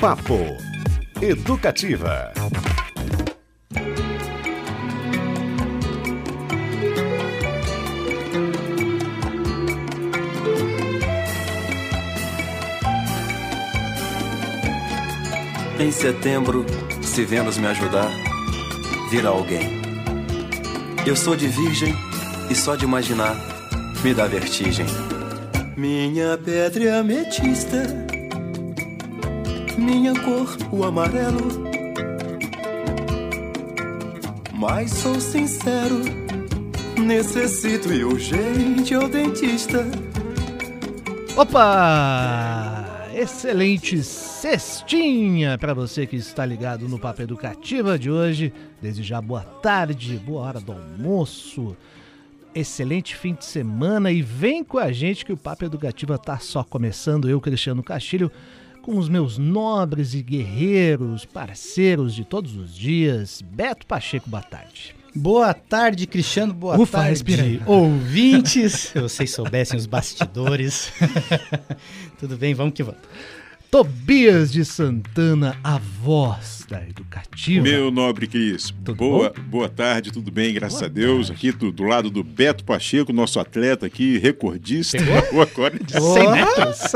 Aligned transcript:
Papo 0.00 0.56
Educativa. 1.20 2.32
Em 15.78 15.92
setembro, 15.92 16.64
se 17.02 17.22
Vênus 17.26 17.58
me 17.58 17.66
ajudar, 17.66 18.08
virá 19.10 19.28
alguém. 19.28 19.82
Eu 21.06 21.14
sou 21.14 21.36
de 21.36 21.46
virgem 21.46 21.94
e 22.48 22.54
só 22.54 22.74
de 22.74 22.86
imaginar 22.86 23.36
me 24.02 24.14
dá 24.14 24.26
vertigem. 24.26 24.86
Minha 25.76 26.38
pedra 26.38 26.84
é 26.84 26.98
ametista, 26.98 28.09
minha 29.80 30.12
cor 30.20 30.56
o 30.70 30.84
amarelo. 30.84 31.48
Mas 34.52 34.90
sou 34.90 35.18
sincero, 35.18 36.02
necessito 36.98 37.90
e 37.92 38.04
urgente 38.04 38.94
ao 38.94 39.08
dentista. 39.08 39.86
Opa! 41.34 42.86
Excelente 43.14 44.02
cestinha 44.02 45.56
para 45.58 45.74
você 45.74 46.06
que 46.06 46.16
está 46.16 46.44
ligado 46.44 46.88
no 46.88 46.98
Papo 46.98 47.22
Educativa 47.22 47.98
de 47.98 48.10
hoje. 48.10 48.52
Desde 48.80 49.02
já, 49.02 49.20
boa 49.20 49.42
tarde, 49.42 50.16
boa 50.18 50.42
hora 50.42 50.60
do 50.60 50.72
almoço. 50.72 51.76
Excelente 52.54 53.16
fim 53.16 53.34
de 53.34 53.44
semana 53.44 54.12
e 54.12 54.22
vem 54.22 54.62
com 54.62 54.78
a 54.78 54.92
gente 54.92 55.24
que 55.24 55.32
o 55.32 55.36
Papo 55.36 55.64
Educativa 55.64 56.18
tá 56.18 56.38
só 56.38 56.62
começando. 56.62 57.28
Eu, 57.28 57.40
Cristiano 57.40 57.82
Castilho, 57.82 58.30
com 58.80 58.96
os 58.98 59.08
meus 59.08 59.38
nobres 59.38 60.14
e 60.14 60.22
guerreiros, 60.22 61.24
parceiros 61.24 62.14
de 62.14 62.24
todos 62.24 62.56
os 62.56 62.74
dias. 62.74 63.42
Beto 63.42 63.86
Pacheco, 63.86 64.28
boa 64.28 64.42
tarde. 64.42 64.94
Boa 65.14 65.52
tarde, 65.52 66.06
Cristiano. 66.06 66.54
Boa 66.54 66.78
Ufa, 66.78 66.98
tarde, 66.98 67.10
respira 67.10 67.42
aí. 67.42 67.60
ouvintes. 67.66 68.72
Se 68.92 69.00
vocês 69.00 69.30
soubessem 69.32 69.76
os 69.78 69.86
bastidores. 69.86 70.92
Tudo 72.18 72.36
bem, 72.36 72.54
vamos 72.54 72.74
que 72.74 72.82
vamos. 72.82 73.00
Tobias 73.70 74.50
de 74.50 74.64
Santana, 74.64 75.56
a 75.62 75.78
voz 75.78 76.66
da 76.68 76.82
educativa. 76.82 77.62
Meu 77.62 77.88
nobre 77.92 78.26
Cris, 78.26 78.70
Tudo 78.84 78.96
boa, 78.96 79.32
boa 79.46 79.68
tarde, 79.68 80.10
tudo 80.10 80.28
bem, 80.28 80.52
graças 80.52 80.80
Boa 80.80 80.90
a 80.90 80.92
Deus. 80.92 81.28
tarde. 81.28 81.48
Aqui 81.48 81.56
do, 81.56 81.70
do 81.70 81.84
lado 81.84 82.10
do 82.10 82.24
Beto 82.24 82.64
Pacheco, 82.64 83.12
nosso 83.12 83.38
atleta 83.38 83.86
aqui, 83.86 84.18
recordista. 84.18 84.98
Pegou? 84.98 85.14
Agora 85.42 85.78
de 85.78 85.92
100 85.92 86.32
metros. 86.32 86.94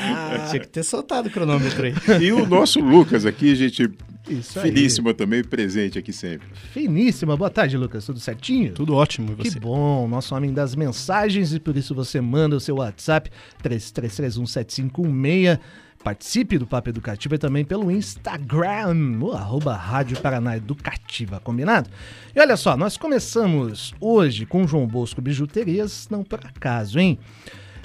Ah, 0.00 0.46
tinha 0.50 0.60
que 0.60 0.68
ter 0.68 0.82
soltado 0.82 1.28
o 1.28 1.30
cronômetro 1.30 1.86
aí. 1.86 1.94
E 2.20 2.32
o 2.32 2.44
nosso 2.44 2.80
Lucas 2.80 3.24
aqui, 3.24 3.54
gente 3.54 3.88
Isso 4.30 4.58
aí. 4.60 4.70
finíssima 4.72 5.12
também, 5.12 5.42
presente 5.42 5.98
aqui 5.98 6.12
sempre. 6.12 6.46
Finíssima. 6.72 7.36
Boa 7.36 7.50
tarde, 7.50 7.76
Lucas. 7.76 8.06
Tudo 8.06 8.20
certinho? 8.20 8.72
Tudo 8.72 8.94
ótimo, 8.94 9.32
e 9.32 9.42
Que 9.42 9.50
você? 9.50 9.60
bom, 9.60 10.06
nosso 10.08 10.34
homem 10.34 10.52
das 10.52 10.74
mensagens 10.74 11.52
e 11.52 11.58
por 11.60 11.76
isso 11.76 11.94
você 11.94 12.20
manda 12.20 12.56
o 12.56 12.60
seu 12.60 12.76
WhatsApp 12.76 13.30
33317516. 13.62 15.58
Participe 16.02 16.56
do 16.56 16.66
Papo 16.66 16.88
Educativo 16.88 17.34
e 17.34 17.38
também 17.38 17.62
pelo 17.62 17.90
Instagram, 17.90 19.18
o 19.20 19.32
arroba 19.32 19.76
Rádio 19.76 20.18
Paraná 20.18 20.56
Educativa, 20.56 21.38
combinado? 21.40 21.90
E 22.34 22.40
olha 22.40 22.56
só, 22.56 22.74
nós 22.74 22.96
começamos 22.96 23.92
hoje 24.00 24.46
com 24.46 24.66
João 24.66 24.86
Bosco 24.86 25.20
Bijuterias, 25.20 26.08
não 26.10 26.24
por 26.24 26.40
acaso, 26.42 26.98
hein? 26.98 27.18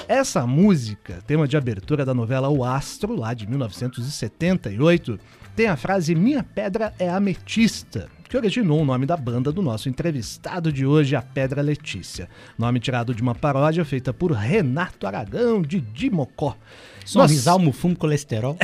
Essa 0.07 0.47
música, 0.47 1.21
tema 1.27 1.45
de 1.45 1.57
abertura 1.57 2.05
da 2.05 2.13
novela 2.13 2.47
O 2.47 2.63
Astro, 2.63 3.15
lá 3.17 3.33
de 3.33 3.45
1978, 3.49 5.19
tem 5.55 5.67
a 5.67 5.77
frase 5.77 6.13
Minha 6.13 6.43
Pedra 6.43 6.93
é 6.99 7.09
Ametista, 7.09 8.09
que 8.27 8.35
originou 8.35 8.81
o 8.81 8.85
nome 8.85 9.05
da 9.05 9.15
banda 9.15 9.53
do 9.53 9.61
nosso 9.61 9.87
entrevistado 9.87 10.69
de 10.69 10.85
hoje, 10.85 11.15
a 11.15 11.21
Pedra 11.21 11.61
Letícia. 11.61 12.27
Nome 12.57 12.81
tirado 12.81 13.15
de 13.15 13.21
uma 13.21 13.33
paródia 13.33 13.85
feita 13.85 14.13
por 14.13 14.33
Renato 14.33 15.07
Aragão, 15.07 15.61
de 15.61 15.79
Dimocó. 15.79 16.57
Sorrisal, 17.05 17.57
mufumo, 17.57 17.95
colesterol. 17.95 18.57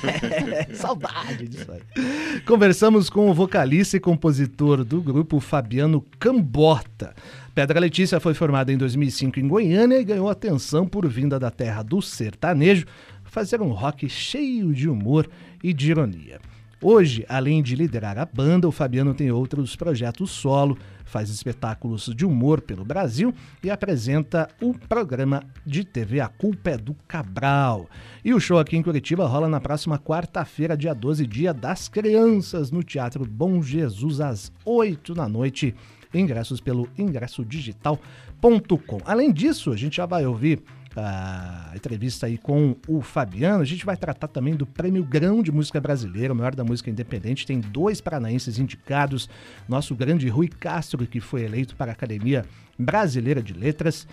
Saudade 0.72 1.48
disso 1.48 1.70
aí. 1.70 2.40
Conversamos 2.46 3.10
com 3.10 3.28
o 3.28 3.34
vocalista 3.34 3.98
e 3.98 4.00
compositor 4.00 4.84
do 4.84 5.02
grupo, 5.02 5.38
Fabiano 5.38 6.02
Cambota. 6.18 7.14
Pedra 7.54 7.78
Letícia 7.78 8.18
foi 8.20 8.32
formada 8.32 8.72
em 8.72 8.78
2005 8.78 9.38
em 9.38 9.46
Goiânia 9.46 10.00
e 10.00 10.04
ganhou 10.04 10.30
atenção 10.30 10.86
por 10.86 11.06
vinda 11.06 11.38
da 11.38 11.50
terra 11.50 11.82
do 11.82 12.00
sertanejo, 12.00 12.86
fazer 13.24 13.60
um 13.60 13.72
rock 13.72 14.08
cheio 14.08 14.72
de 14.72 14.88
humor 14.88 15.28
e 15.62 15.72
de 15.72 15.90
ironia. 15.90 16.40
Hoje, 16.84 17.24
além 17.28 17.62
de 17.62 17.76
liderar 17.76 18.18
a 18.18 18.26
banda, 18.26 18.66
o 18.66 18.72
Fabiano 18.72 19.14
tem 19.14 19.30
outros 19.30 19.76
projetos 19.76 20.32
solo, 20.32 20.76
faz 21.04 21.30
espetáculos 21.30 22.10
de 22.12 22.26
humor 22.26 22.60
pelo 22.60 22.84
Brasil 22.84 23.32
e 23.62 23.70
apresenta 23.70 24.48
o 24.60 24.74
programa 24.74 25.44
de 25.64 25.84
TV 25.84 26.18
A 26.18 26.26
Culpa 26.26 26.70
é 26.70 26.76
do 26.76 26.92
Cabral. 27.06 27.88
E 28.24 28.34
o 28.34 28.40
show 28.40 28.58
aqui 28.58 28.76
em 28.76 28.82
Curitiba 28.82 29.28
rola 29.28 29.48
na 29.48 29.60
próxima 29.60 29.96
quarta-feira, 29.96 30.76
dia 30.76 30.92
12, 30.92 31.24
dia 31.24 31.54
das 31.54 31.88
crianças, 31.88 32.72
no 32.72 32.82
Teatro 32.82 33.24
Bom 33.24 33.62
Jesus, 33.62 34.20
às 34.20 34.50
8 34.64 35.14
da 35.14 35.28
noite. 35.28 35.76
Ingressos 36.12 36.60
pelo 36.60 36.88
ingressodigital.com. 36.98 38.98
Além 39.04 39.32
disso, 39.32 39.70
a 39.70 39.76
gente 39.76 39.98
já 39.98 40.04
vai 40.04 40.26
ouvir 40.26 40.60
a 40.96 41.72
entrevista 41.74 42.26
aí 42.26 42.36
com 42.38 42.76
o 42.86 43.00
Fabiano. 43.00 43.62
A 43.62 43.64
gente 43.64 43.84
vai 43.84 43.96
tratar 43.96 44.28
também 44.28 44.54
do 44.54 44.66
Prêmio 44.66 45.04
Grão 45.04 45.42
de 45.42 45.50
Música 45.52 45.80
Brasileira, 45.80 46.32
o 46.32 46.36
maior 46.36 46.54
da 46.54 46.64
música 46.64 46.90
independente. 46.90 47.46
Tem 47.46 47.60
dois 47.60 48.00
paranaenses 48.00 48.58
indicados. 48.58 49.28
Nosso 49.68 49.94
grande 49.94 50.28
Rui 50.28 50.48
Castro, 50.48 51.06
que 51.06 51.20
foi 51.20 51.42
eleito 51.44 51.74
para 51.76 51.92
a 51.92 51.94
Academia 51.94 52.44
Brasileira 52.78 53.42
de 53.42 53.52
Letras. 53.52 54.06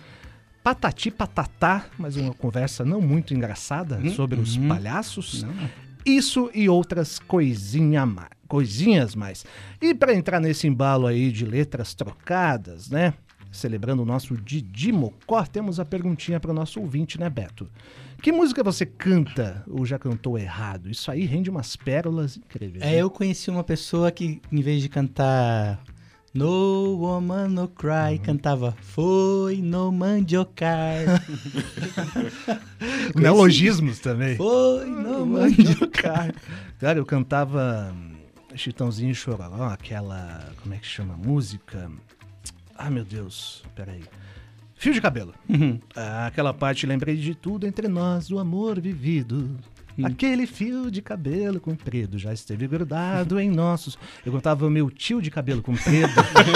Patati 0.62 1.10
Patatá, 1.10 1.86
mas 1.98 2.16
uma 2.16 2.34
conversa 2.34 2.84
não 2.84 3.00
muito 3.00 3.32
engraçada 3.32 3.98
sobre 4.10 4.38
os 4.38 4.56
palhaços. 4.68 5.46
Isso 6.04 6.50
e 6.54 6.68
outras 6.68 7.18
coisinha 7.18 8.04
ma- 8.06 8.28
coisinhas 8.46 9.14
mais. 9.14 9.44
E 9.80 9.94
para 9.94 10.14
entrar 10.14 10.40
nesse 10.40 10.66
embalo 10.66 11.06
aí 11.06 11.30
de 11.32 11.44
letras 11.46 11.94
trocadas, 11.94 12.90
né? 12.90 13.14
Celebrando 13.50 14.02
o 14.02 14.06
nosso 14.06 14.36
Didi 14.36 14.92
Mocó, 14.92 15.44
temos 15.44 15.80
a 15.80 15.84
perguntinha 15.84 16.38
para 16.38 16.52
o 16.52 16.54
nosso 16.54 16.80
ouvinte, 16.80 17.18
né, 17.18 17.28
Beto? 17.28 17.68
Que 18.22 18.30
música 18.30 18.62
você 18.62 18.84
canta 18.84 19.64
ou 19.66 19.84
já 19.84 19.98
cantou 19.98 20.38
errado? 20.38 20.90
Isso 20.90 21.10
aí 21.10 21.24
rende 21.24 21.48
umas 21.48 21.74
pérolas 21.74 22.36
incríveis. 22.36 22.82
É, 22.82 22.92
né? 22.92 22.96
eu 22.98 23.10
conheci 23.10 23.50
uma 23.50 23.64
pessoa 23.64 24.10
que, 24.10 24.40
em 24.52 24.60
vez 24.60 24.82
de 24.82 24.88
cantar 24.88 25.82
No 26.34 26.98
Woman 26.98 27.48
No 27.48 27.66
Cry, 27.66 28.18
cantava 28.22 28.76
Foi 28.82 29.56
no 29.62 29.90
Mandiocar. 29.90 31.24
Neologismos 33.16 33.98
também. 34.00 34.36
Foi 34.36 34.84
no 34.84 35.24
Mandiocar. 35.24 36.34
Cara, 36.78 36.98
eu 36.98 37.06
cantava 37.06 37.94
Chitãozinho 38.54 39.12
e 39.12 39.14
Chororó, 39.14 39.68
aquela. 39.68 40.52
Como 40.62 40.74
é 40.74 40.78
que 40.78 40.86
chama 40.86 41.14
a 41.14 41.16
música? 41.16 41.90
Ah, 42.82 42.88
meu 42.88 43.04
Deus, 43.04 43.62
peraí. 43.74 44.02
Fio 44.74 44.94
de 44.94 45.02
cabelo. 45.02 45.34
Ah, 45.94 46.28
aquela 46.28 46.54
parte, 46.54 46.86
lembrei 46.86 47.14
de 47.14 47.34
tudo 47.34 47.66
entre 47.66 47.86
nós, 47.88 48.30
o 48.30 48.38
amor 48.38 48.80
vivido. 48.80 49.58
Aquele 50.04 50.46
fio 50.46 50.90
de 50.90 51.00
cabelo 51.02 51.60
comprido 51.60 52.18
já 52.18 52.32
esteve 52.32 52.66
grudado 52.66 53.38
em 53.40 53.50
nossos. 53.50 53.98
Eu 54.24 54.32
contava 54.32 54.66
o 54.66 54.70
meu 54.70 54.90
tio 54.90 55.20
de 55.20 55.30
cabelo 55.30 55.62
comprido. 55.62 56.08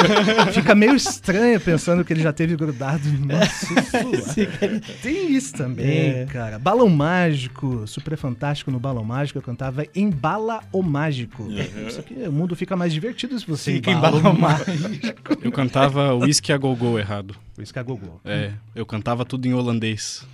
Fica 0.53 0.75
meio 0.75 0.94
estranho 0.94 1.60
pensando 1.60 2.05
que 2.05 2.12
ele 2.12 2.22
já 2.22 2.32
teve 2.32 2.56
grudado 2.56 3.09
no 3.09 3.27
nosso 3.27 3.66
suor. 3.66 4.81
Tem 5.03 5.32
isso 5.34 5.55
também, 5.55 6.09
É. 6.10 6.27
cara. 6.27 6.59
Balão 6.59 6.88
Mágico, 6.88 7.87
super 7.87 8.16
fantástico 8.16 8.71
no 8.71 8.78
Balão 8.78 9.05
Mágico. 9.05 9.38
Eu 9.38 9.43
cantava 9.43 9.84
em 9.94 10.11
Bala 10.11 10.61
o 10.73 10.82
Mágico. 10.82 11.47
Isso 11.87 12.00
aqui, 12.00 12.14
o 12.14 12.32
mundo 12.32 12.55
fica 12.56 12.76
mais 12.76 12.93
divertido 12.93 13.38
se 13.38 13.47
você 13.47 13.75
Fica 13.75 13.90
embala 13.90 14.19
embala 14.19 14.35
o 14.35 14.40
mágico. 14.40 15.38
Eu 15.43 15.52
cantava 15.52 16.14
Whisky 16.14 16.52
a 16.52 16.56
Gogô 16.56 16.99
errado. 16.99 17.35
Que 17.55 17.79
é 17.79 17.82
gogô. 17.82 18.20
É, 18.25 18.52
eu 18.75 18.85
cantava 18.85 19.25
tudo 19.25 19.47
em 19.47 19.55
holandês. 19.55 20.26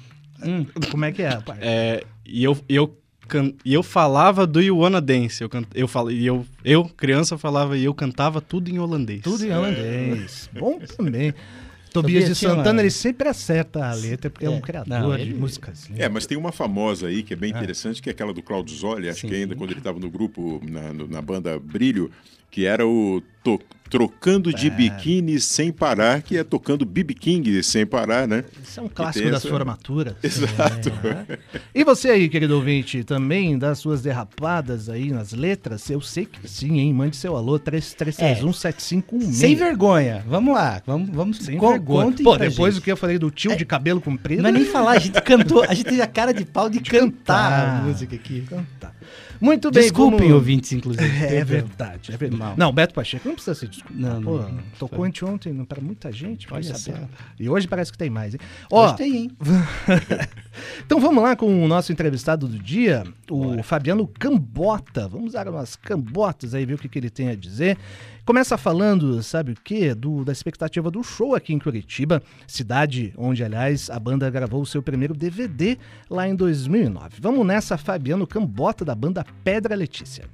Como 0.90 1.04
é 1.04 1.12
que 1.12 1.22
é, 1.22 1.38
pai? 1.40 1.58
É, 1.60 2.04
e 2.24 2.42
eu, 2.42 2.56
e 2.68 2.74
eu, 2.74 2.96
can- 3.30 3.52
e 3.64 3.72
eu 3.72 3.82
falava 3.82 4.46
do 4.46 4.60
You 4.60 4.76
Wanna 4.78 5.00
Dance. 5.00 5.40
Eu, 5.42 5.48
can- 5.48 5.64
eu, 5.74 5.86
fal- 5.88 6.10
e 6.10 6.26
eu, 6.26 6.44
eu, 6.64 6.84
criança, 6.84 7.38
falava 7.38 7.78
e 7.78 7.84
eu 7.84 7.94
cantava 7.94 8.40
tudo 8.40 8.68
em 8.70 8.78
holandês. 8.78 9.22
Tudo 9.22 9.44
em 9.46 9.52
holandês. 9.52 10.50
Bom 10.52 10.78
também. 10.96 11.32
Tobias 11.92 12.38
de 12.38 12.46
uma- 12.46 12.54
Santana, 12.56 12.80
ele 12.82 12.90
sempre 12.90 13.28
acerta 13.28 13.84
a 13.84 13.92
letra, 13.92 14.30
porque 14.30 14.46
é, 14.46 14.50
um 14.50 14.58
É, 14.58 14.60
criador 14.60 14.88
não, 15.00 15.16
de 15.16 15.22
ele- 15.22 15.34
músicas. 15.34 15.88
É, 15.96 16.08
mas 16.08 16.24
tem 16.24 16.38
uma 16.38 16.52
famosa 16.52 17.08
aí 17.08 17.22
que 17.24 17.32
é 17.32 17.36
bem 17.36 17.50
interessante, 17.50 18.00
que 18.00 18.08
é 18.08 18.12
aquela 18.12 18.32
do 18.32 18.42
Claudio 18.42 18.76
Zoli, 18.76 19.08
acho 19.08 19.22
Sim. 19.22 19.28
que 19.28 19.34
ainda 19.34 19.56
quando 19.56 19.70
ele 19.70 19.80
estava 19.80 19.98
no 19.98 20.08
grupo, 20.08 20.60
na, 20.68 20.92
na 20.92 21.20
banda 21.20 21.58
Brilho, 21.58 22.08
que 22.48 22.64
era 22.64 22.86
o 22.86 23.20
to- 23.42 23.60
trocando 23.90 24.54
de 24.54 24.70
biquíni 24.70 25.40
sem 25.40 25.72
parar, 25.72 26.22
que 26.22 26.37
é 26.38 26.44
tocando 26.44 26.87
BB 26.87 27.12
King 27.14 27.60
sem 27.62 27.84
parar, 27.84 28.26
né? 28.28 28.44
Isso 28.62 28.78
é 28.78 28.82
um 28.84 28.88
clássico 28.88 29.26
das 29.28 29.40
essa- 29.40 29.48
formaturas. 29.48 30.14
Exato. 30.22 30.90
É. 31.28 31.38
E 31.75 31.82
você 31.82 32.08
aí, 32.10 32.28
querido 32.28 32.54
ouvinte, 32.54 33.02
também 33.02 33.58
das 33.58 33.81
suas 33.81 34.00
derrapadas 34.00 34.88
aí 34.88 35.10
nas 35.10 35.32
letras? 35.32 35.90
Eu 35.90 36.00
sei 36.00 36.25
que 36.25 36.48
sim, 36.48 36.78
hein? 36.78 36.94
Mande 36.94 37.16
seu 37.16 37.37
alô, 37.37 37.58
33317516. 37.58 39.32
Sem 39.32 39.54
vergonha. 39.56 40.25
Vamos 40.26 40.54
lá. 40.54 40.81
Vamos, 40.87 41.10
vamos 41.10 41.38
Sem 41.38 41.58
con- 41.58 41.70
vergonha. 41.72 42.12
Pô, 42.22 42.37
depois 42.37 42.75
gente. 42.75 42.82
do 42.82 42.84
que 42.84 42.92
eu 42.92 42.96
falei 42.96 43.19
do 43.19 43.31
tio 43.31 43.56
de 43.56 43.64
cabelo 43.64 44.00
comprido. 44.00 44.42
Não 44.42 44.50
é 44.50 44.52
nem 44.52 44.64
falar, 44.64 44.92
a 44.92 44.98
gente 44.98 45.20
cantou, 45.20 45.64
a 45.64 45.75
gente 45.75 45.87
teve 45.87 46.00
a 46.02 46.06
cara 46.06 46.32
de 46.32 46.44
pau 46.44 46.69
de, 46.70 46.81
cantar, 46.81 47.10
cantar. 47.10 47.81
a 47.81 47.82
música 47.82 48.14
aqui. 48.14 48.44
Tá. 48.78 48.92
Muito 49.40 49.70
bem, 49.70 49.82
Desculpem, 49.84 50.19
como- 50.20 50.34
ouvintes, 50.34 50.72
inclusive. 50.72 51.04
É 51.25 51.28
Perdão. 51.28 51.44
verdade, 51.46 52.12
é 52.12 52.16
verdade. 52.16 52.40
Mal. 52.42 52.54
Não, 52.56 52.72
Beto 52.72 52.92
Pacheco 52.94 53.26
não 53.26 53.34
precisa 53.34 53.54
ser 53.54 53.69
desculpa. 53.69 53.96
Não, 53.98 54.22
Pô, 54.22 54.38
não, 54.38 54.48
não. 54.52 54.62
tocou 54.78 55.04
anteontem 55.04 55.52
não, 55.52 55.64
para 55.64 55.81
muita 55.81 56.12
gente, 56.12 56.46
Olha 56.52 56.62
saber. 56.62 56.98
só. 57.00 57.08
E 57.38 57.48
hoje 57.48 57.66
parece 57.66 57.90
que 57.90 57.96
tem 57.98 58.10
mais, 58.10 58.34
hein? 58.34 58.40
Ó, 58.70 58.84
Hoje 58.87 58.96
tem, 58.96 59.16
hein? 59.16 59.31
então 60.84 61.00
vamos 61.00 61.22
lá 61.22 61.37
com 61.37 61.64
o 61.64 61.69
nosso 61.69 61.92
entrevistado 61.92 62.46
do 62.46 62.58
dia, 62.58 63.04
o 63.31 63.62
Fabiano 63.62 64.06
Cambota. 64.06 65.08
Vamos 65.08 65.32
dar 65.32 65.48
umas 65.48 65.76
cambotas 65.76 66.54
aí, 66.54 66.64
ver 66.66 66.75
o 66.75 66.78
que, 66.78 66.88
que 66.88 66.98
ele 66.98 67.10
tem 67.10 67.28
a 67.28 67.34
dizer. 67.34 67.78
Começa 68.25 68.58
falando, 68.58 69.22
sabe 69.22 69.52
o 69.52 69.56
quê? 69.56 69.94
Do, 69.94 70.25
da 70.25 70.32
expectativa 70.32 70.90
do 70.90 71.02
show 71.02 71.34
aqui 71.34 71.52
em 71.52 71.58
Curitiba, 71.58 72.22
cidade 72.46 73.12
onde, 73.17 73.43
aliás, 73.43 73.88
a 73.90 73.99
banda 73.99 74.28
gravou 74.31 74.61
o 74.61 74.67
seu 74.67 74.82
primeiro 74.82 75.14
DVD 75.14 75.78
lá 76.08 76.28
em 76.28 76.34
2009. 76.34 77.17
Vamos 77.20 77.46
nessa, 77.46 77.78
Fabiano 77.78 78.26
Cambota, 78.26 78.84
da 78.84 78.94
banda 78.94 79.25
Pedra 79.43 79.75
Letícia. 79.75 80.25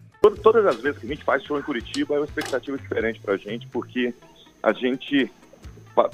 Todas 0.42 0.66
as 0.66 0.80
vezes 0.80 0.98
que 0.98 1.06
a 1.06 1.08
gente 1.08 1.24
faz 1.24 1.44
show 1.44 1.58
em 1.58 1.62
Curitiba 1.62 2.16
é 2.16 2.18
uma 2.18 2.24
expectativa 2.24 2.76
diferente 2.76 3.20
pra 3.20 3.36
gente, 3.36 3.66
porque 3.68 4.12
a 4.62 4.72
gente 4.72 5.30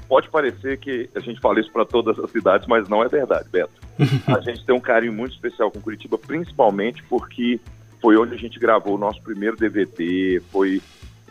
pode 0.06 0.28
parecer 0.28 0.78
que 0.78 1.08
a 1.14 1.20
gente 1.20 1.40
fala 1.40 1.58
isso 1.58 1.72
para 1.72 1.84
todas 1.84 2.18
as 2.18 2.30
cidades, 2.30 2.66
mas 2.68 2.88
não 2.88 3.02
é 3.02 3.08
verdade, 3.08 3.48
Beto. 3.50 3.80
A 4.28 4.40
gente 4.40 4.64
tem 4.64 4.74
um 4.74 4.80
carinho 4.80 5.12
muito 5.12 5.32
especial 5.32 5.70
com 5.70 5.80
Curitiba, 5.80 6.16
principalmente 6.16 7.02
porque 7.04 7.58
foi 8.00 8.16
onde 8.16 8.34
a 8.34 8.38
gente 8.38 8.58
gravou 8.58 8.94
o 8.94 8.98
nosso 8.98 9.20
primeiro 9.22 9.56
DVD, 9.56 10.40
foi 10.52 10.80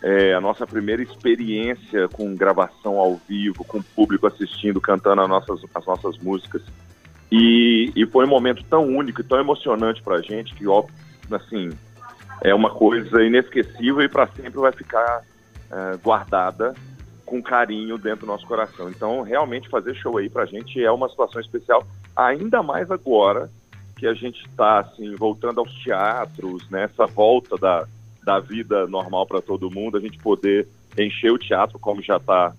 é, 0.01 0.33
a 0.33 0.42
nossa 0.42 0.65
primeira 0.65 1.03
experiência 1.03 2.07
com 2.09 2.36
gravação 2.36 2.98
ao 2.98 3.15
vivo, 3.27 3.63
com 3.63 3.77
o 3.77 3.83
público 3.83 4.25
assistindo, 4.27 4.81
cantando 4.81 5.21
as 5.21 5.30
nossas, 5.30 5.62
as 5.74 5.86
nossas 5.86 6.18
músicas. 6.18 6.63
E, 7.31 7.92
e 7.95 8.06
foi 8.07 8.25
um 8.25 8.30
momento 8.30 8.63
tão 8.63 8.83
único 8.86 9.21
e 9.21 9.24
tão 9.24 9.39
emocionante 9.39 10.01
pra 10.01 10.21
gente 10.21 10.53
que, 10.56 10.68
ó, 10.68 10.83
assim, 11.31 11.69
é 12.42 12.53
uma 12.53 12.71
coisa 12.71 13.24
inesquecível 13.24 14.01
e 14.01 14.09
para 14.09 14.27
sempre 14.27 14.59
vai 14.59 14.71
ficar 14.71 15.21
eh, 15.71 15.98
guardada 16.03 16.74
com 17.25 17.42
carinho 17.42 17.98
dentro 17.98 18.21
do 18.21 18.27
nosso 18.27 18.45
coração. 18.45 18.89
Então, 18.89 19.21
realmente 19.21 19.69
fazer 19.69 19.95
show 19.95 20.18
aí 20.18 20.30
pra 20.30 20.45
gente 20.45 20.83
é 20.83 20.92
uma 20.92 21.07
situação 21.07 21.39
especial, 21.39 21.86
ainda 22.15 22.62
mais 22.62 22.92
agora 22.92 23.50
que 23.95 24.06
a 24.06 24.13
gente 24.13 24.44
está 24.48 24.80
assim 24.80 25.15
voltando 25.15 25.59
aos 25.59 25.71
teatros, 25.83 26.69
nessa 26.69 27.06
volta 27.06 27.56
da, 27.56 27.88
da 28.24 28.40
vida 28.40 28.88
normal 28.88 29.26
para 29.26 29.42
todo 29.42 29.72
mundo, 29.72 29.98
a 29.98 30.00
gente 30.00 30.18
poder 30.18 30.68
encher 30.98 31.32
o 31.32 31.38
teatro 31.38 31.80
como 31.80 32.02
já 32.02 32.18
está 32.18 32.54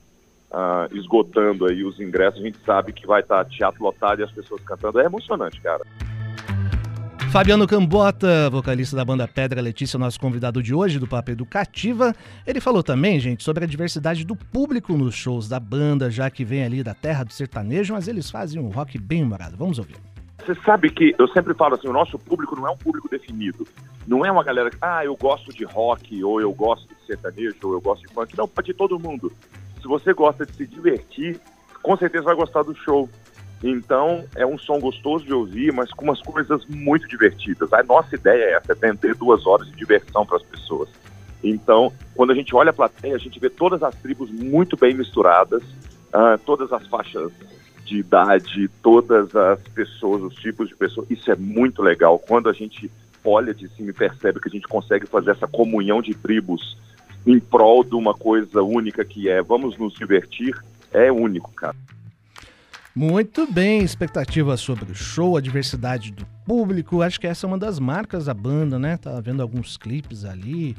esgotando 0.92 1.66
aí 1.66 1.82
os 1.82 1.98
ingressos, 1.98 2.40
a 2.40 2.44
gente 2.44 2.58
sabe 2.64 2.92
que 2.92 3.06
vai 3.06 3.22
estar 3.22 3.44
teatro 3.46 3.82
lotado 3.82 4.20
e 4.20 4.24
as 4.24 4.30
pessoas 4.30 4.60
cantando. 4.62 5.00
É 5.00 5.04
emocionante, 5.06 5.60
cara. 5.60 5.82
Fabiano 7.30 7.66
Cambota, 7.66 8.50
vocalista 8.50 8.94
da 8.94 9.02
banda 9.02 9.26
Pedra 9.26 9.62
Letícia, 9.62 9.98
nosso 9.98 10.20
convidado 10.20 10.62
de 10.62 10.74
hoje 10.74 10.98
do 10.98 11.06
Papo 11.06 11.30
Educativa. 11.30 12.14
Ele 12.46 12.60
falou 12.60 12.82
também, 12.82 13.18
gente, 13.18 13.42
sobre 13.42 13.64
a 13.64 13.66
diversidade 13.66 14.22
do 14.22 14.36
público 14.36 14.92
nos 14.92 15.14
shows 15.14 15.48
da 15.48 15.58
banda, 15.58 16.10
já 16.10 16.28
que 16.28 16.44
vem 16.44 16.62
ali 16.62 16.82
da 16.82 16.92
terra 16.92 17.24
do 17.24 17.32
sertanejo, 17.32 17.94
mas 17.94 18.06
eles 18.06 18.30
fazem 18.30 18.60
um 18.60 18.68
rock 18.68 18.98
bem 18.98 19.22
humorado. 19.22 19.56
Vamos 19.56 19.78
ouvir. 19.78 19.96
Você 20.44 20.56
sabe 20.62 20.90
que 20.90 21.14
eu 21.18 21.28
sempre 21.28 21.54
falo 21.54 21.76
assim, 21.76 21.86
o 21.86 21.92
nosso 21.92 22.18
público 22.18 22.56
não 22.56 22.66
é 22.66 22.70
um 22.70 22.76
público 22.76 23.08
definido. 23.08 23.66
Não 24.06 24.26
é 24.26 24.32
uma 24.32 24.42
galera 24.42 24.70
que, 24.70 24.78
ah, 24.80 25.04
eu 25.04 25.16
gosto 25.16 25.52
de 25.52 25.64
rock, 25.64 26.22
ou 26.24 26.40
eu 26.40 26.52
gosto 26.52 26.88
de 26.88 27.06
sertanejo, 27.06 27.56
ou 27.62 27.74
eu 27.74 27.80
gosto 27.80 28.04
de 28.06 28.12
funk. 28.12 28.36
Não, 28.36 28.48
pode 28.48 28.74
todo 28.74 28.98
mundo. 28.98 29.32
Se 29.80 29.86
você 29.86 30.12
gosta 30.12 30.44
de 30.44 30.52
se 30.52 30.66
divertir, 30.66 31.40
com 31.80 31.96
certeza 31.96 32.24
vai 32.24 32.34
gostar 32.34 32.62
do 32.62 32.74
show. 32.74 33.08
Então, 33.62 34.24
é 34.34 34.44
um 34.44 34.58
som 34.58 34.80
gostoso 34.80 35.24
de 35.24 35.32
ouvir, 35.32 35.72
mas 35.72 35.92
com 35.92 36.06
umas 36.06 36.20
coisas 36.20 36.66
muito 36.66 37.06
divertidas. 37.06 37.72
A 37.72 37.84
nossa 37.84 38.16
ideia 38.16 38.42
é 38.42 38.52
essa, 38.54 38.72
é 38.72 38.74
vender 38.74 39.14
duas 39.14 39.46
horas 39.46 39.68
de 39.68 39.76
diversão 39.76 40.26
para 40.26 40.38
as 40.38 40.42
pessoas. 40.42 40.88
Então, 41.44 41.92
quando 42.16 42.32
a 42.32 42.34
gente 42.34 42.54
olha 42.56 42.70
a 42.70 42.74
plateia, 42.74 43.14
a 43.14 43.18
gente 43.18 43.38
vê 43.38 43.48
todas 43.48 43.80
as 43.84 43.94
tribos 43.94 44.28
muito 44.32 44.76
bem 44.76 44.94
misturadas, 44.94 45.62
ah, 46.12 46.36
todas 46.44 46.72
as 46.72 46.84
faixas 46.88 47.30
de 47.92 47.98
idade, 47.98 48.70
todas 48.82 49.36
as 49.36 49.60
pessoas, 49.68 50.22
os 50.22 50.34
tipos 50.36 50.68
de 50.68 50.74
pessoas. 50.74 51.10
Isso 51.10 51.30
é 51.30 51.36
muito 51.36 51.82
legal. 51.82 52.18
Quando 52.18 52.48
a 52.48 52.52
gente 52.52 52.90
olha 53.22 53.52
de 53.52 53.68
cima 53.68 53.90
e 53.90 53.92
percebe 53.92 54.40
que 54.40 54.48
a 54.48 54.50
gente 54.50 54.66
consegue 54.66 55.06
fazer 55.06 55.32
essa 55.32 55.46
comunhão 55.46 56.00
de 56.00 56.14
tribos 56.14 56.78
em 57.26 57.38
prol 57.38 57.84
de 57.84 57.94
uma 57.94 58.14
coisa 58.14 58.62
única 58.62 59.04
que 59.04 59.28
é 59.28 59.42
vamos 59.42 59.76
nos 59.76 59.92
divertir, 59.92 60.58
é 60.90 61.12
único, 61.12 61.52
cara. 61.52 61.76
Muito 62.94 63.50
bem, 63.50 63.82
expectativa 63.82 64.56
sobre 64.56 64.90
o 64.90 64.94
show, 64.94 65.36
a 65.36 65.40
diversidade 65.40 66.12
do 66.12 66.26
público. 66.46 67.02
Acho 67.02 67.20
que 67.20 67.26
essa 67.26 67.46
é 67.46 67.48
uma 67.48 67.58
das 67.58 67.78
marcas 67.78 68.24
da 68.24 68.34
banda, 68.34 68.78
né? 68.78 68.96
Tava 68.96 69.20
vendo 69.20 69.42
alguns 69.42 69.76
clipes 69.76 70.24
ali. 70.24 70.76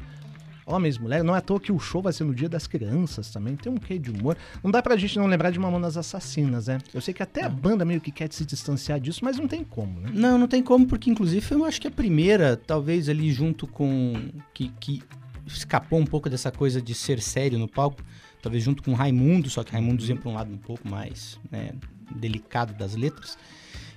Homens, 0.66 0.96
mulheres, 0.96 1.24
não 1.24 1.34
é 1.34 1.38
à 1.38 1.40
toa 1.40 1.60
que 1.60 1.70
o 1.70 1.78
show 1.78 2.00
vai 2.00 2.12
ser 2.12 2.24
no 2.24 2.34
Dia 2.34 2.48
das 2.48 2.66
Crianças 2.66 3.30
também. 3.30 3.54
Tem 3.54 3.70
um 3.70 3.76
quê 3.76 3.98
de 3.98 4.10
humor. 4.10 4.36
Não 4.62 4.70
dá 4.70 4.82
pra 4.82 4.96
gente 4.96 5.18
não 5.18 5.26
lembrar 5.26 5.50
de 5.50 5.58
Mamonas 5.58 5.96
Assassinas, 5.96 6.68
né? 6.68 6.78
Eu 6.92 7.00
sei 7.00 7.12
que 7.12 7.22
até 7.22 7.42
a 7.44 7.48
banda 7.48 7.84
meio 7.84 8.00
que 8.00 8.10
quer 8.10 8.32
se 8.32 8.44
distanciar 8.46 8.98
disso, 8.98 9.20
mas 9.22 9.36
não 9.36 9.46
tem 9.46 9.62
como, 9.62 10.00
né? 10.00 10.10
Não, 10.12 10.38
não 10.38 10.48
tem 10.48 10.62
como, 10.62 10.86
porque 10.86 11.10
inclusive 11.10 11.46
eu 11.50 11.64
acho 11.64 11.80
que 11.80 11.88
a 11.88 11.90
primeira, 11.90 12.56
talvez 12.56 13.08
ali 13.08 13.30
junto 13.32 13.66
com. 13.66 14.14
que, 14.54 14.68
que 14.80 15.02
escapou 15.46 15.98
um 15.98 16.06
pouco 16.06 16.30
dessa 16.30 16.50
coisa 16.50 16.80
de 16.80 16.94
ser 16.94 17.20
sério 17.20 17.58
no 17.58 17.68
palco, 17.68 18.02
talvez 18.42 18.64
junto 18.64 18.82
com 18.82 18.94
Raimundo, 18.94 19.50
só 19.50 19.62
que 19.62 19.72
Raimundo 19.72 20.04
ia 20.04 20.16
para 20.16 20.30
um 20.30 20.34
lado 20.34 20.52
um 20.52 20.58
pouco 20.58 20.88
mais 20.88 21.38
né, 21.50 21.72
delicado 22.16 22.72
das 22.74 22.94
letras. 22.94 23.36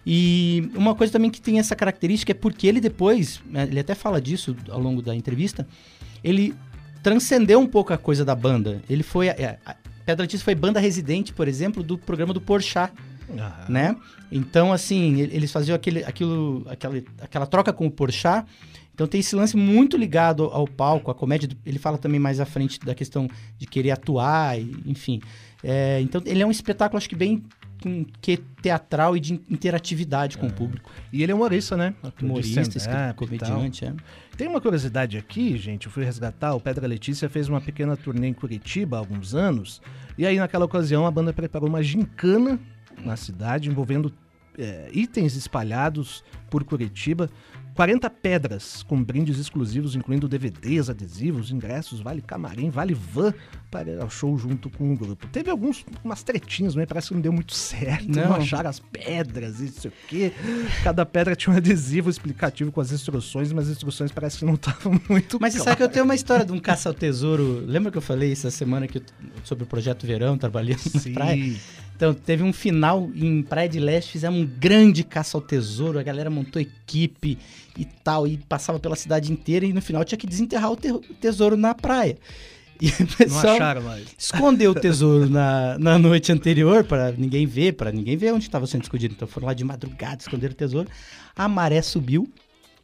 E 0.06 0.72
uma 0.74 0.96
coisa 0.96 1.12
também 1.12 1.30
que 1.30 1.42
tem 1.42 1.60
essa 1.60 1.76
característica 1.76 2.32
é 2.32 2.34
porque 2.34 2.66
ele 2.66 2.80
depois, 2.80 3.42
né, 3.46 3.64
ele 3.64 3.80
até 3.80 3.94
fala 3.94 4.22
disso 4.22 4.56
ao 4.70 4.80
longo 4.80 5.02
da 5.02 5.14
entrevista, 5.14 5.68
ele 6.24 6.56
transcendeu 7.04 7.60
um 7.60 7.68
pouco 7.68 7.94
a 7.94 7.98
coisa 7.98 8.26
da 8.26 8.36
banda. 8.36 8.82
Ele 8.90 9.04
foi. 9.04 9.30
A, 9.30 9.58
a 9.66 9.76
Pedra 10.06 10.26
foi 10.40 10.56
banda 10.56 10.80
residente, 10.80 11.34
por 11.34 11.48
exemplo, 11.48 11.84
do 11.84 11.98
programa 11.98 12.34
do 12.34 12.40
Porchat 12.40 12.94
Ah, 13.38 13.66
né? 13.68 13.96
Então, 14.32 14.72
assim, 14.72 15.20
eles 15.20 15.52
faziam 15.52 15.76
aquele, 15.76 16.04
aquilo, 16.04 16.66
aquela, 16.70 17.02
aquela 17.22 17.46
troca 17.46 17.74
com 17.74 17.86
o 17.86 17.92
Porchat. 17.92 18.46
Então 18.94 19.06
tem 19.06 19.20
esse 19.20 19.36
lance 19.36 19.56
muito 19.56 19.96
ligado 19.96 20.46
ao 20.46 20.68
palco, 20.68 21.12
à 21.12 21.14
comédia. 21.14 21.48
Ele 21.66 21.78
fala 21.78 22.00
também 22.00 22.20
mais 22.20 22.40
à 22.40 22.46
frente 22.46 22.80
da 22.80 22.96
questão 22.96 23.30
de 23.58 23.68
querer 23.68 23.92
atuar, 23.92 24.58
enfim. 24.86 25.22
É, 25.64 26.02
então 26.02 26.22
ele 26.26 26.42
é 26.42 26.46
um 26.46 26.50
espetáculo, 26.50 26.98
acho 26.98 27.08
que 27.08 27.16
bem 27.16 27.44
com 27.82 28.04
que 28.20 28.38
teatral 28.62 29.16
e 29.16 29.20
de 29.20 29.34
interatividade 29.50 30.38
com 30.38 30.48
o 30.48 30.52
público. 30.54 30.90
E 31.14 31.22
ele 31.22 31.32
é 31.32 31.36
humorista, 31.36 31.78
né? 31.78 31.94
Humorista, 32.22 32.62
stand-up 32.62 33.24
escri- 33.24 33.36
e 33.36 33.40
tal. 33.40 33.50
comediante, 33.50 33.86
é. 33.86 33.94
Tem 34.38 34.48
uma 34.48 34.62
curiosidade 34.62 35.18
aqui, 35.18 35.58
gente. 35.58 35.88
Eu 35.88 35.92
fui 35.92 36.04
resgatar. 36.04 36.54
O 36.54 36.62
Pedra 36.62 36.86
Letícia 36.86 37.28
fez 37.28 37.50
uma 37.50 37.60
pequena 37.60 37.98
turnê 37.98 38.28
em 38.28 38.34
Curitiba 38.34 38.96
há 38.96 39.00
alguns 39.00 39.34
anos. 39.34 39.82
E 40.16 40.28
aí, 40.28 40.38
naquela 40.38 40.64
ocasião, 40.64 41.08
a 41.08 41.12
banda 41.12 41.34
preparou 41.34 41.68
uma 41.68 41.82
gincana 41.82 42.60
na 43.04 43.18
cidade 43.18 43.68
envolvendo 43.68 44.14
é, 44.56 44.90
itens 44.94 45.36
espalhados 45.36 46.24
por 46.52 46.64
Curitiba. 46.64 47.32
40 47.78 48.10
pedras 48.10 48.82
com 48.82 49.04
brindes 49.04 49.38
exclusivos, 49.38 49.96
incluindo 49.96 50.28
DVDs, 50.28 50.90
adesivos, 50.90 51.52
ingressos, 51.52 52.00
vale 52.02 52.24
camarim, 52.24 52.72
vale 52.72 52.96
van 52.96 53.32
para 53.70 53.92
ir 53.92 54.02
ao 54.02 54.10
show 54.10 54.36
junto 54.36 54.68
com 54.68 54.92
o 54.94 54.98
grupo. 54.98 55.28
Teve 55.28 55.52
alguns, 55.52 55.86
umas 56.04 56.24
tretinhas, 56.24 56.74
mas 56.74 56.88
parece 56.88 57.10
que 57.10 57.14
não 57.14 57.22
deu 57.22 57.32
muito 57.32 57.54
certo. 57.54 58.10
Não, 58.10 58.30
Não. 58.30 58.36
acharam 58.38 58.68
as 58.68 58.80
pedras 58.80 59.60
e 59.60 59.66
não 59.66 59.72
sei 59.74 59.92
o 59.92 59.94
quê. 60.08 60.34
Cada 60.84 61.06
pedra 61.06 61.36
tinha 61.36 61.54
um 61.54 61.58
adesivo 61.58 62.10
explicativo 62.10 62.72
com 62.72 62.82
as 62.82 62.92
instruções, 62.92 63.54
mas 63.54 63.66
as 63.68 63.74
instruções 63.74 64.12
parece 64.12 64.40
que 64.40 64.46
não 64.46 64.56
estavam 64.56 65.00
muito 65.08 65.38
Mas 65.40 65.54
você 65.54 65.60
sabe 65.60 65.78
que 65.78 65.84
eu 65.84 65.90
tenho 65.90 66.04
uma 66.06 66.16
história 66.16 66.44
de 66.44 66.52
um 66.52 66.60
caça 66.60 66.90
ao 66.90 66.96
tesouro. 66.96 67.64
Lembra 67.64 67.92
que 67.92 67.98
eu 68.00 68.02
falei 68.02 68.32
essa 68.32 68.50
semana 68.50 68.88
que 68.88 69.04
sobre 69.44 69.66
o 69.66 69.68
projeto 69.68 70.08
Verão, 70.08 70.36
trabalhando 70.36 70.82
na 70.96 71.00
Sim. 71.00 71.14
praia? 71.14 71.56
Então, 71.98 72.14
teve 72.14 72.44
um 72.44 72.54
final 72.54 73.10
em 73.16 73.42
Praia 73.42 73.68
de 73.68 73.80
Leste, 73.80 74.12
fizemos 74.12 74.40
um 74.40 74.46
grande 74.46 75.04
caça 75.04 75.36
ao 75.36 75.42
tesouro, 75.42 75.98
a 75.98 76.04
galera 76.04 76.30
montou 76.30 76.62
equipe 76.62 77.40
e 77.76 77.86
tal, 77.86 78.28
e 78.28 78.38
passava 78.38 78.80
pela 78.80 78.96
cidade 78.96 79.34
inteira, 79.34 79.66
e 79.66 79.74
no 79.74 79.82
final 79.82 80.06
tinha 80.06 80.18
que 80.18 80.28
desenterrar 80.28 80.72
o, 80.72 80.76
te- 80.76 80.92
o 80.92 81.00
tesouro 81.20 81.58
na 81.58 81.74
praia. 81.74 82.16
E 82.80 82.90
o 82.90 82.94
Não 83.00 83.08
pessoal 83.08 83.56
acharam 83.56 83.82
mais. 83.82 84.06
escondeu 84.16 84.70
o 84.70 84.76
tesouro 84.76 85.28
na, 85.28 85.80
na 85.80 85.98
noite 85.98 86.32
anterior 86.32 86.84
para 86.84 87.12
ninguém 87.12 87.48
ver, 87.48 87.74
para 87.74 87.92
ninguém 87.92 88.16
ver 88.16 88.32
onde 88.32 88.44
estava 88.46 88.68
sendo 88.68 88.84
escondido. 88.84 89.16
Então 89.16 89.28
foram 89.28 89.48
lá 89.48 89.56
de 89.56 89.64
madrugada, 89.64 90.18
esconderam 90.22 90.54
o 90.54 90.56
tesouro. 90.56 90.88
A 91.36 91.48
maré 91.48 91.82
subiu, 91.82 92.32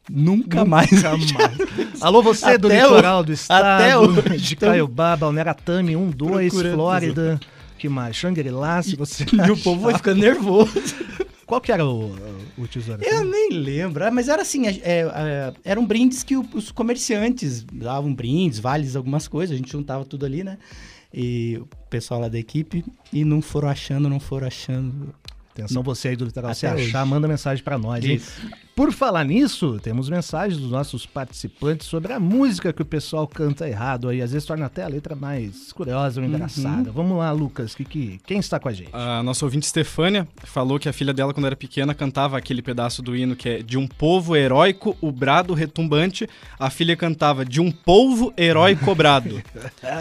Nunca 0.09 0.65
mais. 0.65 0.89
Nunca 0.91 1.11
mais. 1.15 1.57
Alô, 2.01 2.23
você 2.23 2.57
do 2.57 2.67
Até 2.67 2.81
litoral 2.81 3.19
o- 3.19 3.23
do 3.23 3.31
estado, 3.33 3.63
até 3.65 3.95
hoje, 3.97 4.37
de 4.39 4.53
então- 4.55 4.69
Caiobá, 4.69 5.15
Balnearatame, 5.15 5.95
1, 5.95 6.09
2, 6.09 6.49
Procurando 6.51 6.73
Flórida, 6.75 7.39
que 7.83 7.89
mais? 7.89 8.15
Shangri-La, 8.15 8.81
se 8.81 8.95
você... 8.95 9.25
E 9.45 9.51
o 9.51 9.57
povo 9.57 9.81
vai 9.81 9.93
ficando 9.95 10.21
nervoso. 10.21 10.71
Qual 11.45 11.59
que 11.59 11.69
era 11.69 11.85
o, 11.85 12.15
o 12.57 12.65
tesouro? 12.65 13.03
Eu 13.03 13.25
nem 13.25 13.49
lembro. 13.51 14.05
Ah, 14.05 14.09
Mas 14.09 14.29
era 14.29 14.41
assim, 14.41 14.65
é, 14.67 14.79
é, 14.83 15.53
eram 15.65 15.85
brindes 15.85 16.23
que 16.23 16.37
os 16.37 16.71
comerciantes 16.71 17.61
davam 17.63 18.13
brindes, 18.15 18.57
vales, 18.57 18.95
algumas 18.95 19.27
coisas. 19.27 19.53
A 19.53 19.57
gente 19.57 19.69
juntava 19.69 20.05
tudo 20.05 20.25
ali, 20.25 20.45
né? 20.45 20.57
E 21.13 21.57
o 21.61 21.67
pessoal 21.89 22.21
lá 22.21 22.29
da 22.29 22.39
equipe. 22.39 22.85
E 23.11 23.25
não 23.25 23.41
foram 23.41 23.67
achando, 23.67 24.07
não 24.09 24.19
foram 24.21 24.47
achando. 24.47 25.13
Atenção 25.51 25.83
você 25.83 26.07
aí 26.07 26.15
do 26.15 26.23
litoral, 26.23 26.51
Até 26.51 26.59
se 26.59 26.65
achar, 26.65 27.01
hoje. 27.01 27.09
manda 27.09 27.27
mensagem 27.27 27.61
pra 27.63 27.77
nós. 27.77 28.03
hein? 28.05 28.21
Por 28.75 28.91
falar 28.91 29.23
nisso, 29.23 29.79
temos 29.83 30.09
mensagens 30.09 30.59
dos 30.59 30.71
nossos 30.71 31.05
participantes 31.05 31.85
sobre 31.85 32.11
a 32.11 32.19
música 32.19 32.73
que 32.73 32.81
o 32.81 32.85
pessoal 32.85 33.27
canta 33.27 33.69
errado 33.69 34.09
aí. 34.09 34.19
Às 34.19 34.31
vezes 34.31 34.47
torna 34.47 34.65
até 34.65 34.83
a 34.83 34.87
letra 34.87 35.15
mais 35.15 35.71
curiosa 35.71 36.19
ou 36.19 36.25
engraçada. 36.25 36.91
Vamos 36.91 37.15
lá, 37.19 37.31
Lucas, 37.31 37.75
que, 37.75 37.85
que, 37.85 38.19
quem 38.25 38.39
está 38.39 38.59
com 38.59 38.67
a 38.67 38.73
gente? 38.73 38.89
A 38.91 39.21
nossa 39.21 39.45
ouvinte 39.45 39.67
Stefânia 39.67 40.27
falou 40.43 40.79
que 40.79 40.89
a 40.89 40.93
filha 40.93 41.13
dela, 41.13 41.35
quando 41.35 41.45
era 41.45 41.55
pequena, 41.55 41.93
cantava 41.93 42.35
aquele 42.35 42.63
pedaço 42.63 43.03
do 43.03 43.15
hino 43.15 43.35
que 43.35 43.47
é 43.47 43.61
de 43.61 43.77
um 43.77 43.87
povo 43.87 44.35
heróico, 44.35 44.97
o 44.99 45.11
brado 45.11 45.53
retumbante. 45.53 46.27
A 46.59 46.71
filha 46.71 46.97
cantava 46.97 47.45
de 47.45 47.61
um 47.61 47.71
polvo 47.71 48.33
herói 48.35 48.75
cobrado. 48.75 49.39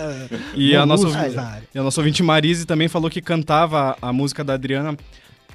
e, 0.57 0.75
a 0.75 0.87
nossa, 0.87 1.09
ouvinte- 1.09 1.37
e 1.75 1.79
a 1.79 1.83
nossa 1.83 2.01
ouvinte 2.01 2.23
Marise 2.23 2.65
também 2.65 2.89
falou 2.89 3.11
que 3.11 3.21
cantava 3.21 3.99
a 4.01 4.15
música 4.15 4.43
da 4.43 4.55
Adriana 4.55 4.97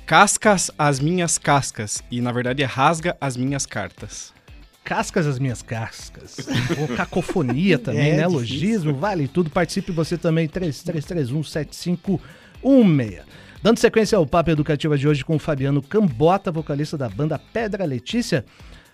Cascas 0.08 0.72
as 0.80 1.00
minhas 1.02 1.38
cascas. 1.38 2.02
E 2.10 2.22
na 2.22 2.32
verdade 2.32 2.64
é 2.64 2.66
rasga 2.66 3.18
as 3.20 3.36
minhas 3.36 3.66
cartas. 3.66 4.34
Cascas 4.82 5.28
as 5.28 5.38
minhas 5.38 5.62
cascas. 5.62 6.38
Ou 6.80 6.88
cacofonia 6.96 7.78
também, 7.84 8.12
É, 8.12 8.16
né? 8.16 8.26
Logismo, 8.26 8.96
vale 8.96 9.28
tudo. 9.28 9.50
Participe 9.50 9.92
você 9.92 10.18
também, 10.18 10.48
33317516. 10.48 13.20
Dando 13.62 13.80
sequência 13.80 14.18
ao 14.18 14.26
papo 14.26 14.50
educativo 14.50 14.98
de 14.98 15.10
hoje 15.10 15.26
com 15.26 15.36
o 15.36 15.40
Fabiano 15.40 15.82
Cambota, 15.82 16.54
vocalista 16.54 16.98
da 16.98 17.10
banda 17.10 17.38
Pedra 17.38 17.84
Letícia. 17.84 18.46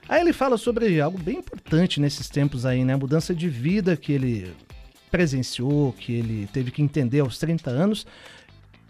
Aí 0.09 0.19
ele 0.19 0.33
fala 0.33 0.57
sobre 0.57 0.99
algo 0.99 1.19
bem 1.19 1.37
importante 1.37 2.01
nesses 2.01 2.27
tempos 2.27 2.65
aí, 2.65 2.83
né? 2.83 2.93
A 2.93 2.97
mudança 2.97 3.35
de 3.35 3.47
vida 3.47 3.95
que 3.95 4.13
ele 4.13 4.51
presenciou, 5.11 5.93
que 5.93 6.11
ele 6.11 6.49
teve 6.51 6.71
que 6.71 6.81
entender 6.81 7.19
aos 7.19 7.37
30 7.37 7.69
anos. 7.69 8.03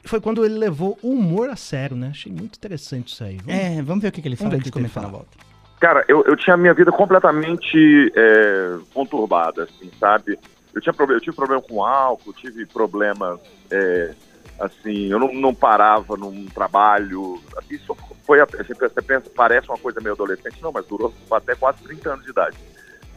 Foi 0.05 0.19
quando 0.19 0.43
ele 0.45 0.55
levou 0.57 0.97
o 1.01 1.09
humor 1.11 1.49
a 1.49 1.55
sério, 1.55 1.95
né? 1.95 2.09
Achei 2.11 2.31
muito 2.31 2.55
interessante 2.57 3.13
isso 3.13 3.23
aí. 3.23 3.37
Vamos- 3.37 3.53
É, 3.61 3.81
vamos 3.81 4.01
ver 4.01 4.09
o 4.09 4.11
que, 4.11 4.21
que 4.21 4.27
ele 4.27 4.35
fala 4.35 4.55
ele 4.55 4.69
comentar 4.71 5.03
na 5.03 5.09
volta. 5.09 5.37
Cara, 5.79 6.03
eu, 6.07 6.23
eu 6.25 6.35
tinha 6.35 6.53
a 6.53 6.57
minha 6.57 6.73
vida 6.73 6.91
completamente 6.91 8.11
é, 8.15 8.77
conturbada, 8.93 9.63
assim, 9.63 9.89
sabe? 9.99 10.37
Eu, 10.73 10.81
tinha 10.81 10.93
problema, 10.93 11.17
eu 11.19 11.23
tive 11.23 11.35
problema 11.35 11.61
com 11.61 11.83
álcool, 11.83 12.33
tive 12.33 12.65
problemas, 12.65 13.39
é, 13.69 14.13
assim, 14.59 15.07
eu 15.11 15.19
não, 15.19 15.33
não 15.33 15.53
parava 15.53 16.15
num 16.15 16.45
trabalho. 16.45 17.41
Isso 17.69 17.95
foi, 18.25 18.39
você 18.45 19.01
pensa, 19.01 19.29
parece 19.35 19.67
uma 19.69 19.77
coisa 19.77 19.99
meio 19.99 20.13
adolescente, 20.15 20.61
não, 20.61 20.71
mas 20.71 20.85
durou 20.85 21.13
até 21.31 21.53
quase 21.55 21.83
30 21.83 22.11
anos 22.13 22.23
de 22.25 22.31
idade. 22.31 22.57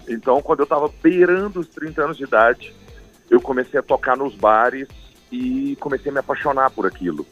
Então, 0.09 0.41
quando 0.43 0.61
eu 0.61 0.67
tava 0.67 0.91
beirando 1.03 1.61
os 1.61 1.69
30 1.69 2.05
anos 2.05 2.17
de 2.17 2.25
idade, 2.25 2.75
eu 3.31 3.41
comecei 3.41 3.79
a 3.79 3.83
tocar 3.83 4.17
nos 4.17 4.35
bares 4.35 4.89
e 5.31 5.77
comecei 5.81 6.11
a 6.11 6.13
me 6.13 6.21
apaixonar 6.21 6.71
por 6.71 6.87
aquilo. 6.87 7.27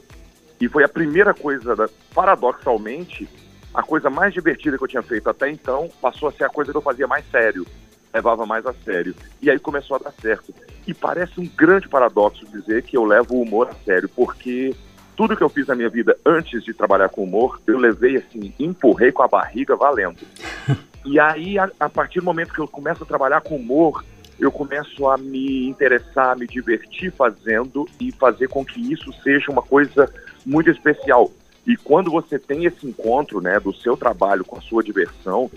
E 0.60 0.68
foi 0.68 0.84
a 0.84 0.88
primeira 0.88 1.34
coisa, 1.34 1.74
da- 1.76 1.88
paradoxalmente, 2.14 3.28
a 3.72 3.82
coisa 3.82 4.08
mais 4.08 4.32
divertida 4.32 4.78
que 4.78 4.84
eu 4.84 4.88
tinha 4.88 5.02
feito 5.02 5.28
até 5.28 5.50
então 5.50 5.88
passou 6.00 6.28
a 6.28 6.32
ser 6.32 6.44
a 6.44 6.48
coisa 6.48 6.70
que 6.70 6.76
eu 6.76 6.82
fazia 6.82 7.06
mais 7.06 7.24
sério, 7.30 7.66
levava 8.12 8.46
mais 8.46 8.64
a 8.66 8.72
sério. 8.84 9.14
E 9.42 9.50
aí 9.50 9.58
começou 9.58 9.96
a 9.96 10.00
dar 10.00 10.12
certo. 10.20 10.54
E 10.86 10.94
parece 10.94 11.40
um 11.40 11.46
grande 11.46 11.88
paradoxo 11.88 12.46
dizer 12.46 12.82
que 12.82 12.96
eu 12.96 13.04
levo 13.04 13.34
o 13.34 13.42
humor 13.42 13.68
a 13.68 13.74
sério, 13.84 14.08
porque 14.08 14.74
tudo 15.16 15.36
que 15.36 15.42
eu 15.42 15.48
fiz 15.48 15.66
na 15.66 15.74
minha 15.74 15.88
vida 15.88 16.16
antes 16.24 16.62
de 16.62 16.72
trabalhar 16.74 17.08
com 17.08 17.24
humor, 17.24 17.60
eu 17.66 17.78
levei 17.78 18.16
assim, 18.16 18.52
empurrei 18.58 19.10
com 19.12 19.22
a 19.22 19.28
barriga 19.28 19.76
valendo. 19.76 20.20
E 21.06 21.20
aí, 21.20 21.58
a, 21.58 21.70
a 21.78 21.86
partir 21.86 22.20
do 22.20 22.24
momento 22.24 22.54
que 22.54 22.60
eu 22.60 22.66
começo 22.66 23.02
a 23.02 23.06
trabalhar 23.06 23.42
com 23.42 23.56
humor, 23.56 24.02
eu 24.38 24.50
começo 24.50 25.08
a 25.08 25.16
me 25.16 25.66
interessar, 25.68 26.30
a 26.32 26.34
me 26.36 26.46
divertir 26.46 27.12
fazendo 27.12 27.88
e 28.00 28.12
fazer 28.12 28.48
com 28.48 28.64
que 28.64 28.80
isso 28.92 29.12
seja 29.22 29.50
uma 29.50 29.62
coisa 29.62 30.10
muito 30.44 30.70
especial. 30.70 31.30
E 31.66 31.76
quando 31.76 32.10
você 32.10 32.38
tem 32.38 32.66
esse 32.66 32.86
encontro, 32.86 33.40
né, 33.40 33.58
do 33.60 33.72
seu 33.74 33.96
trabalho 33.96 34.44
com 34.44 34.58
a 34.58 34.60
sua 34.60 34.82
diversão, 34.82 35.50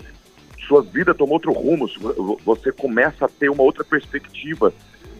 sua 0.66 0.82
vida 0.82 1.14
toma 1.14 1.32
outro 1.34 1.52
rumo, 1.52 1.86
vo- 1.98 2.40
você 2.44 2.72
começa 2.72 3.24
a 3.24 3.28
ter 3.28 3.48
uma 3.50 3.62
outra 3.62 3.84
perspectiva 3.84 4.72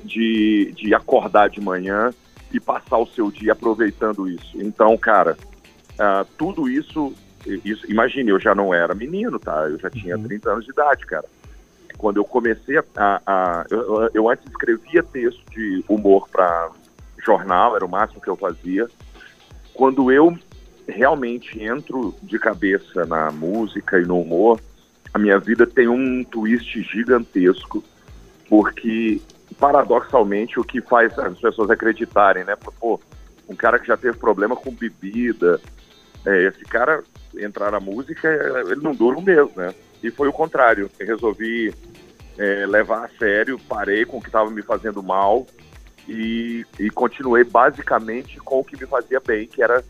de, 0.05 0.73
de 0.77 0.95
acordar 0.95 1.49
de 1.51 1.61
manhã 1.61 2.13
e 2.53 2.59
passar 2.59 2.99
o 2.99 3.07
seu 3.09 3.31
dia 3.31 3.53
aproveitando 3.53 4.29
isso. 4.29 4.57
Então, 4.61 4.97
cara, 4.97 5.37
ah, 5.99 6.25
tudo 6.39 6.69
isso, 6.71 7.13
isso, 7.65 7.85
imagine, 7.91 8.31
eu 8.31 8.41
já 8.41 8.55
não 8.55 8.73
era 8.73 8.95
menino, 8.95 9.39
tá? 9.39 9.67
Eu 9.69 9.79
já 9.79 9.91
tinha 9.91 10.17
30 10.29 10.51
anos 10.53 10.65
de 10.65 10.71
idade, 10.71 11.05
cara. 11.07 11.25
Quando 11.99 12.19
eu 12.19 12.25
comecei 12.25 12.79
a. 12.79 12.85
a- 12.97 13.21
a- 13.27 13.65
eu, 13.69 14.09
eu 14.15 14.31
antes 14.31 14.47
escrevia 14.49 15.03
texto 15.03 15.43
de 15.51 15.85
humor 15.89 16.29
para 16.29 16.71
jornal, 17.25 17.75
era 17.75 17.85
o 17.85 17.89
máximo 17.89 18.21
que 18.21 18.31
eu 18.31 18.37
fazia. 18.37 18.89
Quando 19.75 20.11
eu 20.11 20.39
realmente 20.87 21.63
entro 21.63 22.15
de 22.23 22.39
cabeça 22.39 23.05
na 23.05 23.31
música 23.31 24.01
e 24.01 24.07
no 24.07 24.21
humor, 24.21 24.61
a 25.13 25.19
minha 25.19 25.39
vida 25.39 25.67
tem 25.67 25.89
um 25.89 26.25
twist 26.25 26.81
gigantesco, 26.83 27.85
porque 28.49 29.21
paradoxalmente 29.59 30.59
o 30.59 30.65
que 30.65 30.81
faz 30.81 31.17
as 31.19 31.39
pessoas 31.39 31.69
acreditarem, 31.71 32.45
né? 32.45 32.55
Pô, 32.81 33.01
um 33.49 33.57
cara 33.57 33.79
que 33.79 33.87
já 33.89 33.97
teve 33.97 34.17
problema 34.17 34.55
com 34.55 34.71
bebida, 34.71 35.61
é, 36.25 36.45
esse 36.47 36.65
cara 36.65 37.03
entrar 37.37 37.71
na 37.73 37.81
música, 37.81 38.29
ele 38.71 38.81
não 38.81 38.95
dura 38.95 39.19
um 39.19 39.23
mês, 39.23 39.49
né? 39.57 39.75
E 40.03 40.11
foi 40.11 40.29
o 40.29 40.33
contrário. 40.33 40.91
Eu 40.99 41.07
resolvi 41.07 41.75
é, 42.39 42.67
levar 42.67 43.05
a 43.05 43.09
sério, 43.19 43.59
parei 43.69 44.05
com 44.05 44.19
o 44.19 44.21
que 44.21 44.29
estava 44.29 44.51
me 44.51 44.63
fazendo 44.63 45.03
mal 45.03 45.47
e, 46.09 46.65
e 46.79 46.91
continuei 46.91 47.45
basicamente 47.45 48.39
com 48.39 48.61
o 48.61 48.65
que 48.65 48.77
me 48.77 48.87
fazia 48.87 49.21
bem, 49.21 49.47
que 49.47 49.63
era 49.63 49.85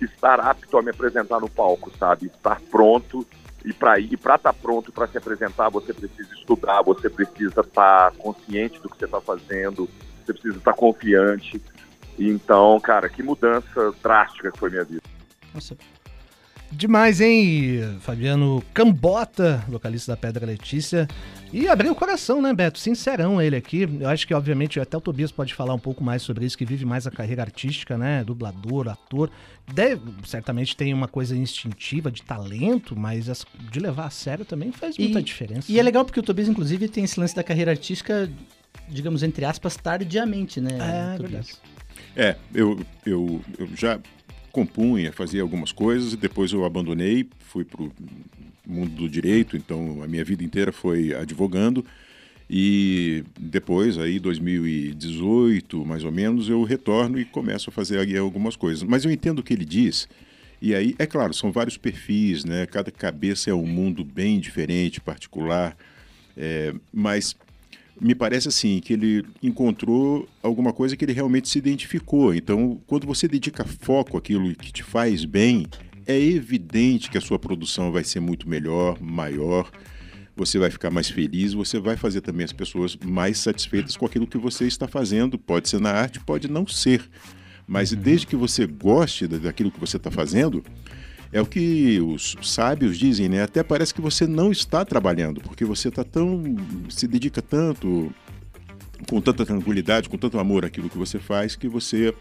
estar 0.00 0.38
apto 0.40 0.76
a 0.78 0.82
me 0.82 0.90
apresentar 0.90 1.40
no 1.40 1.48
palco, 1.48 1.90
sabe? 1.98 2.26
Estar 2.26 2.60
pronto 2.70 3.26
e 3.64 3.72
para 3.72 3.98
ir, 3.98 4.16
para 4.18 4.34
estar 4.34 4.52
pronto 4.52 4.92
para 4.92 5.08
se 5.08 5.16
apresentar, 5.16 5.70
você 5.70 5.92
precisa 5.92 6.32
estudar, 6.34 6.82
você 6.82 7.08
precisa 7.08 7.62
estar 7.62 8.12
consciente 8.12 8.78
do 8.80 8.88
que 8.90 8.98
você 8.98 9.06
está 9.06 9.20
fazendo, 9.20 9.88
você 10.24 10.32
precisa 10.34 10.58
estar 10.58 10.74
confiante. 10.74 11.60
Então, 12.18 12.78
cara, 12.80 13.08
que 13.08 13.22
mudança 13.22 13.92
drástica 14.02 14.52
que 14.52 14.58
foi 14.58 14.70
minha 14.70 14.84
vida. 14.84 15.02
Nossa, 15.52 15.76
Demais, 16.76 17.20
hein, 17.20 17.98
Fabiano 18.00 18.62
Cambota, 18.74 19.64
vocalista 19.68 20.12
da 20.12 20.16
Pedra 20.16 20.44
Letícia. 20.44 21.06
E 21.52 21.68
abriu 21.68 21.92
o 21.92 21.94
coração, 21.94 22.42
né, 22.42 22.52
Beto? 22.52 22.80
Sincerão 22.80 23.40
ele 23.40 23.54
aqui. 23.54 23.88
Eu 24.00 24.08
acho 24.08 24.26
que, 24.26 24.34
obviamente, 24.34 24.80
até 24.80 24.96
o 24.96 25.00
Tobias 25.00 25.30
pode 25.30 25.54
falar 25.54 25.72
um 25.72 25.78
pouco 25.78 26.02
mais 26.02 26.22
sobre 26.22 26.44
isso, 26.44 26.58
que 26.58 26.64
vive 26.64 26.84
mais 26.84 27.06
a 27.06 27.12
carreira 27.12 27.42
artística, 27.42 27.96
né? 27.96 28.24
Dublador, 28.24 28.88
ator. 28.88 29.30
Deve, 29.72 30.00
certamente 30.26 30.76
tem 30.76 30.92
uma 30.92 31.06
coisa 31.06 31.36
instintiva, 31.36 32.10
de 32.10 32.22
talento, 32.22 32.98
mas 32.98 33.28
as- 33.28 33.46
de 33.70 33.78
levar 33.78 34.06
a 34.06 34.10
sério 34.10 34.44
também 34.44 34.72
faz 34.72 34.98
muita 34.98 35.22
diferença. 35.22 35.70
E 35.70 35.78
é 35.78 35.82
legal 35.82 36.04
porque 36.04 36.18
o 36.18 36.22
Tobias, 36.24 36.48
inclusive, 36.48 36.88
tem 36.88 37.04
esse 37.04 37.20
lance 37.20 37.36
da 37.36 37.44
carreira 37.44 37.70
artística, 37.70 38.28
digamos, 38.88 39.22
entre 39.22 39.44
aspas, 39.44 39.76
tardiamente, 39.76 40.60
né? 40.60 40.70
É, 40.72 41.16
Tobias? 41.16 41.20
verdade. 41.20 41.52
É, 42.16 42.36
eu, 42.52 42.80
eu, 43.06 43.40
eu 43.58 43.68
já 43.76 43.98
compunha, 44.54 45.12
fazia 45.12 45.42
algumas 45.42 45.72
coisas 45.72 46.12
e 46.12 46.16
depois 46.16 46.52
eu 46.52 46.64
abandonei, 46.64 47.28
fui 47.40 47.64
para 47.64 47.82
o 47.82 47.92
mundo 48.64 48.92
do 48.92 49.08
direito, 49.08 49.56
então 49.56 50.00
a 50.00 50.06
minha 50.06 50.24
vida 50.24 50.44
inteira 50.44 50.72
foi 50.72 51.12
advogando 51.12 51.84
e 52.48 53.24
depois, 53.36 53.98
aí 53.98 54.20
2018, 54.20 55.84
mais 55.84 56.04
ou 56.04 56.12
menos, 56.12 56.48
eu 56.48 56.62
retorno 56.62 57.18
e 57.18 57.24
começo 57.24 57.68
a 57.68 57.72
fazer 57.72 57.98
aí 57.98 58.16
algumas 58.16 58.54
coisas. 58.54 58.84
Mas 58.84 59.04
eu 59.04 59.10
entendo 59.10 59.40
o 59.40 59.42
que 59.42 59.52
ele 59.52 59.64
diz 59.64 60.08
e 60.62 60.74
aí, 60.74 60.94
é 60.98 61.04
claro, 61.04 61.34
são 61.34 61.52
vários 61.52 61.76
perfis, 61.76 62.44
né? 62.44 62.64
Cada 62.64 62.90
cabeça 62.90 63.50
é 63.50 63.54
um 63.54 63.66
mundo 63.66 64.04
bem 64.04 64.40
diferente, 64.40 65.00
particular, 65.00 65.76
é, 66.36 66.72
mas 66.90 67.36
me 68.00 68.14
parece 68.14 68.48
assim 68.48 68.80
que 68.80 68.92
ele 68.92 69.24
encontrou 69.42 70.28
alguma 70.42 70.72
coisa 70.72 70.96
que 70.96 71.04
ele 71.04 71.12
realmente 71.12 71.48
se 71.48 71.58
identificou. 71.58 72.34
Então, 72.34 72.80
quando 72.86 73.06
você 73.06 73.28
dedica 73.28 73.64
foco 73.64 74.16
àquilo 74.16 74.54
que 74.54 74.72
te 74.72 74.82
faz 74.82 75.24
bem, 75.24 75.66
é 76.06 76.18
evidente 76.18 77.10
que 77.10 77.16
a 77.16 77.20
sua 77.20 77.38
produção 77.38 77.90
vai 77.92 78.04
ser 78.04 78.20
muito 78.20 78.48
melhor, 78.48 79.00
maior. 79.00 79.70
Você 80.36 80.58
vai 80.58 80.70
ficar 80.70 80.90
mais 80.90 81.08
feliz, 81.08 81.52
você 81.54 81.78
vai 81.78 81.96
fazer 81.96 82.20
também 82.20 82.44
as 82.44 82.52
pessoas 82.52 82.96
mais 83.04 83.38
satisfeitas 83.38 83.96
com 83.96 84.04
aquilo 84.04 84.26
que 84.26 84.36
você 84.36 84.64
está 84.66 84.88
fazendo. 84.88 85.38
Pode 85.38 85.68
ser 85.68 85.80
na 85.80 85.90
arte, 85.92 86.18
pode 86.20 86.48
não 86.50 86.66
ser. 86.66 87.08
Mas 87.66 87.92
desde 87.92 88.26
que 88.26 88.36
você 88.36 88.66
goste 88.66 89.26
da- 89.28 89.38
daquilo 89.38 89.70
que 89.70 89.80
você 89.80 89.96
está 89.96 90.10
fazendo, 90.10 90.62
é 91.34 91.40
o 91.40 91.46
que 91.46 92.00
os 92.00 92.36
sábios 92.40 92.96
dizem, 92.96 93.28
né? 93.28 93.42
Até 93.42 93.64
parece 93.64 93.92
que 93.92 94.00
você 94.00 94.24
não 94.24 94.52
está 94.52 94.84
trabalhando, 94.84 95.40
porque 95.40 95.64
você 95.64 95.88
está 95.88 96.04
tão. 96.04 96.40
se 96.88 97.08
dedica 97.08 97.42
tanto, 97.42 98.14
com 99.10 99.20
tanta 99.20 99.44
tranquilidade, 99.44 100.08
com 100.08 100.16
tanto 100.16 100.38
amor 100.38 100.64
àquilo 100.64 100.88
que 100.88 100.96
você 100.96 101.18
faz, 101.18 101.56
que 101.56 101.66
você 101.66 102.14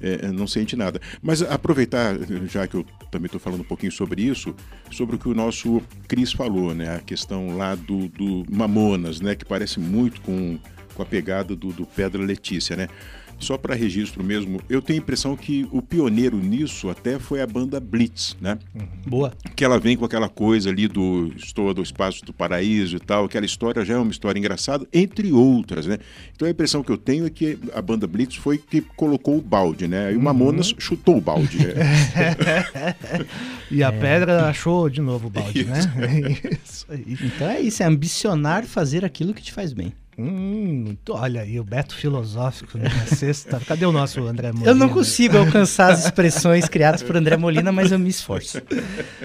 é, 0.00 0.30
não 0.30 0.46
sente 0.46 0.76
nada. 0.76 1.00
Mas 1.20 1.42
aproveitar, 1.42 2.14
já 2.46 2.64
que 2.68 2.76
eu 2.76 2.86
também 3.10 3.26
estou 3.26 3.40
falando 3.40 3.62
um 3.62 3.64
pouquinho 3.64 3.90
sobre 3.90 4.22
isso, 4.22 4.54
sobre 4.92 5.16
o 5.16 5.18
que 5.18 5.28
o 5.28 5.34
nosso 5.34 5.82
Cris 6.06 6.30
falou, 6.30 6.72
né? 6.72 6.94
A 6.94 7.00
questão 7.00 7.56
lá 7.56 7.74
do, 7.74 8.06
do 8.06 8.44
Mamonas, 8.48 9.20
né? 9.20 9.34
Que 9.34 9.44
parece 9.44 9.80
muito 9.80 10.20
com, 10.20 10.60
com 10.94 11.02
a 11.02 11.06
pegada 11.06 11.56
do, 11.56 11.72
do 11.72 11.84
Pedra 11.84 12.22
Letícia, 12.22 12.76
né? 12.76 12.86
Só 13.40 13.56
para 13.56 13.74
registro 13.74 14.22
mesmo, 14.22 14.60
eu 14.68 14.80
tenho 14.80 15.00
a 15.00 15.02
impressão 15.02 15.36
que 15.36 15.66
o 15.72 15.82
pioneiro 15.82 16.36
nisso 16.36 16.88
até 16.90 17.18
foi 17.18 17.40
a 17.40 17.46
banda 17.46 17.80
Blitz, 17.80 18.36
né? 18.40 18.58
Boa. 19.06 19.32
Que 19.56 19.64
ela 19.64 19.78
vem 19.78 19.96
com 19.96 20.04
aquela 20.04 20.28
coisa 20.28 20.70
ali 20.70 20.86
do 20.86 21.32
Estou 21.36 21.72
do 21.74 21.82
Espaço 21.82 22.24
do 22.24 22.32
Paraíso 22.32 22.96
e 22.96 23.00
tal, 23.00 23.24
aquela 23.24 23.46
história 23.46 23.84
já 23.84 23.94
é 23.94 23.98
uma 23.98 24.10
história 24.10 24.38
engraçada, 24.38 24.86
entre 24.92 25.32
outras, 25.32 25.86
né? 25.86 25.98
Então 26.34 26.46
a 26.46 26.50
impressão 26.50 26.82
que 26.82 26.92
eu 26.92 26.98
tenho 26.98 27.26
é 27.26 27.30
que 27.30 27.58
a 27.74 27.82
banda 27.82 28.06
Blitz 28.06 28.36
foi 28.36 28.58
que 28.58 28.80
colocou 28.80 29.38
o 29.38 29.42
balde, 29.42 29.88
né? 29.88 30.12
E 30.12 30.16
o 30.16 30.20
Mamonas 30.20 30.72
uhum. 30.72 30.80
chutou 30.80 31.16
o 31.16 31.20
balde. 31.20 31.58
Né? 31.58 31.74
e 33.70 33.82
a 33.82 33.88
é. 33.88 33.92
pedra 33.92 34.46
achou 34.46 34.88
de 34.88 35.00
novo 35.00 35.28
o 35.28 35.30
balde, 35.30 35.64
né? 35.64 35.78
isso. 35.78 35.88
né? 35.98 36.58
isso 36.64 36.86
aí. 36.88 37.16
Então 37.22 37.48
é 37.48 37.60
isso, 37.60 37.82
é 37.82 37.86
ambicionar 37.86 38.64
fazer 38.64 39.04
aquilo 39.04 39.32
que 39.32 39.42
te 39.42 39.52
faz 39.52 39.72
bem. 39.72 39.92
Hum, 40.22 40.98
olha 41.08 41.40
aí, 41.40 41.58
o 41.58 41.64
Beto 41.64 41.94
filosófico 41.94 42.76
na 42.76 42.90
sexta. 43.06 43.58
Cadê 43.58 43.86
o 43.86 43.92
nosso 43.92 44.22
André 44.26 44.52
Molina? 44.52 44.70
Eu 44.70 44.74
não 44.74 44.90
consigo 44.90 45.38
alcançar 45.38 45.92
as 45.92 46.04
expressões 46.04 46.68
criadas 46.68 47.02
por 47.02 47.16
André 47.16 47.38
Molina, 47.38 47.72
mas 47.72 47.90
eu 47.90 47.98
me 47.98 48.10
esforço. 48.10 48.60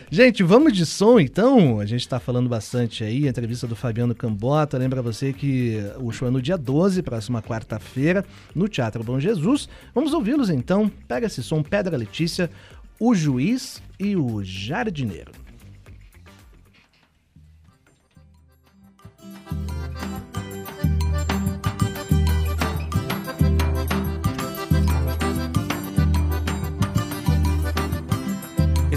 Gente, 0.10 0.42
vamos 0.42 0.72
de 0.72 0.86
som 0.86 1.20
então. 1.20 1.82
A 1.82 1.86
gente 1.86 2.00
está 2.00 2.18
falando 2.18 2.48
bastante 2.48 3.04
aí, 3.04 3.28
a 3.28 3.30
entrevista 3.30 3.68
do 3.68 3.76
Fabiano 3.76 4.16
Cambota. 4.16 4.78
Lembra 4.78 5.02
você 5.02 5.34
que 5.34 5.84
o 6.00 6.14
show 6.14 6.30
é 6.30 6.32
no 6.32 6.42
dia 6.42 6.58
12, 6.58 7.02
próxima 7.02 7.42
quarta-feira, 7.42 8.24
no 8.56 8.70
Teatro 8.70 9.04
Bom 9.04 9.20
Jesus. 9.20 9.68
Vamos 9.94 10.14
ouvi-los 10.14 10.50
então. 10.50 10.90
Pega 11.10 11.28
esse 11.28 11.44
som, 11.44 11.62
Pedra 11.62 11.98
Letícia, 11.98 12.50
o 12.98 13.14
Juiz 13.14 13.84
e 14.00 14.16
o 14.16 14.42
Jardineiro. 14.46 15.45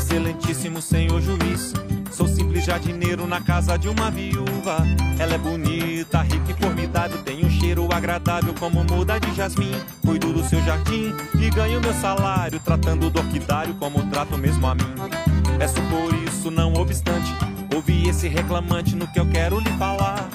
Excelentíssimo 0.08 0.80
Senhor 0.80 1.20
Juiz, 1.20 1.74
sou 2.10 2.26
simples 2.26 2.64
jardineiro 2.64 3.26
na 3.26 3.42
casa 3.42 3.76
de 3.76 3.90
uma 3.90 4.10
viúva. 4.10 4.78
Ela 5.18 5.34
é 5.34 5.38
bonita, 5.38 6.22
rica 6.22 6.50
e 6.50 6.54
formidável, 6.54 7.18
tem 7.18 7.44
um 7.44 7.50
cheiro 7.50 7.86
agradável 7.92 8.54
como 8.58 8.82
muda 8.84 9.18
de 9.20 9.34
jasmim. 9.34 9.70
Cuido 10.02 10.32
do 10.32 10.42
seu 10.42 10.62
jardim 10.62 11.12
e 11.38 11.50
ganho 11.50 11.78
meu 11.78 11.92
salário, 11.92 12.58
tratando 12.58 13.10
do 13.10 13.18
orquidário 13.18 13.74
como 13.74 14.02
trato 14.08 14.38
mesmo 14.38 14.66
a 14.66 14.74
mim. 14.74 14.94
Peço 15.58 15.82
por 15.82 16.14
isso, 16.26 16.50
não 16.50 16.72
obstante, 16.72 17.30
ouvi 17.74 18.08
esse 18.08 18.28
reclamante 18.28 18.96
no 18.96 19.06
que 19.08 19.20
eu 19.20 19.28
quero 19.28 19.60
lhe 19.60 19.70
falar. 19.72 20.26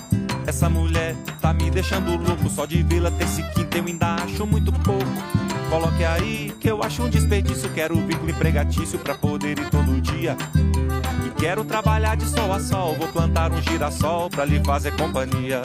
Essa 0.46 0.70
mulher 0.70 1.16
tá 1.42 1.52
me 1.52 1.72
deixando 1.72 2.16
louco, 2.16 2.48
só 2.48 2.68
de 2.68 2.84
vê-la 2.84 3.10
ter 3.10 3.24
esse 3.24 3.42
quinto 3.42 3.76
eu 3.76 3.86
ainda 3.88 4.18
acho 4.18 4.46
muito 4.46 4.72
pouco. 4.72 5.43
Coloque 5.74 6.06
aí 6.06 6.54
que 6.60 6.70
eu 6.70 6.84
acho 6.84 7.02
um 7.02 7.10
desperdício. 7.10 7.68
Quero 7.72 7.96
vínculo 7.96 8.30
empregatício 8.30 9.00
pra 9.00 9.16
poder 9.16 9.58
ir 9.58 9.70
todo 9.72 10.00
dia. 10.00 10.38
E 11.26 11.32
quero 11.42 11.66
trabalhar 11.66 12.16
de 12.16 12.26
sol 12.26 12.54
a 12.54 12.60
sol. 12.60 12.94
Vou 12.94 13.08
plantar 13.08 13.52
um 13.52 13.60
girassol 13.60 14.30
pra 14.30 14.46
lhe 14.46 14.64
fazer 14.64 14.96
companhia. 14.96 15.64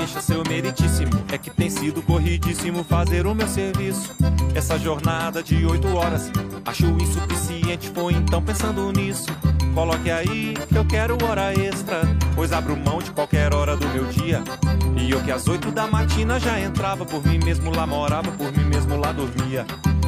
Queixa, 0.00 0.20
seu 0.22 0.42
meritíssimo, 0.48 1.10
é 1.30 1.36
que 1.36 1.50
tem 1.50 1.68
sido 1.68 2.00
corridíssimo 2.00 2.82
fazer 2.84 3.26
o 3.26 3.34
meu 3.34 3.46
serviço. 3.46 4.14
Essa 4.54 4.78
jornada 4.78 5.42
de 5.42 5.66
oito 5.66 5.94
horas, 5.94 6.30
acho 6.64 6.86
insuficiente, 6.86 7.90
foi 7.90 8.14
então 8.14 8.42
pensando 8.42 8.90
nisso. 8.92 9.26
Coloque 9.74 10.10
aí 10.10 10.54
que 10.68 10.76
eu 10.76 10.86
quero 10.86 11.18
hora 11.24 11.52
extra, 11.52 12.00
pois 12.34 12.50
abro 12.52 12.76
mão 12.76 12.98
de 13.00 13.10
qualquer 13.10 13.52
hora 13.52 13.76
do 13.76 13.86
meu 13.88 14.06
dia. 14.06 14.42
E 14.96 15.10
eu 15.10 15.20
que 15.20 15.30
às 15.30 15.46
oito 15.46 15.70
da 15.70 15.86
matina 15.86 16.40
já 16.40 16.58
entrava, 16.58 17.04
por 17.04 17.24
mim 17.24 17.38
mesmo 17.44 17.70
lá 17.74 17.86
morava, 17.86 18.32
por 18.32 18.50
mim 18.52 18.64
mesmo 18.64 18.96
lá 18.96 19.12
dormia. 19.12 19.66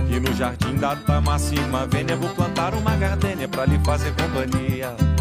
E 0.09 0.19
no 0.19 0.35
jardim 0.35 0.75
da 0.75 0.97
Tamacima 0.97 1.87
Vênia 1.87 2.17
vou 2.17 2.31
plantar 2.31 2.75
uma 2.75 2.97
gardênia 2.97 3.47
pra 3.47 3.67
lhe 3.67 3.79
fazer 3.85 4.13
companhia. 4.15 5.12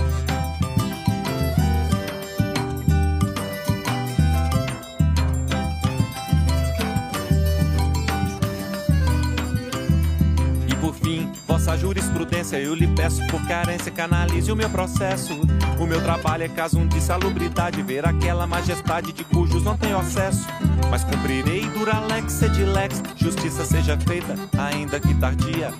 Vossa 11.71 11.77
jurisprudência, 11.77 12.57
eu 12.57 12.73
lhe 12.73 12.85
peço 12.85 13.25
por 13.27 13.41
carência, 13.47 13.89
canalize 13.89 14.51
o 14.51 14.55
meu 14.57 14.69
processo. 14.69 15.33
O 15.79 15.85
meu 15.85 16.01
trabalho 16.01 16.43
é 16.43 16.49
caso 16.49 16.85
de 16.85 16.99
salubridade, 16.99 17.81
ver 17.81 18.05
aquela 18.05 18.45
majestade 18.45 19.13
de 19.13 19.23
cujos 19.23 19.63
não 19.63 19.77
tenho 19.77 19.97
acesso. 19.97 20.45
Mas 20.89 21.05
cumprirei 21.05 21.61
duralex 21.69 22.41
edilex, 22.41 23.01
justiça 23.15 23.63
seja 23.63 23.97
feita, 23.97 24.35
ainda 24.57 24.99
que 24.99 25.13
tardia. 25.13 25.71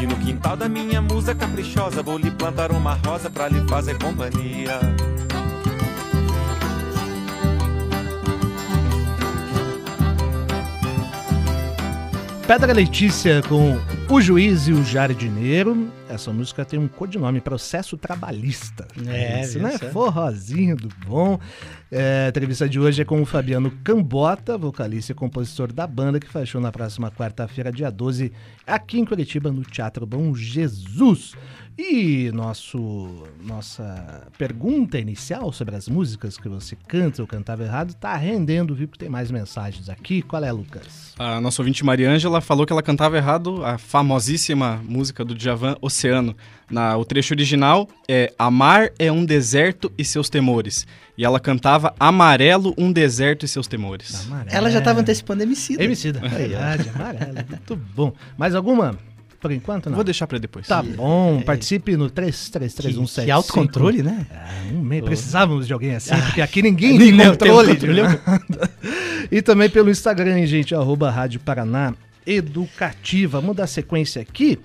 E 0.00 0.06
no 0.06 0.16
quintal 0.16 0.56
da 0.56 0.66
minha 0.66 1.02
musa 1.02 1.34
caprichosa, 1.34 2.02
vou 2.02 2.16
lhe 2.16 2.30
plantar 2.30 2.72
uma 2.72 2.94
rosa 2.94 3.28
pra 3.28 3.46
lhe 3.46 3.60
fazer 3.68 3.98
companhia. 3.98 4.80
Pedra 12.46 12.72
Letícia 12.72 13.42
com 13.42 13.78
O 14.08 14.20
Juiz 14.20 14.68
e 14.68 14.72
o 14.72 14.84
Jardineiro. 14.84 15.90
Essa 16.08 16.30
música 16.32 16.64
tem 16.64 16.78
um 16.78 16.86
codinome, 16.86 17.40
Processo 17.40 17.96
Trabalhista. 17.96 18.86
É, 19.06 19.42
isso, 19.42 19.58
né? 19.58 19.78
Forrozinho 19.78 20.76
do 20.76 20.88
bom. 21.06 21.38
É, 21.90 22.26
a 22.26 22.28
entrevista 22.28 22.68
de 22.68 22.78
hoje 22.78 23.02
é 23.02 23.04
com 23.04 23.20
o 23.20 23.26
Fabiano 23.26 23.70
Cambota, 23.82 24.58
vocalista 24.58 25.12
e 25.12 25.14
compositor 25.14 25.72
da 25.72 25.86
banda, 25.86 26.20
que 26.20 26.28
fechou 26.28 26.60
na 26.60 26.70
próxima 26.70 27.10
quarta-feira, 27.10 27.72
dia 27.72 27.90
12, 27.90 28.30
aqui 28.66 29.00
em 29.00 29.04
Curitiba, 29.04 29.50
no 29.50 29.62
Teatro 29.62 30.06
Bom 30.06 30.34
Jesus. 30.34 31.34
E 31.76 32.30
nosso, 32.32 33.26
nossa 33.42 34.28
pergunta 34.38 34.96
inicial 34.96 35.52
sobre 35.52 35.74
as 35.74 35.88
músicas 35.88 36.38
que 36.38 36.48
você 36.48 36.76
canta 36.86 37.20
ou 37.20 37.26
cantava 37.26 37.64
errado 37.64 37.90
está 37.90 38.14
rendendo, 38.16 38.76
viu? 38.76 38.86
Porque 38.86 39.00
tem 39.00 39.08
mais 39.08 39.28
mensagens 39.28 39.88
aqui. 39.88 40.22
Qual 40.22 40.42
é, 40.44 40.52
Lucas? 40.52 41.14
A 41.18 41.40
nossa 41.40 41.60
ouvinte 41.60 41.84
Mariângela 41.84 42.40
falou 42.40 42.64
que 42.64 42.72
ela 42.72 42.82
cantava 42.82 43.16
errado 43.16 43.64
a 43.64 43.76
famosíssima 43.76 44.80
música 44.84 45.24
do 45.24 45.34
Djavan, 45.34 45.76
Oceano. 45.80 46.36
Na, 46.70 46.96
o 46.96 47.04
trecho 47.04 47.34
original 47.34 47.88
é 48.08 48.32
Amar 48.38 48.90
é 48.96 49.10
um 49.10 49.24
deserto 49.24 49.92
e 49.98 50.04
seus 50.04 50.28
temores. 50.28 50.86
E 51.18 51.24
ela 51.24 51.40
cantava 51.40 51.92
Amarelo, 51.98 52.72
um 52.78 52.92
deserto 52.92 53.44
e 53.44 53.48
seus 53.48 53.66
temores. 53.66 54.26
Amarelo. 54.26 54.56
Ela 54.56 54.70
já 54.70 54.78
estava 54.78 55.00
antecipando 55.00 55.42
Emicida. 55.42 55.82
Emicida, 55.82 56.20
verdade, 56.20 56.88
amarelo. 56.94 57.34
Muito 57.48 57.76
bom. 57.76 58.12
Mais 58.38 58.54
alguma? 58.54 58.96
Por 59.44 59.52
enquanto, 59.52 59.90
não? 59.90 59.96
Vou 59.96 60.04
deixar 60.04 60.26
para 60.26 60.38
depois. 60.38 60.66
Tá 60.66 60.82
bom, 60.82 61.42
participe 61.42 61.98
no 61.98 62.08
33317. 62.08 63.26
Que 63.26 63.30
autocontrole, 63.30 64.02
né? 64.02 64.26
Ah. 64.32 65.04
Precisávamos 65.04 65.66
de 65.66 65.72
alguém 65.74 65.94
assim, 65.94 66.16
porque 66.16 66.40
aqui 66.40 66.62
ninguém 66.64 66.96
tem 66.96 67.14
controle. 67.14 67.72
e 69.30 69.42
também 69.42 69.68
pelo 69.68 69.90
Instagram, 69.90 70.46
gente, 70.46 70.74
arroba 70.74 71.10
Rádio 71.10 71.40
Paraná 71.40 71.92
Educativa. 72.26 73.38
Vamos 73.38 73.54
dar 73.54 73.66
sequência 73.66 74.22
aqui. 74.22 74.58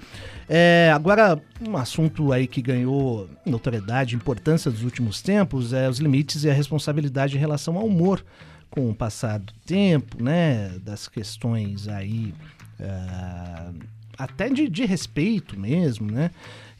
É, 0.47 0.89
agora, 0.95 1.37
um 1.67 1.75
assunto 1.75 2.31
aí 2.31 2.47
que 2.47 2.61
ganhou 2.61 3.29
notoriedade, 3.45 4.15
importância 4.15 4.71
dos 4.71 4.83
últimos 4.83 5.21
tempos, 5.21 5.73
é 5.73 5.89
os 5.89 5.99
limites 5.99 6.45
e 6.45 6.49
a 6.49 6.53
responsabilidade 6.53 7.35
em 7.35 7.39
relação 7.39 7.75
ao 7.75 7.85
humor 7.85 8.23
com 8.69 8.89
o 8.89 8.95
passar 8.95 9.39
do 9.39 9.51
tempo, 9.65 10.23
né? 10.23 10.71
Das 10.85 11.09
questões 11.09 11.89
aí. 11.89 12.33
Uh, 12.79 13.98
até 14.19 14.49
de, 14.49 14.67
de 14.67 14.85
respeito 14.85 15.57
mesmo, 15.57 16.11
né? 16.11 16.29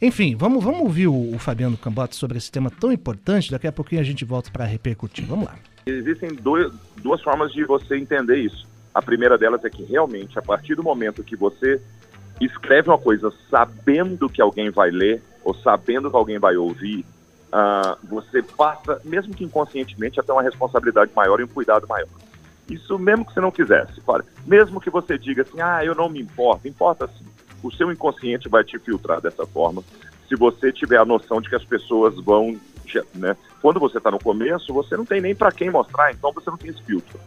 Enfim, 0.00 0.36
vamos, 0.36 0.62
vamos 0.62 0.80
ouvir 0.80 1.08
o, 1.08 1.34
o 1.34 1.38
Fabiano 1.38 1.76
Cambota 1.76 2.14
sobre 2.14 2.36
esse 2.36 2.52
tema 2.52 2.70
tão 2.70 2.92
importante. 2.92 3.50
Daqui 3.50 3.66
a 3.66 3.72
pouquinho 3.72 4.00
a 4.00 4.04
gente 4.04 4.24
volta 4.24 4.50
para 4.50 4.64
repercutir. 4.64 5.26
Vamos 5.26 5.46
lá. 5.46 5.56
Existem 5.86 6.34
dois, 6.34 6.72
duas 7.02 7.22
formas 7.22 7.52
de 7.52 7.64
você 7.64 7.96
entender 7.96 8.36
isso. 8.36 8.68
A 8.94 9.00
primeira 9.00 9.38
delas 9.38 9.64
é 9.64 9.70
que 9.70 9.82
realmente, 9.82 10.38
a 10.38 10.42
partir 10.42 10.74
do 10.74 10.82
momento 10.82 11.24
que 11.24 11.36
você 11.36 11.80
escreve 12.40 12.88
uma 12.88 12.98
coisa 12.98 13.32
sabendo 13.50 14.28
que 14.28 14.40
alguém 14.40 14.70
vai 14.70 14.90
ler 14.90 15.22
ou 15.42 15.54
sabendo 15.54 16.10
que 16.10 16.16
alguém 16.16 16.38
vai 16.38 16.56
ouvir, 16.56 17.04
ah, 17.52 17.96
você 18.04 18.42
passa, 18.42 19.00
mesmo 19.04 19.34
que 19.34 19.44
inconscientemente, 19.44 20.20
a 20.20 20.22
ter 20.22 20.32
uma 20.32 20.42
responsabilidade 20.42 21.10
maior 21.14 21.40
e 21.40 21.44
um 21.44 21.48
cuidado 21.48 21.86
maior. 21.88 22.08
Isso 22.70 22.98
mesmo 22.98 23.24
que 23.24 23.34
você 23.34 23.40
não 23.40 23.50
quisesse. 23.50 24.00
Fala, 24.02 24.24
mesmo 24.46 24.80
que 24.80 24.90
você 24.90 25.18
diga 25.18 25.42
assim, 25.42 25.60
ah, 25.60 25.84
eu 25.84 25.94
não 25.94 26.08
me 26.08 26.20
importo, 26.20 26.68
importa 26.68 27.08
sim. 27.08 27.26
O 27.62 27.70
seu 27.70 27.90
inconsciente 27.90 28.48
vai 28.48 28.64
te 28.64 28.78
filtrar 28.78 29.20
dessa 29.20 29.44
forma. 29.44 29.82
Se 30.28 30.36
você 30.36 30.72
tiver 30.72 30.96
a 30.96 31.04
noção 31.04 31.40
de 31.40 31.48
que 31.48 31.56
as 31.56 31.64
pessoas 31.64 32.14
vão, 32.24 32.58
né? 33.14 33.36
Quando 33.60 33.80
você 33.80 33.98
está 33.98 34.10
no 34.10 34.18
começo, 34.18 34.72
você 34.72 34.96
não 34.96 35.04
tem 35.04 35.20
nem 35.20 35.34
para 35.34 35.52
quem 35.52 35.70
mostrar, 35.70 36.12
então 36.12 36.32
você 36.32 36.48
não 36.48 36.56
tem 36.56 36.70
esse 36.70 36.82
filtro. 36.82 37.18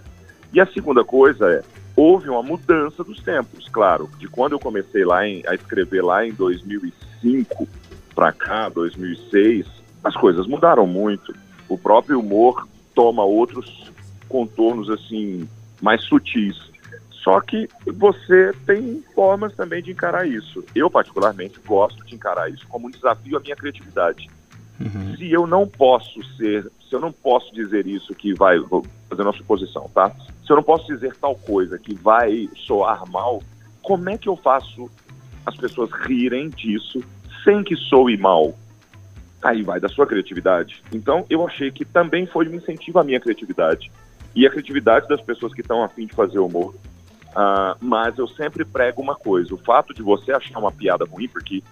E 0.54 0.62
a 0.62 0.66
segunda 0.66 1.04
coisa 1.04 1.52
é, 1.52 1.62
houve 1.96 2.30
uma 2.30 2.42
mudança 2.42 3.04
dos 3.04 3.22
tempos, 3.22 3.68
claro. 3.70 4.10
De 4.18 4.28
quando 4.28 4.54
eu 4.54 4.60
comecei 4.60 5.04
lá 5.04 5.28
em, 5.28 5.44
a 5.46 5.54
escrever 5.54 6.04
lá 6.04 6.26
em 6.26 6.32
2005 6.32 7.68
para 8.16 8.32
cá, 8.32 8.70
2006, 8.70 9.68
as 10.04 10.16
coisas 10.16 10.48
mudaram 10.48 10.88
muito. 10.88 11.36
O 11.68 11.78
próprio 11.78 12.20
humor 12.20 12.68
toma 12.96 13.24
outros 13.24 13.92
contornos 14.34 14.90
assim 14.90 15.48
mais 15.80 16.04
sutis. 16.06 16.58
Só 17.24 17.40
que 17.40 17.70
você 17.86 18.52
tem 18.66 19.04
formas 19.14 19.54
também 19.56 19.82
de 19.84 19.92
encarar 19.92 20.28
isso. 20.28 20.66
Eu 20.76 20.90
particularmente 20.90 21.60
gosto 21.66 22.04
de 22.04 22.16
encarar 22.16 22.50
isso 22.50 22.68
como 22.68 22.88
um 22.88 22.92
desafio 22.92 23.38
à 23.38 23.40
minha 23.40 23.56
criatividade. 23.56 24.28
Uhum. 24.80 25.16
Se 25.16 25.32
eu 25.32 25.46
não 25.46 25.68
posso 25.68 26.22
ser, 26.36 26.64
se 26.90 26.96
eu 26.96 27.00
não 27.00 27.12
posso 27.12 27.54
dizer 27.54 27.86
isso 27.86 28.14
que 28.16 28.34
vai, 28.34 28.58
vou 28.58 28.84
fazer 29.08 29.22
uma 29.22 29.32
suposição, 29.34 29.88
tá? 29.94 30.12
Se 30.44 30.52
eu 30.52 30.56
não 30.56 30.64
posso 30.64 30.88
dizer 30.88 31.16
tal 31.16 31.36
coisa 31.36 31.78
que 31.78 31.94
vai 31.94 32.50
soar 32.56 33.10
mal, 33.10 33.42
como 33.84 34.10
é 34.10 34.18
que 34.18 34.28
eu 34.28 34.36
faço 34.36 34.90
as 35.46 35.56
pessoas 35.56 35.92
rirem 35.92 36.50
disso 36.50 37.04
sem 37.44 37.64
que 37.64 37.76
soe 37.76 38.18
mal? 38.18 38.58
Aí 39.44 39.62
vai 39.62 39.80
da 39.80 39.90
sua 39.90 40.08
criatividade. 40.08 40.82
Então, 40.92 41.26
eu 41.30 41.46
achei 41.46 41.70
que 41.72 41.86
também 41.86 42.26
foi 42.26 42.50
um 42.50 42.56
incentivo 42.56 43.00
à 43.00 43.04
minha 43.04 43.20
criatividade 43.20 43.92
e 44.36 44.46
a 44.46 44.50
criatividade 44.50 45.08
das 45.08 45.22
pessoas 45.22 45.54
que 45.54 45.62
estão 45.62 45.84
afim 45.84 46.06
de 46.06 46.14
fazer 46.14 46.40
humor. 46.40 46.74
Uh, 47.30 47.76
mas 47.80 48.18
eu 48.18 48.28
sempre 48.28 48.64
prego 48.64 49.02
uma 49.02 49.16
coisa: 49.16 49.54
o 49.54 49.58
fato 49.58 49.94
de 49.94 50.02
você 50.02 50.32
achar 50.32 50.60
uma 50.60 50.72
piada 50.72 51.06
ruim, 51.06 51.28
porque, 51.28 51.64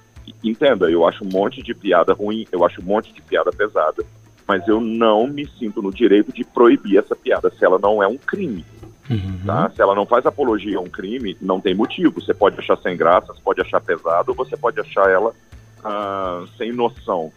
entenda, 0.44 0.90
eu 0.90 1.08
acho 1.08 1.24
um 1.24 1.30
monte 1.30 1.62
de 1.62 1.74
piada 1.74 2.14
ruim, 2.14 2.48
eu 2.52 2.66
acho 2.66 2.82
um 2.82 2.86
monte 2.86 3.14
de 3.14 3.22
piada 3.22 3.52
pesada, 3.52 4.04
mas 4.48 4.68
eu 4.68 4.80
não 4.80 5.28
me 5.28 5.48
sinto 5.48 5.82
no 5.82 5.92
direito 5.92 6.32
de 6.34 6.44
proibir 6.44 6.98
essa 6.98 7.16
piada 7.16 7.52
se 7.52 7.64
ela 7.64 7.78
não 7.78 8.02
é 8.02 8.08
um 8.08 8.18
crime. 8.18 8.66
Uhum. 9.10 9.42
Tá? 9.46 9.70
Se 9.76 9.82
ela 9.82 9.94
não 9.94 10.06
faz 10.06 10.26
apologia 10.26 10.78
a 10.78 10.82
um 10.82 10.90
crime, 10.90 11.38
não 11.42 11.60
tem 11.60 11.76
motivo. 11.76 12.22
Você 12.22 12.34
pode 12.34 12.58
achar 12.58 12.78
sem 12.78 12.96
graça, 12.96 13.34
você 13.34 13.42
pode 13.42 13.62
achar 13.62 13.82
pesado, 13.82 14.34
você 14.34 14.56
pode 14.56 14.80
achar 14.80 15.10
ela 15.10 15.30
uh, 15.30 16.48
sem 16.58 16.72
noção 16.72 17.32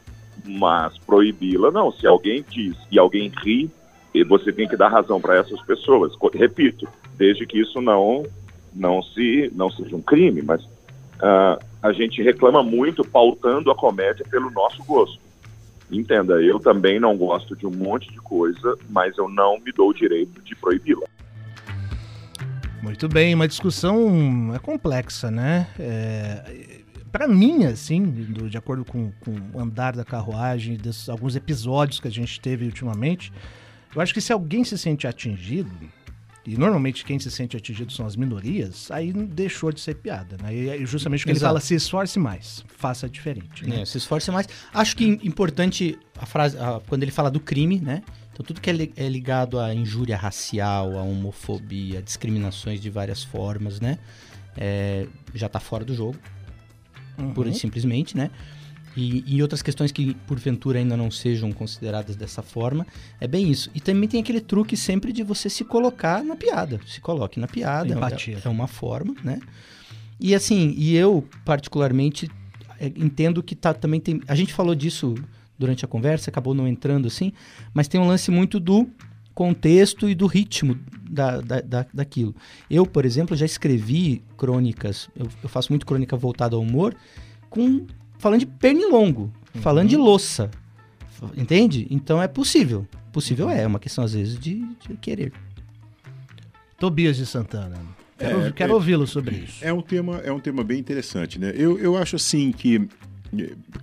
mas 0.44 0.96
proibi-la 0.98 1.70
não. 1.70 1.92
Se 1.92 2.06
alguém 2.06 2.44
diz 2.48 2.76
e 2.90 2.98
alguém 2.98 3.30
ri, 3.42 3.70
você 4.22 4.52
tem 4.52 4.68
que 4.68 4.76
dar 4.76 4.88
razão 4.88 5.20
para 5.20 5.36
essas 5.36 5.60
pessoas. 5.62 6.12
Repito, 6.32 6.86
desde 7.16 7.46
que 7.46 7.60
isso 7.60 7.80
não 7.80 8.24
não 8.74 9.02
se 9.02 9.50
não 9.54 9.70
seja 9.70 9.94
um 9.94 10.02
crime, 10.02 10.42
mas 10.42 10.62
uh, 10.64 11.58
a 11.82 11.92
gente 11.92 12.22
reclama 12.22 12.62
muito 12.62 13.04
pautando 13.04 13.70
a 13.70 13.74
comédia 13.74 14.24
pelo 14.30 14.50
nosso 14.50 14.82
gosto. 14.84 15.18
Entenda, 15.90 16.42
eu 16.42 16.58
também 16.58 16.98
não 16.98 17.16
gosto 17.16 17.54
de 17.54 17.66
um 17.66 17.70
monte 17.70 18.10
de 18.10 18.18
coisa, 18.18 18.76
mas 18.88 19.16
eu 19.16 19.28
não 19.28 19.58
me 19.60 19.70
dou 19.72 19.90
o 19.90 19.94
direito 19.94 20.40
de 20.42 20.56
proibi-la. 20.56 21.06
Muito 22.82 23.08
bem, 23.08 23.34
uma 23.34 23.48
discussão 23.48 24.52
é 24.54 24.58
complexa, 24.58 25.30
né? 25.30 25.68
É, 25.78 26.82
para 27.12 27.28
mim, 27.28 27.64
assim, 27.64 28.02
do, 28.02 28.50
de 28.50 28.58
acordo 28.58 28.84
com, 28.84 29.12
com 29.20 29.36
o 29.52 29.60
andar 29.60 29.94
da 29.94 30.04
carruagem, 30.04 30.76
desses 30.76 31.08
alguns 31.08 31.36
episódios 31.36 32.00
que 32.00 32.08
a 32.08 32.10
gente 32.10 32.40
teve 32.40 32.64
ultimamente, 32.64 33.32
eu 33.94 34.00
acho 34.00 34.12
que 34.12 34.20
se 34.20 34.32
alguém 34.32 34.64
se 34.64 34.76
sente 34.76 35.06
atingido, 35.06 35.70
e 36.46 36.58
normalmente 36.58 37.04
quem 37.04 37.18
se 37.18 37.30
sente 37.30 37.56
atingido 37.56 37.90
são 37.92 38.04
as 38.06 38.16
minorias, 38.16 38.90
aí 38.90 39.12
deixou 39.12 39.72
de 39.72 39.80
ser 39.80 39.94
piada, 39.94 40.36
né? 40.42 40.54
E 40.54 40.84
justamente 40.84 41.22
o 41.22 41.24
que 41.24 41.32
ele 41.32 41.40
fala, 41.40 41.60
se 41.60 41.74
esforce 41.74 42.18
mais, 42.18 42.64
faça 42.76 43.08
diferente. 43.08 43.66
Né? 43.66 43.80
É, 43.80 43.84
se 43.84 43.96
esforce 43.96 44.30
mais. 44.30 44.46
Acho 44.72 44.96
que 44.96 45.04
importante 45.22 45.98
a 46.18 46.26
frase, 46.26 46.58
a, 46.58 46.80
quando 46.86 47.02
ele 47.02 47.12
fala 47.12 47.30
do 47.30 47.40
crime, 47.40 47.80
né? 47.80 48.02
Então 48.32 48.44
tudo 48.44 48.60
que 48.60 48.68
é, 48.68 48.74
é 48.96 49.08
ligado 49.08 49.58
à 49.58 49.74
injúria 49.74 50.16
racial, 50.16 50.98
à 50.98 51.02
homofobia, 51.02 52.00
a 52.00 52.02
discriminações 52.02 52.80
de 52.80 52.90
várias 52.90 53.24
formas, 53.24 53.80
né? 53.80 53.98
É, 54.56 55.06
já 55.34 55.46
está 55.46 55.58
fora 55.58 55.84
do 55.84 55.94
jogo 55.94 56.16
uhum. 57.18 57.32
pura 57.32 57.48
e 57.48 57.54
simplesmente, 57.54 58.16
né? 58.16 58.30
E, 58.96 59.24
e, 59.26 59.42
outras 59.42 59.60
questões 59.60 59.90
que 59.90 60.14
porventura 60.26 60.78
ainda 60.78 60.96
não 60.96 61.10
sejam 61.10 61.52
consideradas 61.52 62.14
dessa 62.14 62.42
forma, 62.42 62.86
é 63.20 63.26
bem 63.26 63.50
isso. 63.50 63.70
E 63.74 63.80
também 63.80 64.08
tem 64.08 64.20
aquele 64.20 64.40
truque 64.40 64.76
sempre 64.76 65.12
de 65.12 65.22
você 65.22 65.50
se 65.50 65.64
colocar 65.64 66.22
na 66.22 66.36
piada. 66.36 66.80
Se 66.86 67.00
coloque 67.00 67.40
na 67.40 67.48
piada, 67.48 67.92
é, 67.92 68.40
é, 68.44 68.48
uma 68.48 68.68
forma, 68.68 69.14
né? 69.24 69.40
E 70.20 70.34
assim, 70.34 70.74
e 70.76 70.94
eu 70.94 71.26
particularmente 71.44 72.30
é, 72.78 72.86
entendo 72.86 73.42
que 73.42 73.56
tá, 73.56 73.74
também 73.74 74.00
tem. 74.00 74.20
A 74.28 74.34
gente 74.34 74.52
falou 74.52 74.74
disso 74.74 75.14
durante 75.58 75.84
a 75.84 75.88
conversa, 75.88 76.30
acabou 76.30 76.54
não 76.54 76.66
entrando 76.66 77.08
assim, 77.08 77.32
mas 77.72 77.88
tem 77.88 78.00
um 78.00 78.06
lance 78.06 78.30
muito 78.30 78.60
do 78.60 78.88
contexto 79.34 80.08
e 80.08 80.14
do 80.14 80.26
ritmo 80.26 80.78
da, 81.08 81.40
da, 81.40 81.60
da, 81.60 81.86
daquilo. 81.92 82.34
Eu, 82.70 82.86
por 82.86 83.04
exemplo, 83.04 83.36
já 83.36 83.44
escrevi 83.44 84.22
crônicas, 84.36 85.08
eu, 85.16 85.28
eu, 85.42 85.48
faço 85.48 85.72
muito 85.72 85.84
crônica 85.84 86.16
voltada 86.16 86.56
ao 86.56 86.62
humor, 86.62 86.94
com 87.50 87.86
falando 88.18 88.40
de 88.40 88.46
pernilongo, 88.46 89.32
uhum. 89.54 89.60
falando 89.60 89.88
de 89.88 89.96
louça, 89.96 90.50
entende? 91.36 91.86
Então 91.90 92.22
é 92.22 92.28
possível. 92.28 92.86
Possível 93.12 93.48
é, 93.48 93.62
é 93.62 93.66
uma 93.66 93.78
questão 93.78 94.04
às 94.04 94.14
vezes 94.14 94.38
de, 94.38 94.66
de 94.86 94.96
querer. 95.00 95.32
Tobias 96.78 97.16
de 97.16 97.24
Santana. 97.24 97.80
Quero, 98.18 98.46
é, 98.46 98.52
quero 98.52 98.72
é, 98.72 98.74
ouvi-lo 98.74 99.06
sobre 99.06 99.36
isso. 99.36 99.64
É 99.64 99.72
um 99.72 99.82
tema, 99.82 100.18
é 100.18 100.32
um 100.32 100.40
tema 100.40 100.62
bem 100.62 100.78
interessante, 100.78 101.38
né? 101.38 101.52
Eu, 101.54 101.78
eu 101.78 101.96
acho 101.96 102.16
assim 102.16 102.52
que 102.52 102.88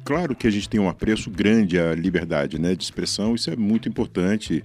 claro 0.05 0.35
que 0.35 0.47
a 0.47 0.51
gente 0.51 0.69
tem 0.69 0.79
um 0.79 0.87
apreço 0.87 1.29
grande 1.29 1.79
à 1.79 1.93
liberdade, 1.93 2.59
né, 2.59 2.75
de 2.75 2.83
expressão. 2.83 3.35
Isso 3.35 3.49
é 3.49 3.55
muito 3.55 3.89
importante 3.89 4.63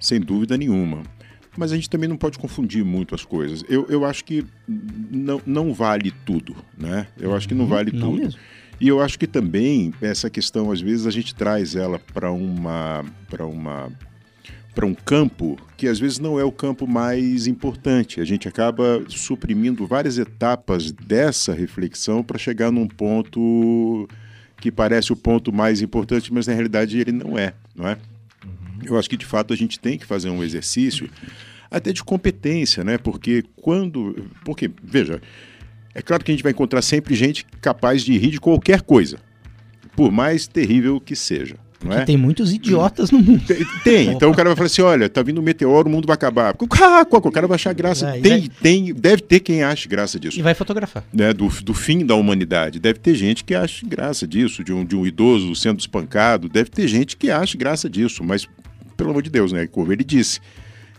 sem 0.00 0.20
dúvida 0.20 0.56
nenhuma. 0.56 1.02
Mas 1.56 1.72
a 1.72 1.74
gente 1.74 1.90
também 1.90 2.08
não 2.08 2.16
pode 2.16 2.38
confundir 2.38 2.84
muito 2.84 3.14
as 3.14 3.24
coisas. 3.24 3.64
Eu, 3.68 3.86
eu 3.88 4.04
acho 4.04 4.24
que 4.24 4.44
não, 4.68 5.40
não 5.44 5.74
vale 5.74 6.12
tudo, 6.24 6.54
né? 6.76 7.08
Eu 7.18 7.34
acho 7.34 7.48
que 7.48 7.54
não 7.54 7.64
uhum. 7.64 7.70
vale 7.70 7.90
não 7.92 8.10
tudo. 8.12 8.22
Mesmo. 8.22 8.40
E 8.80 8.88
eu 8.88 9.00
acho 9.00 9.18
que 9.18 9.26
também 9.26 9.92
essa 10.00 10.30
questão, 10.30 10.70
às 10.70 10.80
vezes, 10.80 11.06
a 11.06 11.10
gente 11.10 11.34
traz 11.34 11.74
ela 11.74 11.98
para 11.98 12.30
uma. 12.30 13.04
para 13.28 13.46
uma 13.46 13.90
para 14.74 14.86
um 14.86 14.94
campo 14.94 15.58
que 15.76 15.88
às 15.88 15.98
vezes 15.98 16.20
não 16.20 16.38
é 16.38 16.44
o 16.44 16.52
campo 16.52 16.86
mais 16.86 17.48
importante. 17.48 18.20
A 18.20 18.24
gente 18.24 18.46
acaba 18.46 19.04
suprimindo 19.08 19.84
várias 19.88 20.18
etapas 20.18 20.92
dessa 20.92 21.52
reflexão 21.52 22.22
para 22.22 22.38
chegar 22.38 22.70
num 22.70 22.86
ponto 22.86 24.08
que 24.60 24.70
parece 24.70 25.12
o 25.12 25.16
ponto 25.16 25.52
mais 25.52 25.82
importante, 25.82 26.32
mas 26.32 26.46
na 26.46 26.52
realidade 26.52 26.96
ele 26.96 27.10
não 27.10 27.36
é, 27.36 27.54
não 27.74 27.88
é? 27.88 27.98
Eu 28.84 28.96
acho 28.96 29.10
que 29.10 29.16
de 29.16 29.26
fato 29.26 29.52
a 29.52 29.56
gente 29.56 29.80
tem 29.80 29.98
que 29.98 30.06
fazer 30.06 30.30
um 30.30 30.44
exercício 30.44 31.10
até 31.70 31.92
de 31.92 32.02
competência, 32.02 32.84
né? 32.84 32.98
Porque 32.98 33.44
quando. 33.56 34.26
Porque, 34.44 34.70
veja, 34.82 35.20
é 35.98 36.02
claro 36.02 36.24
que 36.24 36.30
a 36.30 36.34
gente 36.34 36.44
vai 36.44 36.52
encontrar 36.52 36.80
sempre 36.80 37.16
gente 37.16 37.44
capaz 37.60 38.04
de 38.04 38.16
rir 38.16 38.30
de 38.30 38.40
qualquer 38.40 38.82
coisa, 38.82 39.18
por 39.96 40.12
mais 40.12 40.46
terrível 40.46 41.00
que 41.00 41.16
seja. 41.16 41.56
É? 41.90 42.04
tem 42.04 42.16
muitos 42.16 42.52
idiotas 42.52 43.10
no 43.10 43.20
mundo. 43.20 43.44
Tem, 43.46 43.64
tem, 43.84 44.08
então 44.08 44.30
o 44.30 44.34
cara 44.34 44.48
vai 44.48 44.56
falar 44.56 44.66
assim: 44.66 44.82
olha, 44.82 45.08
tá 45.08 45.22
vindo 45.22 45.40
um 45.40 45.44
meteoro, 45.44 45.88
o 45.88 45.92
mundo 45.92 46.06
vai 46.06 46.14
acabar. 46.14 46.54
O 46.58 47.30
cara 47.30 47.46
vai 47.46 47.54
achar 47.54 47.72
graça. 47.72 48.08
É, 48.10 48.20
tem, 48.20 48.40
vai... 48.40 48.48
tem, 48.60 48.94
deve 48.94 49.22
ter 49.22 49.40
quem 49.40 49.62
ache 49.62 49.88
graça 49.88 50.18
disso. 50.18 50.38
E 50.38 50.42
vai 50.42 50.54
fotografar. 50.54 51.04
Né, 51.12 51.32
do, 51.32 51.48
do 51.62 51.74
fim 51.74 52.04
da 52.04 52.16
humanidade. 52.16 52.80
Deve 52.80 52.98
ter 52.98 53.14
gente 53.14 53.44
que 53.44 53.54
ache 53.54 53.86
graça 53.86 54.26
disso, 54.26 54.64
de 54.64 54.72
um, 54.72 54.84
de 54.84 54.96
um 54.96 55.06
idoso 55.06 55.54
sendo 55.54 55.78
espancado. 55.78 56.48
Deve 56.48 56.68
ter 56.70 56.88
gente 56.88 57.16
que 57.16 57.30
ache 57.30 57.56
graça 57.56 57.88
disso, 57.88 58.24
mas 58.24 58.48
pelo 58.96 59.10
amor 59.10 59.22
de 59.22 59.30
Deus, 59.30 59.52
né? 59.52 59.66
Como 59.68 59.92
ele 59.92 60.04
disse. 60.04 60.40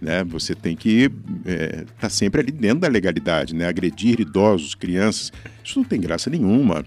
Né? 0.02 0.24
Você 0.26 0.56
tem 0.56 0.76
que 0.76 1.12
estar 1.46 1.52
é, 1.52 1.86
tá 2.00 2.10
sempre 2.10 2.42
ali 2.42 2.52
dentro 2.52 2.80
da 2.80 2.88
legalidade, 2.88 3.54
né? 3.54 3.68
Agredir 3.68 4.20
idosos, 4.20 4.76
crianças, 4.76 5.32
isso 5.64 5.80
não 5.80 5.86
tem 5.86 6.00
graça 6.00 6.30
nenhuma. 6.30 6.86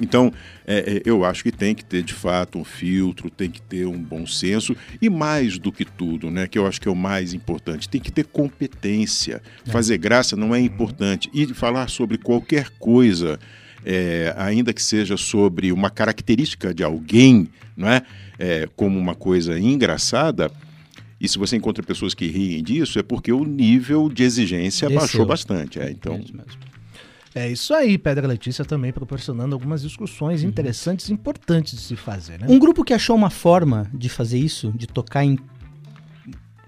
Então, 0.00 0.32
é, 0.66 0.96
é, 0.96 1.02
eu 1.04 1.24
acho 1.24 1.44
que 1.44 1.52
tem 1.52 1.72
que 1.72 1.84
ter 1.84 2.02
de 2.02 2.12
fato 2.12 2.58
um 2.58 2.64
filtro, 2.64 3.30
tem 3.30 3.48
que 3.48 3.62
ter 3.62 3.86
um 3.86 3.96
bom 3.96 4.26
senso 4.26 4.76
e 5.00 5.08
mais 5.08 5.56
do 5.56 5.70
que 5.70 5.84
tudo, 5.84 6.32
né, 6.32 6.48
que 6.48 6.58
eu 6.58 6.66
acho 6.66 6.80
que 6.80 6.88
é 6.88 6.90
o 6.90 6.96
mais 6.96 7.32
importante, 7.32 7.88
tem 7.88 8.00
que 8.00 8.10
ter 8.10 8.24
competência. 8.24 9.40
É. 9.64 9.70
Fazer 9.70 9.96
graça 9.98 10.34
não 10.34 10.52
é 10.52 10.58
importante 10.58 11.30
e 11.32 11.46
falar 11.54 11.88
sobre 11.88 12.18
qualquer 12.18 12.70
coisa, 12.70 13.38
é, 13.84 14.34
ainda 14.36 14.72
que 14.72 14.82
seja 14.82 15.16
sobre 15.16 15.70
uma 15.70 15.90
característica 15.90 16.74
de 16.74 16.82
alguém, 16.82 17.48
não 17.76 17.88
é? 17.88 18.02
é, 18.38 18.68
como 18.76 18.98
uma 18.98 19.14
coisa 19.14 19.58
engraçada, 19.58 20.50
e 21.24 21.28
se 21.28 21.38
você 21.38 21.56
encontra 21.56 21.82
pessoas 21.82 22.14
que 22.14 22.26
riem 22.26 22.62
disso, 22.62 22.98
é 22.98 23.02
porque 23.02 23.32
o 23.32 23.44
nível 23.44 24.08
de 24.08 24.22
exigência 24.22 24.88
Desceu. 24.88 25.00
baixou 25.00 25.26
bastante. 25.26 25.78
É, 25.80 25.90
então... 25.90 26.22
É 27.34 27.50
isso 27.50 27.74
aí, 27.74 27.98
Pedra 27.98 28.28
Letícia 28.28 28.64
também 28.64 28.92
proporcionando 28.92 29.56
algumas 29.56 29.82
discussões 29.82 30.44
interessantes 30.44 31.08
e 31.08 31.12
importantes 31.12 31.74
de 31.74 31.80
se 31.80 31.96
fazer, 31.96 32.38
né? 32.38 32.46
Um 32.48 32.60
grupo 32.60 32.84
que 32.84 32.94
achou 32.94 33.16
uma 33.16 33.28
forma 33.30 33.90
de 33.92 34.08
fazer 34.08 34.38
isso, 34.38 34.72
de 34.76 34.86
tocar 34.86 35.24
em 35.24 35.36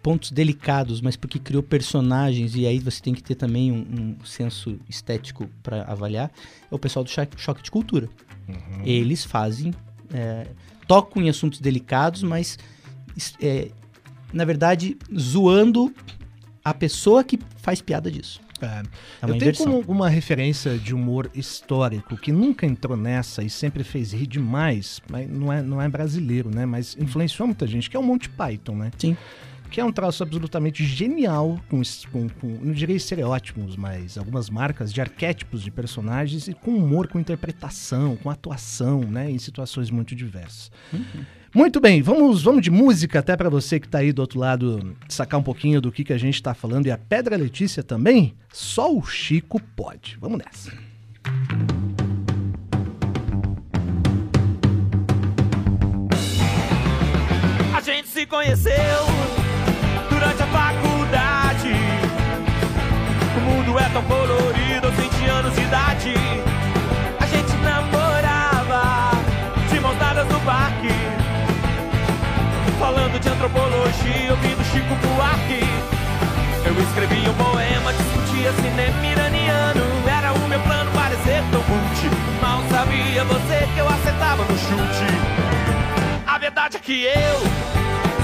pontos 0.02 0.32
delicados, 0.32 1.00
mas 1.00 1.16
porque 1.16 1.38
criou 1.38 1.62
personagens 1.62 2.56
e 2.56 2.66
aí 2.66 2.80
você 2.80 3.00
tem 3.00 3.14
que 3.14 3.22
ter 3.22 3.36
também 3.36 3.70
um, 3.70 4.16
um 4.20 4.24
senso 4.24 4.76
estético 4.88 5.48
para 5.62 5.82
avaliar, 5.82 6.32
é 6.70 6.74
o 6.74 6.78
pessoal 6.78 7.04
do 7.04 7.10
Cho- 7.10 7.28
Choque 7.36 7.62
de 7.62 7.70
Cultura. 7.70 8.08
Eles 8.84 9.24
fazem, 9.24 9.72
é, 10.12 10.48
tocam 10.86 11.22
em 11.22 11.28
assuntos 11.28 11.60
delicados, 11.60 12.22
mas 12.24 12.58
é, 13.40 13.68
na 14.36 14.44
verdade 14.44 14.96
zoando 15.16 15.92
a 16.64 16.74
pessoa 16.74 17.24
que 17.24 17.38
faz 17.56 17.80
piada 17.80 18.10
disso. 18.10 18.40
É. 18.60 18.66
É 18.66 18.82
Eu 19.22 19.28
tenho 19.28 19.36
inversão. 19.36 19.82
como 19.82 19.92
uma 19.92 20.08
referência 20.08 20.78
de 20.78 20.94
humor 20.94 21.30
histórico 21.34 22.16
que 22.16 22.32
nunca 22.32 22.66
entrou 22.66 22.96
nessa 22.96 23.42
e 23.42 23.50
sempre 23.50 23.84
fez 23.84 24.12
rir 24.12 24.26
demais, 24.26 25.00
mas 25.10 25.28
não 25.28 25.52
é, 25.52 25.62
não 25.62 25.80
é 25.80 25.88
brasileiro, 25.88 26.50
né? 26.54 26.64
Mas 26.64 26.96
influenciou 26.98 27.46
muita 27.46 27.66
gente, 27.66 27.90
que 27.90 27.96
é 27.96 28.00
o 28.00 28.02
Monty 28.02 28.28
Python, 28.30 28.76
né? 28.76 28.90
Sim. 28.98 29.16
Que 29.70 29.80
é 29.80 29.84
um 29.84 29.92
traço 29.92 30.22
absolutamente 30.22 30.84
genial, 30.84 31.60
com, 31.68 31.82
com, 32.10 32.28
com 32.28 32.46
não 32.62 32.72
diria 32.72 32.96
estereótipos, 32.96 33.76
mas 33.76 34.16
algumas 34.16 34.48
marcas 34.48 34.92
de 34.92 35.00
arquétipos 35.00 35.62
de 35.62 35.70
personagens 35.70 36.48
e 36.48 36.54
com 36.54 36.76
humor, 36.76 37.08
com 37.08 37.20
interpretação, 37.20 38.16
com 38.16 38.30
atuação, 38.30 39.00
né? 39.00 39.30
Em 39.30 39.38
situações 39.38 39.90
muito 39.90 40.14
diversas. 40.14 40.70
Muito 41.56 41.80
bem, 41.80 42.02
vamos, 42.02 42.42
vamos 42.42 42.60
de 42.60 42.70
música 42.70 43.20
até 43.20 43.34
para 43.34 43.48
você 43.48 43.80
que 43.80 43.88
tá 43.88 43.98
aí 43.98 44.12
do 44.12 44.20
outro 44.20 44.38
lado 44.38 44.94
sacar 45.08 45.40
um 45.40 45.42
pouquinho 45.42 45.80
do 45.80 45.90
que, 45.90 46.04
que 46.04 46.12
a 46.12 46.18
gente 46.18 46.42
tá 46.42 46.52
falando. 46.52 46.86
E 46.86 46.90
a 46.90 46.98
Pedra 46.98 47.34
Letícia 47.34 47.82
também? 47.82 48.34
Só 48.52 48.94
o 48.94 49.02
Chico 49.02 49.58
pode. 49.74 50.18
Vamos 50.20 50.38
nessa. 50.38 50.70
A 57.74 57.80
gente 57.80 58.08
se 58.08 58.26
conheceu 58.26 58.72
É 63.86 63.88
tão 63.90 64.02
colorido, 64.02 64.88
aos 64.88 64.96
20 64.96 65.26
anos 65.26 65.54
de 65.54 65.62
idade. 65.62 66.14
A 67.20 67.26
gente 67.26 67.52
namorava 67.62 69.12
de 69.70 69.78
mãos 69.78 69.96
dadas 69.96 70.26
no 70.26 70.40
parque. 70.40 70.88
Falando 72.80 73.20
de 73.20 73.28
antropologia, 73.28 74.30
ouvindo 74.30 74.64
Chico 74.72 74.92
Buarque. 74.96 75.60
Eu 76.64 76.82
escrevia 76.82 77.30
um 77.30 77.34
poema, 77.34 77.92
discutia 77.92 78.52
cinema 78.54 79.06
iraniano. 79.06 79.84
Era 80.04 80.32
o 80.32 80.48
meu 80.48 80.58
plano 80.60 80.90
parecer 80.90 81.44
tão 81.52 81.62
cult. 81.62 82.10
Mal 82.42 82.62
sabia 82.68 83.22
você 83.24 83.68
que 83.72 83.78
eu 83.78 83.88
acertava 83.88 84.42
no 84.42 84.58
chute. 84.58 85.06
A 86.26 86.38
verdade 86.38 86.76
é 86.76 86.80
que 86.80 87.04
eu 87.04 87.38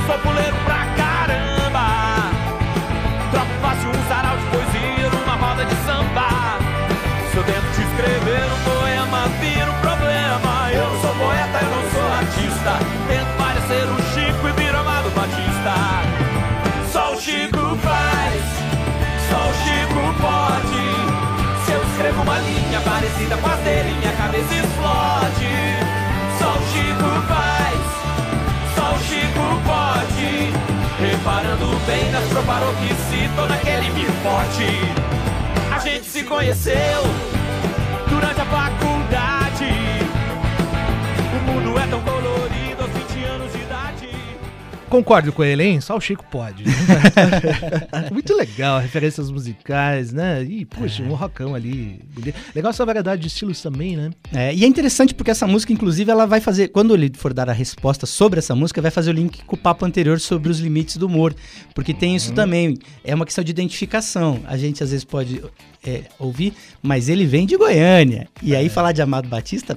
sou 0.07 0.19
puleiro 0.19 0.57
pra 0.65 0.87
caramba. 0.97 2.33
Troco 3.31 3.53
fácil 3.63 3.91
um 3.91 4.09
sarau 4.09 4.37
de 4.37 4.45
poesia 4.47 4.72
escrever 7.93 8.45
um 8.49 8.61
poema, 8.65 9.29
vira 9.41 9.71
um 9.71 9.81
problema. 9.81 10.71
Eu 10.73 10.89
não 10.89 11.01
sou 11.01 11.15
poeta, 11.15 11.59
eu 11.61 11.71
não 11.71 11.91
sou 11.93 12.13
artista. 12.13 12.73
Tento 13.09 13.37
parecer 13.37 13.85
um 13.85 13.99
Chico 14.13 14.49
e 14.49 14.53
viro 14.53 14.79
amado 14.79 15.11
Batista. 15.11 15.75
Só 16.91 17.15
o 17.15 17.21
Chico 17.21 17.77
faz, 17.83 18.43
só 19.29 19.41
o 19.45 19.55
Chico 19.63 20.01
pode. 20.21 20.85
Se 21.65 21.73
eu 21.73 21.83
escrevo 21.83 22.23
uma 22.23 22.39
linha 22.39 22.81
parecida 22.81 23.37
com 23.37 23.49
as 23.49 23.61
dele, 23.61 23.95
minha 23.99 24.13
cabeça 24.13 24.55
explode. 24.55 25.53
Só 26.39 26.51
o 26.51 26.63
Chico 26.73 27.11
faz, 27.29 27.81
só 28.75 28.95
o 28.95 28.99
Chico 29.01 29.45
pode. 29.67 30.73
Reparando 30.99 31.67
bem 31.87 32.11
nas 32.13 32.23
ou 33.39 33.49
naquele 33.49 33.91
me 33.91 34.05
forte. 34.23 35.03
A 35.75 35.79
gente 35.79 36.07
se 36.07 36.23
conheceu 36.23 36.73
a 36.75 37.32
faculdade. 38.53 39.73
O 41.35 41.51
mundo 41.51 41.79
é 41.79 41.87
tão 41.87 42.01
colorido 42.03 42.22
Concordo 44.93 45.33
com 45.33 45.43
ele, 45.43 45.65
hein? 45.65 45.81
Só 45.81 45.97
o 45.97 46.01
Chico 46.03 46.23
pode. 46.31 46.65
Muito 48.13 48.37
legal, 48.37 48.79
referências 48.79 49.31
musicais, 49.31 50.13
né? 50.13 50.43
E, 50.43 50.67
puxa, 50.67 51.03
um 51.03 51.15
rockão 51.15 51.55
ali. 51.55 51.99
Legal 52.55 52.69
essa 52.69 52.85
variedade 52.85 53.23
de 53.23 53.29
estilos 53.29 53.63
também, 53.63 53.97
né? 53.97 54.11
É, 54.35 54.55
e 54.55 54.65
é 54.65 54.67
interessante 54.67 55.15
porque 55.15 55.31
essa 55.31 55.47
música, 55.47 55.73
inclusive, 55.73 56.11
ela 56.11 56.27
vai 56.27 56.43
fazer. 56.43 56.69
Quando 56.69 56.93
ele 56.93 57.11
for 57.15 57.33
dar 57.33 57.49
a 57.49 57.55
resposta 57.55 58.05
sobre 58.05 58.39
essa 58.39 58.55
música, 58.55 58.83
vai 58.83 58.91
fazer 58.91 59.13
o 59.13 59.15
link 59.15 59.43
com 59.45 59.57
o 59.57 59.59
papo 59.59 59.87
anterior 59.87 60.21
sobre 60.21 60.51
os 60.51 60.59
limites 60.59 60.99
do 60.99 61.07
humor. 61.07 61.35
Porque 61.75 61.95
tem 61.95 62.15
isso 62.15 62.35
também. 62.35 62.77
É 63.03 63.15
uma 63.15 63.25
questão 63.25 63.43
de 63.43 63.51
identificação. 63.51 64.43
A 64.45 64.59
gente 64.59 64.85
às 64.85 64.91
vezes 64.91 65.07
pode 65.07 65.43
é, 65.83 66.03
ouvir, 66.19 66.53
mas 66.83 67.09
ele 67.09 67.25
vem 67.25 67.47
de 67.47 67.57
Goiânia. 67.57 68.29
E 68.43 68.55
aí 68.55 68.69
falar 68.69 68.93
de 68.93 69.01
Amado 69.01 69.27
Batista 69.27 69.75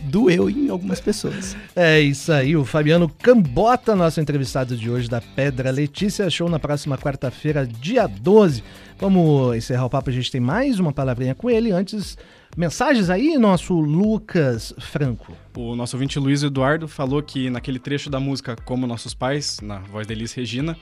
doeu 0.00 0.48
em 0.50 0.68
algumas 0.68 1.00
pessoas. 1.00 1.56
É 1.74 2.00
isso 2.00 2.32
aí, 2.32 2.56
o 2.56 2.64
Fabiano 2.64 3.08
Cambota, 3.08 3.94
nosso 3.94 4.20
entrevistado 4.20 4.76
de 4.76 4.90
hoje 4.90 5.08
da 5.08 5.20
Pedra 5.20 5.70
Letícia, 5.70 6.28
show 6.30 6.48
na 6.48 6.58
próxima 6.58 6.96
quarta-feira, 6.96 7.66
dia 7.66 8.06
12. 8.06 8.62
Vamos 8.98 9.56
encerrar 9.56 9.84
o 9.84 9.90
papo, 9.90 10.10
a 10.10 10.12
gente 10.12 10.30
tem 10.30 10.40
mais 10.40 10.78
uma 10.78 10.92
palavrinha 10.92 11.34
com 11.34 11.50
ele. 11.50 11.70
Antes, 11.70 12.16
mensagens 12.56 13.10
aí, 13.10 13.36
nosso 13.36 13.74
Lucas 13.74 14.72
Franco. 14.78 15.36
O 15.54 15.76
nosso 15.76 15.96
ouvinte 15.96 16.18
Luiz 16.18 16.42
Eduardo 16.42 16.88
falou 16.88 17.22
que 17.22 17.50
naquele 17.50 17.78
trecho 17.78 18.08
da 18.08 18.18
música 18.18 18.56
Como 18.64 18.86
Nossos 18.86 19.12
Pais, 19.12 19.58
na 19.62 19.78
voz 19.78 20.06
da 20.06 20.14
Elis 20.14 20.32
Regina, 20.32 20.76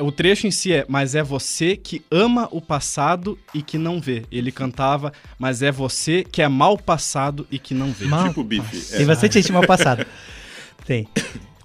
o 0.00 0.12
trecho 0.12 0.46
em 0.46 0.50
si 0.50 0.72
é 0.72 0.84
Mas 0.88 1.14
é 1.14 1.22
você 1.22 1.76
que 1.76 2.02
ama 2.10 2.48
o 2.50 2.60
passado 2.60 3.38
e 3.54 3.62
que 3.62 3.78
não 3.78 4.00
vê. 4.00 4.24
Ele 4.30 4.50
cantava 4.52 5.12
Mas 5.38 5.62
é 5.62 5.70
você 5.72 6.22
que 6.24 6.42
é 6.42 6.48
mal 6.48 6.76
passado 6.78 7.46
e 7.50 7.58
que 7.58 7.74
não 7.74 7.90
vê. 7.92 8.06
Mal 8.06 8.28
tipo 8.28 8.42
bife. 8.44 8.80
Tem 8.96 9.02
É. 9.02 9.04
bastante 9.06 9.34
gente 9.40 9.52
mal 9.52 9.66
passada. 9.66 10.06
Tem. 10.86 11.08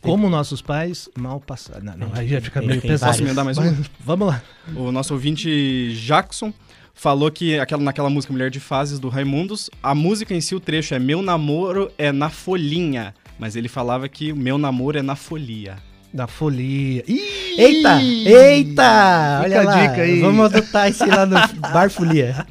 Como 0.02 0.28
nossos 0.30 0.62
pais 0.64 1.08
mal 1.16 1.40
passaram. 1.40 1.84
Não, 1.84 1.96
não, 1.98 2.12
aí 2.14 2.28
já 2.28 2.42
fica 2.42 2.60
Tem- 2.60 2.70
meio 2.70 2.82
tem 2.82 2.90
pesado. 2.90 3.12
Posso 3.12 3.24
emendar 3.24 3.46
mais? 3.46 3.58
Mas, 3.58 3.78
Vamos 4.04 4.28
lá. 4.28 4.42
O 4.76 4.92
nosso 4.92 5.14
ouvinte 5.14 5.94
Jackson 5.96 6.52
falou 6.94 7.30
que 7.32 7.60
aquela, 7.60 7.84
naquela 7.84 8.10
música 8.10 8.34
Mulher 8.34 8.50
de 8.50 8.60
Fases 8.60 8.98
do 8.98 9.10
Raimundos, 9.10 9.70
a 9.84 9.94
música 9.94 10.34
em 10.34 10.42
si, 10.42 10.56
o 10.56 10.60
trecho 10.60 10.96
é 10.96 11.00
Meu 11.00 11.22
namoro 11.22 11.92
é 12.00 12.12
na 12.12 12.30
folhinha. 12.32 13.14
Mas 13.38 13.56
ele 13.56 13.68
falava 13.68 14.08
que 14.10 14.32
o 14.32 14.36
meu 14.36 14.58
namoro 14.58 14.98
é 14.98 15.02
na 15.04 15.16
folia. 15.16 15.78
Da 16.14 16.26
folia. 16.28 17.04
Ih! 17.08 17.41
Eita! 17.58 18.02
Eita! 18.02 19.42
Fica 19.44 19.44
Olha 19.44 19.62
a 19.62 19.64
lá. 19.64 19.88
dica 19.88 20.02
aí. 20.04 20.20
Vamos 20.22 20.46
adotar 20.46 20.88
esse 20.90 21.06
lá 21.06 21.26
no 21.26 21.36
Bar 21.74 21.90
Folia. 21.90 22.46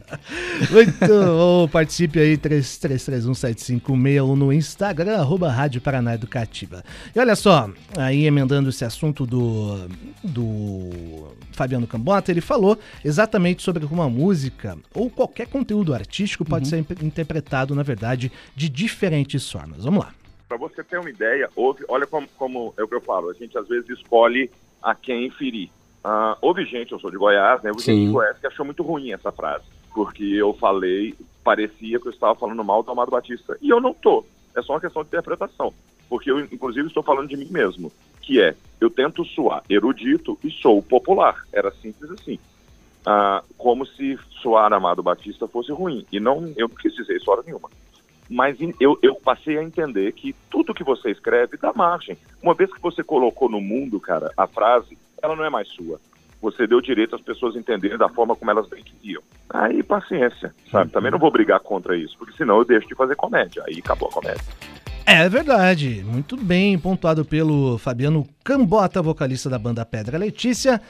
Muito 0.70 1.06
bom. 1.08 1.68
Participe 1.68 2.18
aí, 2.18 2.36
33317561 2.38 4.34
no 4.36 4.52
Instagram, 4.52 5.16
arroba 5.18 5.50
Rádio 5.50 5.80
Paraná 5.80 6.14
Educativa. 6.14 6.82
E 7.14 7.18
olha 7.18 7.34
só, 7.36 7.70
aí 7.96 8.26
emendando 8.26 8.68
esse 8.68 8.84
assunto 8.84 9.26
do, 9.26 9.88
do 10.22 11.28
Fabiano 11.52 11.86
Cambota, 11.86 12.30
ele 12.30 12.40
falou 12.40 12.78
exatamente 13.04 13.62
sobre 13.62 13.86
como 13.86 14.02
a 14.02 14.08
música 14.08 14.76
ou 14.94 15.08
qualquer 15.10 15.46
conteúdo 15.46 15.94
artístico 15.94 16.44
pode 16.44 16.68
ser 16.68 16.78
imp- 16.78 17.02
interpretado, 17.02 17.74
na 17.74 17.82
verdade, 17.82 18.30
de 18.54 18.68
diferentes 18.68 19.50
formas. 19.50 19.84
Vamos 19.84 20.04
lá. 20.04 20.12
Para 20.48 20.58
você 20.58 20.82
ter 20.82 20.98
uma 20.98 21.08
ideia, 21.08 21.48
houve, 21.54 21.84
olha 21.88 22.06
como, 22.06 22.26
como 22.36 22.74
é 22.76 22.82
o 22.82 22.88
que 22.88 22.94
eu 22.96 23.00
falo, 23.00 23.30
a 23.30 23.34
gente 23.34 23.56
às 23.56 23.68
vezes 23.68 23.88
escolhe 23.90 24.50
a 24.82 24.94
quem 24.94 25.30
ferir. 25.30 25.70
Ah, 26.02 26.36
houve 26.40 26.64
gente, 26.64 26.92
eu 26.92 26.98
sou 26.98 27.10
de 27.10 27.16
Goiás, 27.16 27.62
né? 27.62 27.70
Houve 27.70 27.82
gente 27.82 27.96
Sim. 27.96 28.06
de 28.06 28.12
Goiás 28.12 28.38
que 28.38 28.46
achou 28.46 28.64
muito 28.64 28.82
ruim 28.82 29.12
essa 29.12 29.30
frase, 29.30 29.64
porque 29.94 30.24
eu 30.24 30.54
falei, 30.54 31.14
parecia 31.44 32.00
que 32.00 32.06
eu 32.06 32.12
estava 32.12 32.34
falando 32.34 32.64
mal 32.64 32.82
do 32.82 32.90
Amado 32.90 33.10
Batista. 33.10 33.56
E 33.60 33.68
eu 33.68 33.80
não 33.80 33.92
tô. 33.92 34.24
É 34.56 34.62
só 34.62 34.74
uma 34.74 34.80
questão 34.80 35.02
de 35.02 35.08
interpretação. 35.08 35.72
Porque 36.08 36.30
eu, 36.30 36.40
inclusive, 36.40 36.88
estou 36.88 37.02
falando 37.02 37.28
de 37.28 37.36
mim 37.36 37.48
mesmo, 37.50 37.92
que 38.20 38.40
é, 38.40 38.56
eu 38.80 38.90
tento 38.90 39.24
soar 39.24 39.62
erudito 39.68 40.38
e 40.42 40.50
sou 40.50 40.82
popular. 40.82 41.44
Era 41.52 41.70
simples 41.70 42.10
assim. 42.10 42.38
Ah, 43.06 43.42
como 43.56 43.86
se 43.86 44.18
soar 44.42 44.72
Amado 44.72 45.02
Batista 45.02 45.46
fosse 45.46 45.70
ruim. 45.70 46.04
E 46.10 46.18
não, 46.18 46.52
eu 46.56 46.68
não 46.68 46.76
quis 46.76 46.94
dizer 46.94 47.16
isso 47.16 47.30
hora 47.30 47.42
nenhuma 47.44 47.70
mas 48.30 48.56
eu, 48.78 48.96
eu 49.02 49.16
passei 49.16 49.58
a 49.58 49.62
entender 49.62 50.12
que 50.12 50.32
tudo 50.48 50.72
que 50.72 50.84
você 50.84 51.10
escreve 51.10 51.56
dá 51.56 51.72
margem. 51.74 52.16
Uma 52.40 52.54
vez 52.54 52.72
que 52.72 52.80
você 52.80 53.02
colocou 53.02 53.50
no 53.50 53.60
mundo, 53.60 53.98
cara, 53.98 54.32
a 54.36 54.46
frase, 54.46 54.96
ela 55.20 55.34
não 55.34 55.44
é 55.44 55.50
mais 55.50 55.68
sua. 55.68 56.00
Você 56.40 56.66
deu 56.66 56.80
direito 56.80 57.16
às 57.16 57.20
pessoas 57.20 57.56
entenderem 57.56 57.98
da 57.98 58.08
forma 58.08 58.36
como 58.36 58.50
elas 58.50 58.68
bem 58.68 58.84
queriam. 58.84 59.20
Aí, 59.50 59.82
paciência, 59.82 60.54
sabe? 60.70 60.92
Também 60.92 61.10
não 61.10 61.18
vou 61.18 61.30
brigar 61.30 61.58
contra 61.58 61.96
isso, 61.96 62.16
porque 62.16 62.36
senão 62.36 62.58
eu 62.58 62.64
deixo 62.64 62.86
de 62.86 62.94
fazer 62.94 63.16
comédia. 63.16 63.64
Aí 63.66 63.80
acabou 63.80 64.08
a 64.08 64.12
comédia. 64.12 64.44
É 65.04 65.28
verdade, 65.28 66.04
muito 66.06 66.36
bem 66.36 66.78
pontuado 66.78 67.24
pelo 67.24 67.78
Fabiano 67.78 68.26
Cambota, 68.44 69.02
vocalista 69.02 69.50
da 69.50 69.58
banda 69.58 69.84
Pedra 69.84 70.16
Letícia. 70.16 70.80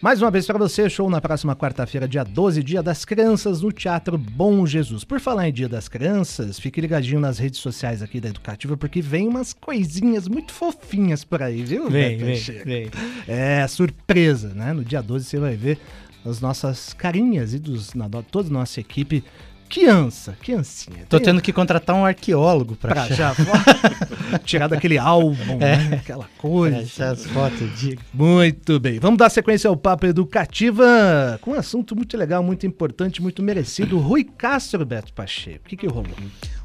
Mais 0.00 0.22
uma 0.22 0.30
vez 0.30 0.46
para 0.46 0.56
você, 0.56 0.88
show 0.88 1.10
na 1.10 1.20
próxima 1.20 1.56
quarta-feira, 1.56 2.06
dia 2.06 2.22
12, 2.22 2.62
Dia 2.62 2.80
das 2.80 3.04
Crianças, 3.04 3.62
no 3.62 3.72
Teatro 3.72 4.16
Bom 4.16 4.64
Jesus. 4.64 5.02
Por 5.02 5.18
falar 5.18 5.48
em 5.48 5.52
Dia 5.52 5.68
das 5.68 5.88
Crianças, 5.88 6.56
fique 6.56 6.80
ligadinho 6.80 7.18
nas 7.18 7.36
redes 7.36 7.58
sociais 7.58 8.00
aqui 8.00 8.20
da 8.20 8.28
Educativa, 8.28 8.76
porque 8.76 9.02
vem 9.02 9.26
umas 9.26 9.52
coisinhas 9.52 10.28
muito 10.28 10.52
fofinhas 10.52 11.24
por 11.24 11.42
aí, 11.42 11.64
viu? 11.64 11.90
Vem, 11.90 12.16
Beto 12.16 12.52
vem, 12.64 12.64
vem. 12.64 12.90
É, 13.26 13.66
surpresa, 13.66 14.54
né? 14.54 14.72
No 14.72 14.84
dia 14.84 15.02
12 15.02 15.24
você 15.24 15.40
vai 15.40 15.56
ver 15.56 15.80
as 16.24 16.40
nossas 16.40 16.92
carinhas 16.92 17.52
e 17.52 17.58
dos, 17.58 17.92
na, 17.94 18.08
toda 18.08 18.48
a 18.48 18.52
nossa 18.52 18.78
equipe. 18.78 19.24
Criança, 19.68 20.36
criancinha. 20.40 21.04
Tô 21.08 21.20
tendo 21.20 21.40
que 21.42 21.52
contratar 21.52 21.94
um 21.94 22.04
arqueólogo 22.04 22.74
pra, 22.76 22.92
pra 22.92 23.02
achar, 23.04 23.34
já 23.34 24.38
tirar 24.44 24.68
daquele 24.68 24.96
álbum, 24.96 25.58
né? 25.58 26.00
Aquela 26.00 26.28
coisa. 26.38 26.78
achar 26.78 27.12
as 27.12 27.26
fotos 27.26 27.78
de... 27.78 27.98
Muito 28.12 28.80
bem. 28.80 28.98
Vamos 28.98 29.18
dar 29.18 29.30
sequência 29.30 29.68
ao 29.68 29.76
Papo 29.76 30.06
Educativa 30.06 31.38
com 31.42 31.52
um 31.52 31.54
assunto 31.54 31.94
muito 31.94 32.16
legal, 32.16 32.42
muito 32.42 32.66
importante, 32.66 33.20
muito 33.20 33.42
merecido. 33.42 33.98
Rui 33.98 34.24
Castro, 34.24 34.84
Beto 34.86 35.12
Pacheco. 35.12 35.66
O 35.66 35.68
que, 35.68 35.76
que 35.76 35.86
rolou? 35.86 36.06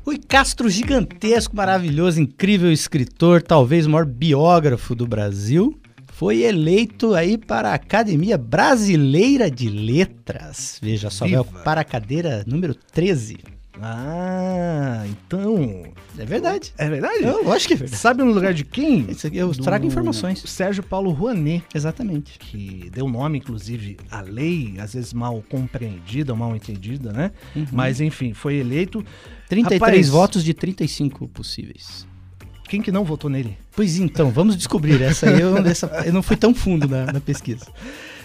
Rui 0.06 0.20
Castro, 0.28 0.70
gigantesco, 0.70 1.56
maravilhoso, 1.56 2.22
incrível 2.22 2.72
escritor, 2.72 3.42
talvez 3.42 3.86
o 3.86 3.90
maior 3.90 4.06
biógrafo 4.06 4.94
do 4.94 5.08
Brasil, 5.08 5.80
foi 6.24 6.44
eleito 6.44 7.14
aí 7.14 7.38
para 7.38 7.72
a 7.72 7.74
Academia 7.74 8.38
Brasileira 8.38 9.52
de 9.52 9.68
Letras. 9.68 10.80
Veja 10.82 11.10
só, 11.10 11.26
Viva. 11.26 11.42
ocupar 11.42 11.78
a 11.78 11.84
cadeira 11.84 12.46
número 12.48 12.74
13. 12.74 13.40
Ah, 13.82 15.04
então. 15.06 15.84
É 16.18 16.24
verdade. 16.24 16.72
É 16.78 16.88
verdade? 16.88 17.26
Eu 17.26 17.52
acho 17.52 17.68
que 17.68 17.74
é 17.74 17.76
verdade. 17.76 18.00
Sabe 18.00 18.24
no 18.24 18.32
lugar 18.32 18.54
de 18.54 18.64
quem? 18.64 19.06
Eu 19.34 19.52
Do 19.52 19.62
trago 19.62 19.86
informações. 19.86 20.42
Sérgio 20.48 20.82
Paulo 20.82 21.12
Rouanet, 21.12 21.66
Exatamente. 21.76 22.40
que 22.40 22.90
deu 22.94 23.10
nome, 23.10 23.40
inclusive, 23.40 23.98
à 24.10 24.22
lei, 24.22 24.76
às 24.80 24.94
vezes 24.94 25.12
mal 25.12 25.44
compreendida 25.50 26.32
ou 26.32 26.40
mal 26.40 26.56
entendida, 26.56 27.12
né? 27.12 27.32
Uhum. 27.54 27.68
Mas, 27.70 28.00
enfim, 28.00 28.34
foi 28.34 28.56
eleito. 28.56 29.04
33 29.50 29.82
Rapaz, 29.82 30.10
votos 30.10 30.42
de 30.42 30.54
35 30.54 31.28
possíveis. 31.28 32.08
Quem 32.74 32.82
que 32.82 32.92
não 32.92 33.04
votou 33.04 33.30
nele? 33.30 33.56
Pois 33.76 34.00
então, 34.00 34.32
vamos 34.32 34.58
descobrir. 34.58 35.00
Essa 35.00 35.28
eu, 35.30 35.56
essa- 35.60 35.86
eu 36.08 36.12
não 36.12 36.24
fui 36.24 36.36
tão 36.36 36.56
fundo 36.56 36.88
na, 36.88 37.06
na 37.06 37.22
pesquisa. 37.22 37.68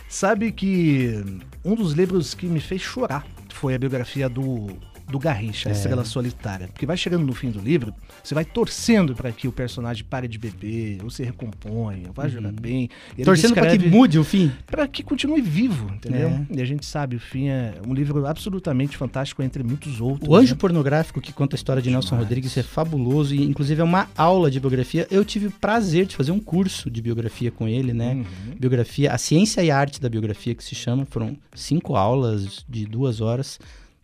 Sabe 0.08 0.50
que 0.52 1.22
um 1.62 1.74
dos 1.74 1.92
livros 1.92 2.32
que 2.32 2.46
me 2.46 2.58
fez 2.58 2.80
chorar 2.80 3.26
foi 3.50 3.74
a 3.74 3.78
biografia 3.78 4.26
do, 4.26 4.68
do 5.10 5.18
Garrincha, 5.18 5.68
a 5.68 5.72
É. 5.72 5.74
Estrela 5.74 6.04
Solitária. 6.04 6.68
Porque 6.68 6.86
vai 6.86 6.96
chegando 6.96 7.24
no 7.24 7.32
fim 7.34 7.50
do 7.50 7.60
livro, 7.60 7.94
você 8.22 8.34
vai 8.34 8.44
torcendo 8.44 9.14
para 9.14 9.32
que 9.32 9.48
o 9.48 9.52
personagem 9.52 10.04
pare 10.04 10.28
de 10.28 10.38
beber, 10.38 10.98
ou 11.02 11.10
se 11.10 11.22
recomponha, 11.22 12.08
ou 12.08 12.12
vá 12.12 12.28
jogar 12.28 12.52
bem. 12.52 12.88
Uhum. 13.16 13.24
Torcendo 13.24 13.54
para 13.54 13.76
que 13.76 13.88
mude 13.88 14.18
o 14.18 14.24
fim. 14.24 14.52
para 14.66 14.86
que 14.86 15.02
continue 15.02 15.40
vivo, 15.40 15.90
entendeu? 15.94 16.28
É. 16.28 16.46
E 16.56 16.60
a 16.60 16.64
gente 16.64 16.84
sabe, 16.84 17.16
o 17.16 17.20
fim 17.20 17.48
é 17.48 17.74
um 17.86 17.94
livro 17.94 18.26
absolutamente 18.26 18.96
fantástico 18.96 19.42
entre 19.42 19.62
muitos 19.62 20.00
outros. 20.00 20.28
O 20.28 20.34
Anjo 20.36 20.54
né? 20.54 20.58
Pornográfico, 20.60 21.20
que 21.20 21.32
conta 21.32 21.54
a 21.54 21.58
história 21.58 21.82
de 21.82 21.90
Nelson. 21.90 22.16
Rodrigues, 22.16 22.56
é 22.56 22.62
fabuloso 22.62 23.34
e, 23.34 23.42
inclusive, 23.42 23.80
é 23.80 23.84
uma 23.84 24.08
aula 24.16 24.50
de 24.50 24.60
biografia. 24.60 25.06
Eu 25.10 25.24
tive 25.24 25.46
o 25.46 25.50
prazer 25.50 26.06
de 26.06 26.16
fazer 26.16 26.32
um 26.32 26.40
curso 26.40 26.90
de 26.90 27.00
biografia 27.00 27.50
com 27.50 27.66
ele, 27.68 27.92
né? 27.92 28.14
Uhum. 28.14 28.24
Biografia, 28.58 29.12
a 29.12 29.18
ciência 29.18 29.62
e 29.62 29.70
a 29.70 29.78
arte 29.78 30.00
da 30.00 30.08
biografia, 30.08 30.54
que 30.54 30.62
se 30.64 30.74
chama. 30.74 31.06
Foram 31.06 31.36
cinco 31.54 31.96
aulas 31.96 32.64
de 32.68 32.84
duas 32.86 33.20
horas, 33.20 33.58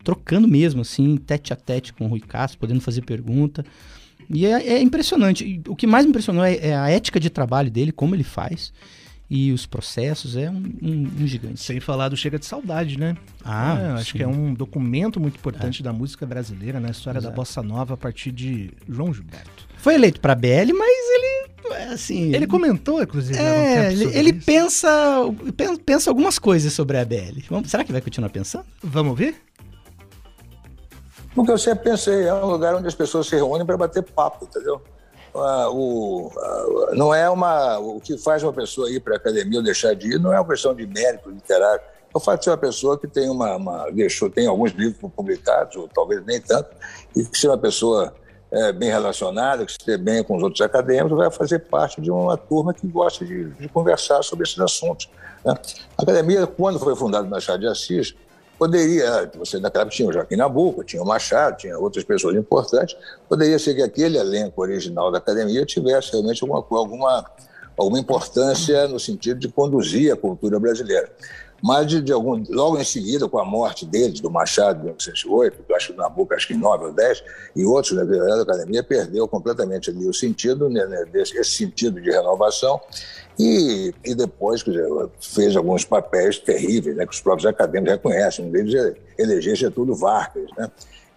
trocando 0.05 0.47
mesmo, 0.47 0.83
assim, 0.83 1.17
tete 1.17 1.53
a 1.53 1.57
tete 1.57 1.93
com 1.93 2.05
o 2.05 2.09
Rui 2.09 2.21
Castro, 2.21 2.59
podendo 2.61 2.81
fazer 2.81 3.03
pergunta. 3.03 3.65
E 4.31 4.47
é, 4.47 4.75
é 4.75 4.81
impressionante. 4.81 5.45
E 5.45 5.61
o 5.69 5.75
que 5.75 5.87
mais 5.87 6.05
me 6.05 6.11
impressionou 6.11 6.45
é, 6.45 6.57
é 6.57 6.77
a 6.77 6.89
ética 6.91 7.19
de 7.19 7.29
trabalho 7.31 7.71
dele, 7.71 7.91
como 7.93 8.15
ele 8.15 8.25
faz. 8.25 8.73
E 9.29 9.53
os 9.53 9.65
processos, 9.67 10.37
é 10.37 10.51
um, 10.51 10.63
um- 10.83 11.11
um 11.23 11.27
gigante. 11.27 11.59
Sem 11.61 11.81
falar 11.81 12.11
do 12.11 12.17
Chega 12.17 12.39
de 12.39 12.45
Saudade, 12.45 12.99
né? 12.99 13.17
Ah, 13.43 13.79
É, 13.81 14.01
acho 14.01 14.13
que 14.13 14.23
é 14.23 14.29
um 14.29 14.53
documento 14.53 15.19
muito 15.19 15.37
importante 15.37 15.83
da 15.83 15.93
música 15.93 16.27
brasileira, 16.27 16.79
né? 16.79 16.89
A 16.89 16.91
história 16.91 17.21
da 17.21 17.29
Exato. 17.29 17.37
bossa 17.37 17.63
nova 17.63 17.95
a 17.95 17.97
partir 17.97 18.31
de 18.31 18.71
João 18.89 19.13
Gilberto. 19.15 19.67
Foi 19.79 19.95
eleito 19.95 20.21
para 20.21 20.35
BL, 20.35 20.73
mas 20.79 20.89
ele, 21.15 21.75
é, 21.75 21.85
assim... 21.95 22.35
Ele 22.35 22.47
comentou, 22.47 23.03
inclusive, 23.03 23.39
um 23.39 23.43
É, 23.43 23.93
ele, 23.93 24.05
ele 24.17 24.33
pensa, 24.35 24.89
pen- 25.57 25.77
pensa 25.79 26.11
algumas 26.11 26.39
coisas 26.39 26.73
sobre 26.73 26.99
a 26.99 27.05
BL. 27.05 27.41
Vamos- 27.49 27.71
será 27.71 27.83
que 27.83 27.93
vai 27.93 28.03
continuar 28.03 28.29
pensando? 28.29 28.67
Vamos 28.83 29.11
ouvir? 29.11 29.35
Porque 31.35 31.51
eu 31.51 31.59
sempre 31.59 31.91
pensei, 31.91 32.27
é 32.27 32.35
um 32.35 32.47
lugar 32.47 32.75
onde 32.75 32.87
as 32.87 32.95
pessoas 32.95 33.27
se 33.27 33.35
reúnem 33.35 33.67
para 33.67 33.77
bater 33.77 34.03
papo, 34.03 34.45
entendeu? 34.45 34.81
Ah, 35.35 35.69
o, 35.71 36.31
ah, 36.39 36.95
não 36.95 37.13
é 37.13 37.29
uma, 37.29 37.79
o 37.79 38.01
que 38.01 38.17
faz 38.17 38.43
uma 38.45 38.53
pessoa 38.53 38.89
ir 38.89 39.01
para 39.01 39.15
a 39.15 39.17
academia 39.17 39.59
ou 39.59 39.65
deixar 39.65 39.95
de 39.95 40.15
ir 40.15 40.21
não 40.21 40.33
é 40.33 40.39
uma 40.39 40.49
questão 40.49 40.75
de 40.75 40.87
mérito 40.87 41.29
literário. 41.31 41.81
É 41.83 42.17
o 42.17 42.21
fato 42.21 42.39
de 42.39 42.45
ser 42.45 42.51
uma 42.51 42.57
pessoa 42.59 42.97
que 42.97 43.09
tem, 43.09 43.29
uma, 43.29 43.57
uma- 43.57 43.91
deixou, 43.91 44.31
tem 44.31 44.47
alguns 44.47 44.71
livros 44.73 45.11
publicados, 45.17 45.75
ou 45.75 45.89
talvez 45.89 46.25
nem 46.25 46.41
tanto, 46.41 46.69
e 47.17 47.25
que 47.25 47.37
ser 47.37 47.49
uma 47.49 47.59
pessoa 47.59 48.15
eh, 48.53 48.71
bem 48.73 48.89
relacionada, 48.89 49.65
que 49.67 49.73
esteja 49.73 49.99
bem 49.99 50.23
com 50.23 50.37
os 50.37 50.43
outros 50.45 50.61
acadêmicos, 50.61 51.19
vai 51.19 51.29
fazer 51.33 51.59
parte 51.59 52.01
de 52.01 52.13
uma 52.13 52.37
turma 52.37 52.73
que 52.73 52.87
gosta 52.87 53.25
de, 53.25 53.47
de 53.51 53.69
conversar 53.69 54.23
sobre 54.23 54.45
esses 54.45 54.61
assuntos. 54.61 55.11
né? 55.45 55.53
A 55.99 56.03
academia, 56.05 56.47
quando 56.47 56.79
foi 56.79 56.95
fundada 56.95 57.25
na 57.25 57.31
Machado 57.31 57.59
de 57.59 57.67
Assis, 57.67 58.15
poderia, 58.59 59.31
você 59.37 59.59
naquela 59.59 59.83
época 59.83 59.97
tinha 59.97 60.09
o 60.09 60.13
Joaquim 60.13 60.37
Nabuco, 60.37 60.85
tinha 60.85 61.03
o 61.03 61.07
Machado, 61.07 61.57
tinha 61.57 61.79
outras 61.79 62.05
pessoas 62.05 62.37
importantes, 62.37 62.97
poderia 63.29 63.59
ser 63.59 63.75
que 63.75 63.83
aquele 63.83 64.19
elenco 64.19 64.61
original 64.63 65.11
da 65.11 65.19
academia 65.19 65.65
tivesse 65.65 66.13
realmente 66.13 66.43
alguma, 66.43 66.59
alguma, 66.79 67.25
alguma 67.77 67.99
importância 67.99 68.87
no 68.89 68.99
sentido 68.99 69.41
de 69.41 69.49
conduzir 69.49 70.13
a 70.13 70.17
cultura 70.17 70.59
brasileira. 70.59 71.11
Mas, 71.65 71.87
de, 71.87 72.03
de 72.03 72.13
algum, 72.13 72.45
logo 72.51 72.79
em 72.79 72.85
seguida, 72.85 73.27
com 73.27 73.39
a 73.39 73.45
morte 73.45 73.87
deles, 73.87 74.21
do 74.21 74.31
Machado, 74.31 74.81
em 74.81 74.83
1908, 74.83 75.65
eu 75.67 75.75
acho 75.75 75.87
que 75.87 75.93
o 75.95 75.97
Nabuco, 75.97 76.35
acho 76.35 76.49
que 76.49 76.53
em 76.53 76.59
9 76.59 76.85
ou 76.85 76.93
10, 76.93 77.25
e 77.57 77.65
outros 77.65 77.97
da 77.97 78.05
da 78.05 78.43
academia, 78.43 78.83
perdeu 78.83 79.27
completamente 79.27 79.89
ali 79.89 80.07
o 80.07 80.13
sentido, 80.13 80.69
né, 80.69 80.85
né, 80.85 81.07
esse 81.15 81.43
sentido 81.43 82.03
de 82.03 82.11
renovação, 82.11 82.79
e, 83.39 83.95
e 84.05 84.15
depois 84.15 84.63
dizer, 84.63 84.87
fez 85.19 85.57
alguns 85.57 85.87
papéis 85.87 86.39
terríveis, 86.39 86.95
né, 86.97 87.07
que 87.07 87.15
os 87.15 87.23
próprios 87.23 87.47
acadêmicos 87.47 87.95
reconhecem. 87.95 88.45
Um 88.45 88.51
deles 88.51 88.75
é 88.75 89.23
eleger 89.23 89.57
Getúlio 89.57 89.95
Vargas, 89.95 90.51
né, 90.59 90.71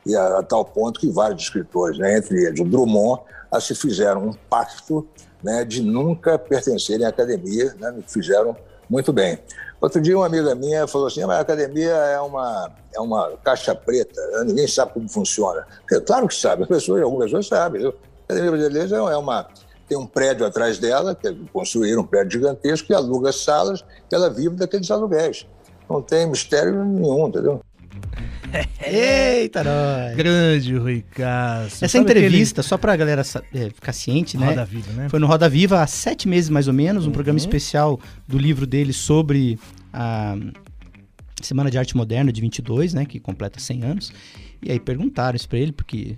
e 0.06 0.16
a, 0.16 0.38
a 0.38 0.44
tal 0.44 0.64
ponto 0.64 0.98
que 0.98 1.10
vários 1.10 1.44
escritores, 1.44 2.00
né, 2.00 2.20
entre 2.20 2.46
eles 2.46 2.62
o 2.62 2.64
Drummond, 2.64 3.22
a 3.52 3.60
se 3.60 3.76
fizeram 3.76 4.30
um 4.30 4.34
pacto 4.50 5.06
né, 5.44 5.66
de 5.66 5.82
nunca 5.82 6.40
pertencerem 6.40 7.06
à 7.06 7.10
academia, 7.10 7.76
né, 7.78 7.94
fizeram 8.08 8.56
muito 8.90 9.12
bem. 9.12 9.38
Outro 9.80 10.02
dia, 10.02 10.18
uma 10.18 10.26
amiga 10.26 10.56
minha 10.56 10.88
falou 10.88 11.08
assim: 11.08 11.24
"Ah, 11.24 11.34
a 11.34 11.40
academia 11.40 11.92
é 11.92 12.20
uma, 12.20 12.72
é 12.94 13.00
uma 13.00 13.32
caixa 13.44 13.76
preta, 13.76 14.20
né, 14.32 14.44
ninguém 14.46 14.68
sabe 14.68 14.94
como 14.94 15.08
funciona. 15.08 15.68
Eu, 15.92 16.02
claro 16.02 16.28
que 16.28 16.36
sabe, 16.36 16.64
as 16.64 16.68
pessoas, 16.68 17.02
algumas 17.04 17.26
pessoas 17.26 17.48
sabem. 17.48 17.86
A 17.86 17.94
Academia 18.26 18.52
Brasileira 18.52 18.96
é 18.96 19.18
uma, 19.18 19.48
tem 19.88 19.98
um 19.98 20.06
prédio 20.06 20.46
atrás 20.46 20.80
dela, 20.80 21.16
que 21.16 21.28
é 21.28 21.36
construíram 21.54 22.02
um 22.02 22.06
prédio 22.06 22.40
gigantesco, 22.40 22.88
que 22.88 22.94
aluga 22.94 23.32
salas, 23.32 23.84
que 24.10 24.16
ela 24.16 24.30
vive 24.30 24.56
daqueles 24.56 24.90
aluguéis. 24.90 25.48
Não 25.90 26.02
tem 26.02 26.28
mistério 26.28 26.84
nenhum, 26.84 27.28
entendeu? 27.28 27.62
Eita, 28.86 29.64
nós! 29.64 30.16
Grande 30.16 30.76
Rui 30.78 31.04
Castro. 31.12 31.86
Essa 31.86 31.88
Sabe 31.90 32.04
entrevista, 32.04 32.64
só 32.64 32.78
pra 32.78 32.96
galera 32.96 33.22
é, 33.54 33.70
ficar 33.70 33.94
ciente, 33.94 34.38
aquele 34.38 34.50
né? 34.52 34.56
Roda 34.56 34.66
Vida, 34.66 34.92
né? 34.94 35.10
Foi 35.10 35.20
no 35.20 35.28
Roda 35.28 35.50
Viva 35.50 35.82
há 35.82 35.88
sete 35.88 36.28
meses 36.28 36.50
mais 36.50 36.68
ou 36.68 36.74
menos, 36.74 37.04
um 37.04 37.08
Uhum. 37.08 37.14
programa 37.14 37.38
especial 37.38 38.00
do 38.28 38.38
livro 38.38 38.66
dele 38.66 38.94
sobre 38.94 39.60
a 39.92 40.38
Semana 41.42 41.70
de 41.70 41.78
Arte 41.78 41.96
Moderna 41.98 42.32
de 42.32 42.42
22, 42.42 42.94
né? 42.94 43.06
Que 43.06 43.20
completa 43.20 43.60
100 43.60 43.84
anos. 43.84 44.12
E 44.62 44.72
aí 44.72 44.80
perguntaram 44.80 45.36
isso 45.36 45.48
pra 45.48 45.60
ele, 45.60 45.72
porque. 45.72 46.16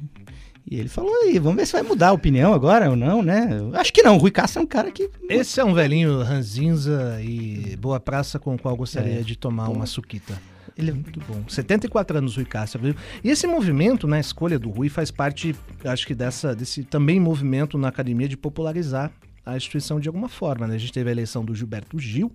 E 0.72 0.76
ele 0.80 0.88
falou 0.88 1.12
aí, 1.24 1.39
vamos 1.39 1.58
ver 1.58 1.65
se 1.65 1.74
vai 1.74 1.82
mudar 1.82 2.10
a 2.10 2.13
opinião 2.13 2.54
agora 2.54 2.89
ou 2.92 2.96
não, 2.96 3.24
né? 3.24 3.50
Acho 3.74 3.92
que 3.92 4.04
não, 4.04 4.15
o 4.15 4.20
Rui 4.20 4.30
Castro 4.30 4.62
é 4.62 4.63
um 4.63 4.68
cara 4.68 4.92
que. 4.92 5.10
Esse 5.28 5.60
é 5.60 5.65
um 5.65 5.74
velhinho 5.74 6.22
ranzinza 6.22 7.20
e 7.24 7.76
boa 7.78 8.00
praça 8.00 8.38
com 8.38 8.54
o 8.54 8.60
qual 8.60 8.76
gostaria 8.78 9.20
É. 9.20 9.24
de 9.24 9.36
tomar 9.36 9.68
uma 9.70 9.86
suquita. 9.88 10.39
Ele 10.80 10.94
Muito 10.94 11.20
bom. 11.28 11.44
74 11.48 12.18
anos, 12.18 12.36
Rui 12.36 12.46
Castro. 12.46 12.82
viu? 12.82 12.96
E 13.24 13.30
esse 13.30 13.46
movimento, 13.46 14.08
na 14.08 14.20
escolha 14.20 14.58
do 14.58 14.70
Rui, 14.70 14.88
faz 14.88 15.12
parte, 15.12 15.54
acho 15.84 16.08
que, 16.08 16.15
dessa, 16.15 16.56
desse 16.56 16.84
também 16.84 17.20
movimento 17.20 17.78
na 17.78 17.89
academia 17.89 18.28
de 18.28 18.38
popularizar 18.38 19.12
a 19.46 19.58
instituição 19.58 20.00
de 20.00 20.08
alguma 20.08 20.30
forma. 20.30 20.68
Né? 20.68 20.76
A 20.76 20.78
gente 20.78 20.94
teve 20.94 21.10
a 21.10 21.12
eleição 21.12 21.44
do 21.44 21.54
Gilberto 21.54 22.00
Gil 22.00 22.32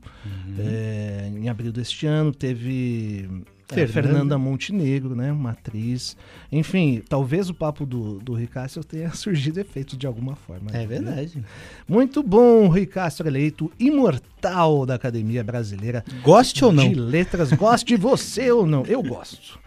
é, 0.58 1.30
em 1.34 1.48
abril 1.48 1.72
deste 1.72 2.06
ano, 2.06 2.32
teve 2.32 3.28
é, 3.28 3.53
Fernanda. 3.68 3.92
Fernanda 3.92 4.38
Montenegro, 4.38 5.14
né? 5.14 5.32
uma 5.32 5.52
atriz. 5.52 6.16
Enfim, 6.52 7.02
talvez 7.08 7.48
o 7.48 7.54
papo 7.54 7.86
do, 7.86 8.18
do 8.18 8.34
Rui 8.34 8.46
Castro 8.46 8.84
tenha 8.84 9.10
surgido 9.14 9.60
efeito 9.60 9.96
de 9.96 10.06
alguma 10.06 10.36
forma. 10.36 10.70
É 10.70 10.78
né? 10.78 10.86
verdade. 10.86 11.44
Muito 11.88 12.22
bom, 12.22 12.68
Rui 12.68 12.86
Castro 12.86 13.26
eleito 13.26 13.72
imortal 13.78 14.84
da 14.84 14.94
Academia 14.94 15.42
Brasileira 15.42 16.04
Goste 16.22 16.64
ou 16.64 16.72
não? 16.72 16.88
de 16.88 16.94
Letras. 16.94 17.52
Goste 17.52 17.86
de 17.86 17.96
você 17.96 18.50
ou 18.50 18.66
não? 18.66 18.84
Eu 18.84 19.02
gosto. 19.02 19.58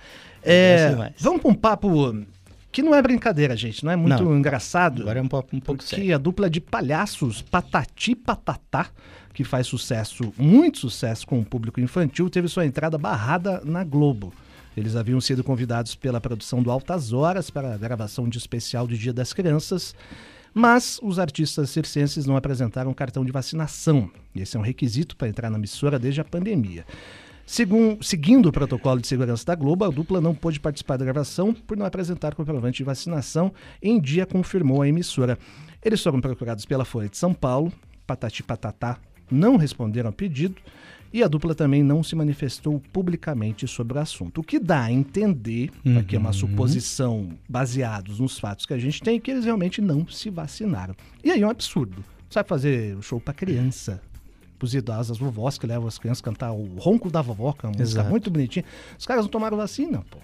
É, 0.43 1.11
vamos 1.19 1.41
para 1.41 1.51
um 1.51 1.55
papo 1.55 2.15
que 2.71 2.83
não 2.83 2.93
é 2.93 3.01
brincadeira, 3.01 3.55
gente. 3.55 3.83
Não 3.83 3.91
é 3.91 3.95
muito 3.95 4.23
Não. 4.23 4.37
engraçado. 4.37 5.01
Agora 5.01 5.19
é 5.19 5.21
um 5.21 5.27
pouco, 5.27 5.55
um 5.55 5.59
pouco 5.59 5.81
porque 5.81 5.95
sério. 5.95 6.13
a 6.15 6.17
dupla 6.17 6.49
de 6.49 6.61
palhaços 6.61 7.41
Patati 7.41 8.15
Patatá, 8.15 8.87
que 9.37 9.43
faz 9.43 9.67
sucesso, 9.67 10.33
muito 10.35 10.79
sucesso 10.79 11.27
com 11.27 11.39
o 11.39 11.45
público 11.45 11.79
infantil, 11.79 12.27
teve 12.27 12.47
sua 12.47 12.65
entrada 12.65 12.97
barrada 12.97 13.61
na 13.63 13.83
Globo. 13.83 14.33
Eles 14.75 14.95
haviam 14.95 15.21
sido 15.21 15.43
convidados 15.43 15.93
pela 15.93 16.19
produção 16.19 16.63
do 16.63 16.71
Altas 16.71 17.13
Horas 17.13 17.51
para 17.51 17.75
a 17.75 17.77
gravação 17.77 18.27
de 18.27 18.39
especial 18.39 18.87
do 18.87 18.97
Dia 18.97 19.13
das 19.13 19.33
Crianças, 19.33 19.93
mas 20.55 20.99
os 21.03 21.19
artistas 21.19 21.69
circenses 21.69 22.25
não 22.25 22.35
apresentaram 22.35 22.91
cartão 22.95 23.23
de 23.23 23.31
vacinação. 23.31 24.09
Esse 24.35 24.57
é 24.57 24.59
um 24.59 24.63
requisito 24.63 25.15
para 25.15 25.27
entrar 25.27 25.51
na 25.51 25.59
emissora 25.59 25.99
desde 25.99 26.19
a 26.19 26.25
pandemia. 26.25 26.83
Segun, 27.45 27.99
seguindo 28.01 28.49
o 28.49 28.51
protocolo 28.51 28.99
de 28.99 29.07
segurança 29.07 29.45
da 29.45 29.53
Globo, 29.53 29.85
a 29.85 29.89
dupla 29.91 30.19
não 30.19 30.33
pôde 30.33 30.59
participar 30.59 30.97
da 30.97 31.05
gravação 31.05 31.53
por 31.53 31.77
não 31.77 31.85
apresentar 31.85 32.33
comprovante 32.33 32.77
de 32.77 32.83
vacinação. 32.83 33.53
Em 33.83 34.01
dia, 34.01 34.25
confirmou 34.25 34.81
a 34.81 34.87
emissora. 34.87 35.37
Eles 35.85 36.01
foram 36.01 36.19
procurados 36.19 36.65
pela 36.65 36.83
Folha 36.83 37.07
de 37.07 37.17
São 37.17 37.35
Paulo, 37.35 37.71
Patati 38.07 38.41
Patatá 38.41 38.99
não 39.29 39.55
responderam 39.55 40.09
ao 40.09 40.13
pedido 40.13 40.55
e 41.11 41.23
a 41.23 41.27
dupla 41.27 41.55
também 41.55 41.81
não 41.81 42.03
se 42.03 42.15
manifestou 42.15 42.81
publicamente 42.91 43.67
sobre 43.67 43.97
o 43.97 44.01
assunto. 44.01 44.41
O 44.41 44.43
que 44.43 44.59
dá 44.59 44.83
a 44.83 44.91
entender, 44.91 45.71
uhum. 45.85 45.99
aqui 45.99 46.15
é 46.15 46.19
uma 46.19 46.33
suposição 46.33 47.29
baseados 47.47 48.19
nos 48.19 48.37
fatos 48.37 48.65
que 48.65 48.73
a 48.73 48.77
gente 48.77 49.01
tem, 49.01 49.19
que 49.19 49.31
eles 49.31 49.45
realmente 49.45 49.81
não 49.81 50.07
se 50.07 50.29
vacinaram. 50.29 50.95
E 51.23 51.31
aí 51.31 51.41
é 51.41 51.47
um 51.47 51.49
absurdo. 51.49 52.03
Sabe 52.29 52.49
fazer 52.49 52.97
show 53.01 53.21
para 53.21 53.33
criança, 53.33 54.01
os 54.61 54.73
idosos, 54.73 55.11
as 55.11 55.17
vovós 55.17 55.57
que 55.57 55.65
levam 55.65 55.87
as 55.87 55.97
crianças 55.97 56.21
a 56.21 56.25
cantar 56.25 56.51
o 56.51 56.75
ronco 56.77 57.09
da 57.09 57.21
vovó, 57.21 57.53
que 57.53 57.65
é 57.65 57.69
uma 57.69 57.77
música 57.77 58.03
muito 58.03 58.29
bonitinha. 58.29 58.65
Os 58.97 59.05
caras 59.05 59.23
não 59.23 59.29
tomaram 59.29 59.55
vacina, 59.55 60.03
pô. 60.09 60.17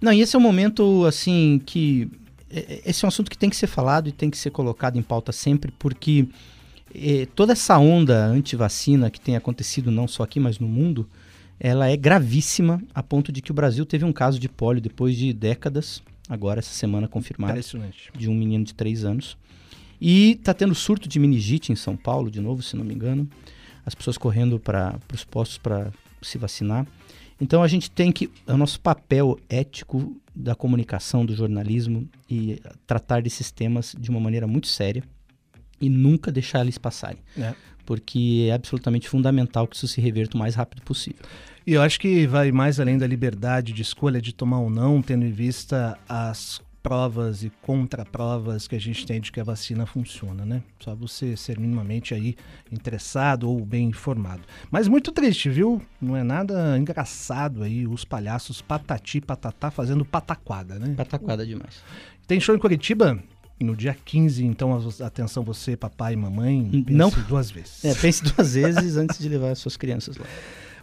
Não, 0.00 0.12
e 0.12 0.20
esse 0.20 0.36
é 0.36 0.38
um 0.38 0.42
momento, 0.42 1.04
assim, 1.06 1.60
que. 1.64 2.10
É, 2.50 2.58
é, 2.58 2.82
esse 2.90 3.04
é 3.04 3.06
um 3.06 3.08
assunto 3.08 3.30
que 3.30 3.38
tem 3.38 3.48
que 3.48 3.56
ser 3.56 3.66
falado 3.66 4.08
e 4.08 4.12
tem 4.12 4.28
que 4.28 4.36
ser 4.36 4.50
colocado 4.50 4.98
em 4.98 5.02
pauta 5.02 5.32
sempre, 5.32 5.72
porque 5.78 6.28
eh, 6.94 7.26
toda 7.34 7.52
essa 7.52 7.78
onda 7.78 8.26
anti-vacina 8.26 9.10
que 9.10 9.20
tem 9.20 9.36
acontecido 9.36 9.90
não 9.90 10.06
só 10.06 10.22
aqui, 10.22 10.40
mas 10.40 10.58
no 10.58 10.68
mundo, 10.68 11.08
ela 11.58 11.88
é 11.88 11.96
gravíssima 11.96 12.82
a 12.94 13.02
ponto 13.02 13.32
de 13.32 13.40
que 13.40 13.50
o 13.50 13.54
Brasil 13.54 13.84
teve 13.84 14.04
um 14.04 14.12
caso 14.12 14.38
de 14.38 14.48
pólio 14.48 14.80
depois 14.80 15.16
de 15.16 15.32
décadas, 15.32 16.02
agora 16.28 16.58
essa 16.60 16.72
semana 16.72 17.08
confirmado, 17.08 17.58
de 18.16 18.28
um 18.28 18.34
menino 18.34 18.64
de 18.64 18.74
3 18.74 19.04
anos. 19.04 19.36
E 20.00 20.32
está 20.32 20.52
tendo 20.52 20.74
surto 20.74 21.08
de 21.08 21.18
meningite 21.18 21.72
em 21.72 21.76
São 21.76 21.96
Paulo, 21.96 22.30
de 22.30 22.40
novo, 22.40 22.62
se 22.62 22.76
não 22.76 22.84
me 22.84 22.94
engano 22.94 23.28
as 23.86 23.94
pessoas 23.94 24.18
correndo 24.18 24.58
para 24.58 24.98
os 25.14 25.22
postos 25.22 25.58
para 25.58 25.92
se 26.20 26.36
vacinar. 26.36 26.84
Então 27.40 27.62
a 27.62 27.68
gente 27.68 27.88
tem 27.88 28.10
que. 28.10 28.28
É 28.46 28.52
o 28.52 28.56
nosso 28.56 28.80
papel 28.80 29.38
ético 29.48 30.20
da 30.34 30.56
comunicação, 30.56 31.24
do 31.24 31.34
jornalismo 31.34 32.08
e 32.28 32.60
tratar 32.86 33.22
desses 33.22 33.52
temas 33.52 33.94
de 33.96 34.10
uma 34.10 34.18
maneira 34.18 34.46
muito 34.46 34.66
séria 34.66 35.04
e 35.80 35.88
nunca 35.88 36.32
deixar 36.32 36.60
eles 36.60 36.78
passarem. 36.78 37.18
É. 37.38 37.54
Porque 37.84 38.48
é 38.50 38.52
absolutamente 38.52 39.08
fundamental 39.08 39.66
que 39.66 39.76
isso 39.76 39.86
se 39.86 40.00
reverta 40.00 40.36
o 40.36 40.40
mais 40.40 40.54
rápido 40.54 40.82
possível. 40.82 41.24
E 41.66 41.72
eu 41.72 41.82
acho 41.82 41.98
que 41.98 42.26
vai 42.26 42.52
mais 42.52 42.78
além 42.78 42.96
da 42.96 43.06
liberdade 43.06 43.72
de 43.72 43.82
escolha 43.82 44.20
de 44.20 44.32
tomar 44.32 44.60
ou 44.60 44.70
não, 44.70 45.02
tendo 45.02 45.24
em 45.24 45.32
vista 45.32 45.98
as 46.08 46.60
provas 46.86 47.42
e 47.42 47.50
contraprovas 47.62 48.68
que 48.68 48.76
a 48.76 48.78
gente 48.78 49.04
tem 49.04 49.20
de 49.20 49.32
que 49.32 49.40
a 49.40 49.44
vacina 49.44 49.84
funciona, 49.86 50.46
né? 50.46 50.62
Só 50.78 50.94
você 50.94 51.36
ser 51.36 51.58
minimamente 51.58 52.14
aí 52.14 52.36
interessado 52.70 53.50
ou 53.50 53.66
bem 53.66 53.88
informado. 53.88 54.42
Mas 54.70 54.86
muito 54.86 55.10
triste, 55.10 55.50
viu? 55.50 55.82
Não 56.00 56.16
é 56.16 56.22
nada 56.22 56.78
engraçado 56.78 57.64
aí 57.64 57.88
os 57.88 58.04
palhaços 58.04 58.62
patati 58.62 59.20
patatá 59.20 59.68
fazendo 59.68 60.04
pataquada, 60.04 60.78
né? 60.78 60.94
Pataquada 60.96 61.44
demais. 61.44 61.82
Tem 62.24 62.38
show 62.38 62.54
em 62.54 62.58
Curitiba? 62.60 63.20
No 63.58 63.74
dia 63.74 63.96
15, 64.04 64.44
então, 64.44 64.78
atenção 65.02 65.42
você, 65.42 65.76
papai 65.76 66.12
e 66.12 66.16
mamãe, 66.16 66.84
pense 66.84 66.92
Não. 66.92 67.10
duas 67.26 67.50
vezes. 67.50 67.84
É, 67.84 67.94
pense 67.94 68.22
duas 68.36 68.54
vezes 68.54 68.96
antes 68.96 69.18
de 69.18 69.28
levar 69.28 69.50
as 69.50 69.58
suas 69.58 69.76
crianças 69.76 70.16
lá. 70.16 70.26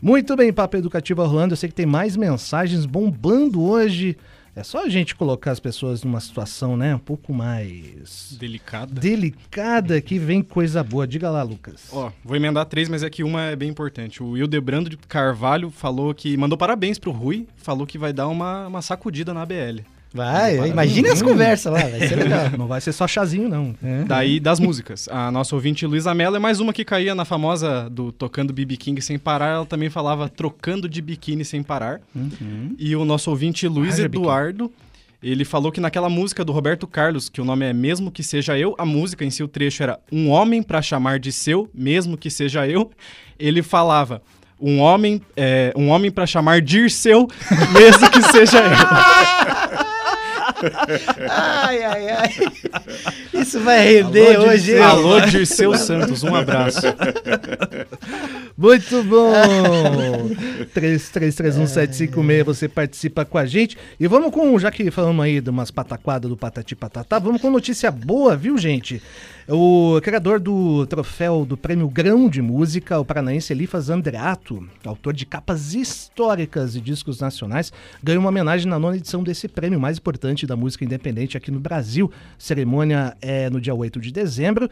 Muito 0.01 0.35
bem, 0.35 0.51
Papo 0.51 0.75
Educativo 0.75 1.21
Orlando. 1.21 1.53
Eu 1.53 1.57
sei 1.57 1.69
que 1.69 1.75
tem 1.75 1.85
mais 1.85 2.17
mensagens 2.17 2.85
bombando 2.85 3.61
hoje 3.61 4.17
é 4.55 4.61
só 4.61 4.85
a 4.85 4.89
gente 4.89 5.15
colocar 5.15 5.49
as 5.49 5.59
pessoas 5.59 6.03
numa 6.03 6.19
situação, 6.19 6.77
né, 6.77 6.93
um 6.95 6.99
pouco 6.99 7.33
mais 7.33 8.37
delicada. 8.39 9.01
Delicada 9.01 9.99
que 9.99 10.19
vem 10.19 10.43
coisa 10.43 10.83
boa. 10.83 11.07
Diga 11.07 11.31
lá, 11.31 11.41
Lucas. 11.41 11.87
Ó, 11.91 12.11
vou 12.23 12.35
emendar 12.35 12.65
três, 12.67 12.87
mas 12.87 13.01
é 13.01 13.09
que 13.09 13.23
uma 13.23 13.41
é 13.41 13.55
bem 13.55 13.69
importante. 13.69 14.21
O 14.21 14.37
Hildebrando 14.37 14.91
de 14.91 14.97
Carvalho 14.97 15.71
falou 15.71 16.13
que 16.13 16.37
mandou 16.37 16.55
parabéns 16.55 16.99
pro 16.99 17.09
Rui, 17.09 17.47
falou 17.57 17.87
que 17.87 17.97
vai 17.97 18.13
dar 18.13 18.27
uma, 18.27 18.67
uma 18.67 18.81
sacudida 18.83 19.33
na 19.33 19.41
ABL. 19.41 19.81
Vai, 20.13 20.69
imagine 20.69 21.09
as 21.09 21.23
conversas 21.23 21.73
lá, 21.73 21.79
vai 21.79 22.07
ser 22.07 22.15
legal. 22.21 22.51
Não 22.55 22.67
vai 22.67 22.79
ser 22.79 22.91
só 22.91 23.07
chazinho, 23.07 23.49
não. 23.49 23.75
É. 23.83 24.03
Daí, 24.03 24.39
das 24.39 24.59
músicas. 24.59 25.09
A 25.09 25.31
nossa 25.31 25.55
ouvinte 25.55 25.87
Luísa 25.87 26.13
Mello 26.13 26.35
é 26.35 26.39
mais 26.39 26.59
uma 26.59 26.71
que 26.71 26.85
caía 26.85 27.15
na 27.15 27.25
famosa 27.25 27.89
do 27.89 28.11
Tocando 28.11 28.53
BB 28.53 28.77
King 28.77 29.01
Sem 29.01 29.17
Parar. 29.17 29.55
Ela 29.55 29.65
também 29.65 29.89
falava 29.89 30.29
Trocando 30.29 30.87
de 30.87 31.01
Biquíni 31.01 31.43
Sem 31.43 31.63
Parar. 31.63 31.99
Uhum. 32.15 32.75
E 32.77 32.95
o 32.95 33.03
nosso 33.03 33.31
ouvinte 33.31 33.67
Luiz 33.67 33.99
ah, 33.99 34.03
Eduardo, 34.03 34.71
ele 35.21 35.43
falou 35.43 35.71
que 35.71 35.81
naquela 35.81 36.09
música 36.09 36.45
do 36.45 36.51
Roberto 36.51 36.85
Carlos, 36.85 37.27
que 37.27 37.41
o 37.41 37.45
nome 37.45 37.65
é 37.65 37.73
Mesmo 37.73 38.11
Que 38.11 38.21
Seja 38.21 38.55
Eu, 38.55 38.75
a 38.77 38.85
música 38.85 39.25
em 39.25 39.31
si, 39.31 39.41
o 39.41 39.47
trecho 39.47 39.81
era 39.81 39.99
Um 40.11 40.29
homem 40.29 40.61
para 40.61 40.79
chamar 40.79 41.17
de 41.17 41.31
seu, 41.31 41.67
mesmo 41.73 42.17
que 42.17 42.29
seja 42.29 42.67
eu. 42.67 42.91
Ele 43.39 43.63
falava 43.63 44.21
um 44.61 44.79
homem, 44.79 45.21
é, 45.35 45.73
um 45.75 45.89
homem 45.89 46.11
para 46.11 46.27
chamar 46.27 46.61
de 46.61 46.87
seu, 46.89 47.27
mesmo 47.73 48.11
que 48.11 48.21
seja 48.21 48.59
eu. 48.59 49.79
ai, 51.29 51.83
ai, 51.83 52.09
ai. 52.09 52.29
Isso 53.33 53.59
vai 53.59 53.83
render 53.85 54.35
Alô, 54.35 54.47
hoje. 54.47 54.63
Dirceu. 54.65 54.83
Alô, 54.83 55.21
Dirceu 55.21 55.75
Santos, 55.75 56.23
um 56.23 56.35
abraço. 56.35 56.81
Muito 58.57 59.03
bom. 59.03 60.29
33317566, 60.75 62.43
você 62.43 62.67
participa 62.67 63.25
com 63.25 63.37
a 63.37 63.45
gente. 63.45 63.77
E 63.99 64.07
vamos 64.07 64.31
com, 64.31 64.57
já 64.59 64.71
que 64.71 64.89
falamos 64.91 65.23
aí 65.25 65.41
de 65.41 65.49
umas 65.49 65.71
pataquadas 65.71 66.29
do 66.29 66.37
Patati 66.37 66.75
Patatá, 66.75 67.19
vamos 67.19 67.41
com 67.41 67.49
notícia 67.49 67.91
boa, 67.91 68.35
viu, 68.35 68.57
gente? 68.57 69.01
O 69.45 69.99
criador 70.01 70.39
do 70.39 70.87
troféu 70.87 71.43
do 71.43 71.57
Prêmio 71.57 71.89
Grão 71.89 72.29
de 72.29 72.41
Música, 72.41 72.97
o 72.97 73.03
paranaense 73.03 73.51
Elifas 73.51 73.89
Andreato, 73.89 74.65
autor 74.85 75.13
de 75.13 75.25
capas 75.25 75.73
históricas 75.73 76.77
e 76.77 76.81
discos 76.81 77.19
nacionais, 77.19 77.69
ganhou 78.01 78.21
uma 78.21 78.29
homenagem 78.29 78.69
na 78.69 78.79
nona 78.79 78.95
edição 78.95 79.21
desse 79.21 79.49
prêmio 79.49 79.77
mais 79.77 79.97
importante 79.97 80.47
da 80.47 80.55
música 80.55 80.85
independente 80.85 81.35
aqui 81.35 81.51
no 81.51 81.59
Brasil. 81.59 82.09
Cerimônia 82.37 83.17
é 83.21 83.49
no 83.49 83.59
dia 83.59 83.75
8 83.75 83.99
de 83.99 84.13
dezembro. 84.13 84.69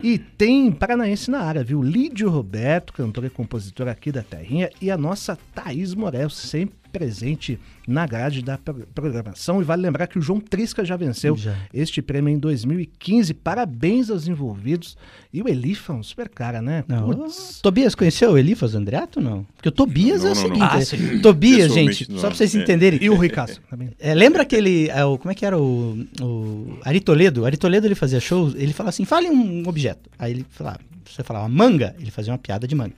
E 0.00 0.18
tem 0.18 0.70
paranaense 0.70 1.28
na 1.28 1.40
área, 1.40 1.64
viu? 1.64 1.82
Lídio 1.82 2.30
Roberto, 2.30 2.92
cantor 2.92 3.24
e 3.24 3.30
compositor 3.30 3.88
aqui 3.88 4.12
da 4.12 4.22
Terrinha, 4.22 4.70
e 4.80 4.88
a 4.88 4.96
nossa 4.96 5.36
Thaís 5.52 5.96
Morel, 5.96 6.30
sempre 6.30 6.81
presente 6.92 7.58
na 7.88 8.06
grade 8.06 8.42
da 8.42 8.58
programação. 8.94 9.60
E 9.60 9.64
vale 9.64 9.82
lembrar 9.82 10.06
que 10.06 10.18
o 10.18 10.22
João 10.22 10.40
Trisca 10.40 10.84
já 10.84 10.96
venceu 10.96 11.36
já. 11.36 11.56
este 11.72 12.02
prêmio 12.02 12.32
em 12.32 12.38
2015. 12.38 13.32
Parabéns 13.34 14.10
aos 14.10 14.28
envolvidos. 14.28 14.96
E 15.32 15.40
o 15.42 15.48
Elifas, 15.48 15.96
um 15.96 16.02
super 16.02 16.28
cara, 16.28 16.60
né? 16.60 16.84
Não. 16.86 17.28
Tobias 17.62 17.94
conheceu 17.94 18.32
o 18.32 18.38
Elifas 18.38 18.74
Andreato 18.74 19.22
não? 19.22 19.46
Porque 19.56 19.68
o 19.68 19.72
Tobias 19.72 20.22
não, 20.22 20.30
é 20.30 20.32
o 20.32 20.34
seguinte. 20.34 20.62
Ah, 20.62 21.22
Tobias, 21.22 21.72
gente, 21.72 22.10
não. 22.10 22.18
só 22.18 22.26
pra 22.26 22.36
vocês 22.36 22.54
é. 22.54 22.58
entenderem. 22.58 23.02
E 23.02 23.08
o 23.08 23.16
Ricardo 23.16 23.58
também. 23.70 23.90
É, 23.98 24.14
lembra 24.14 24.42
aquele. 24.42 24.88
É, 24.90 25.04
o, 25.04 25.16
como 25.16 25.30
é 25.30 25.34
que 25.34 25.46
era 25.46 25.58
o, 25.58 25.98
o 26.20 26.78
Ari 26.84 27.00
Toledo? 27.00 27.46
Ari 27.46 27.56
Toledo 27.56 27.86
ele 27.86 27.94
fazia 27.94 28.20
shows, 28.20 28.54
ele 28.54 28.72
falava 28.72 28.90
assim: 28.90 29.04
fale 29.04 29.30
um 29.30 29.62
objeto. 29.66 30.10
Aí 30.18 30.32
ele 30.32 30.46
falava, 30.50 30.80
você 31.04 31.22
falava 31.22 31.48
manga, 31.48 31.94
ele 31.98 32.10
fazia 32.10 32.32
uma 32.32 32.38
piada 32.38 32.66
de 32.66 32.74
manga. 32.74 32.94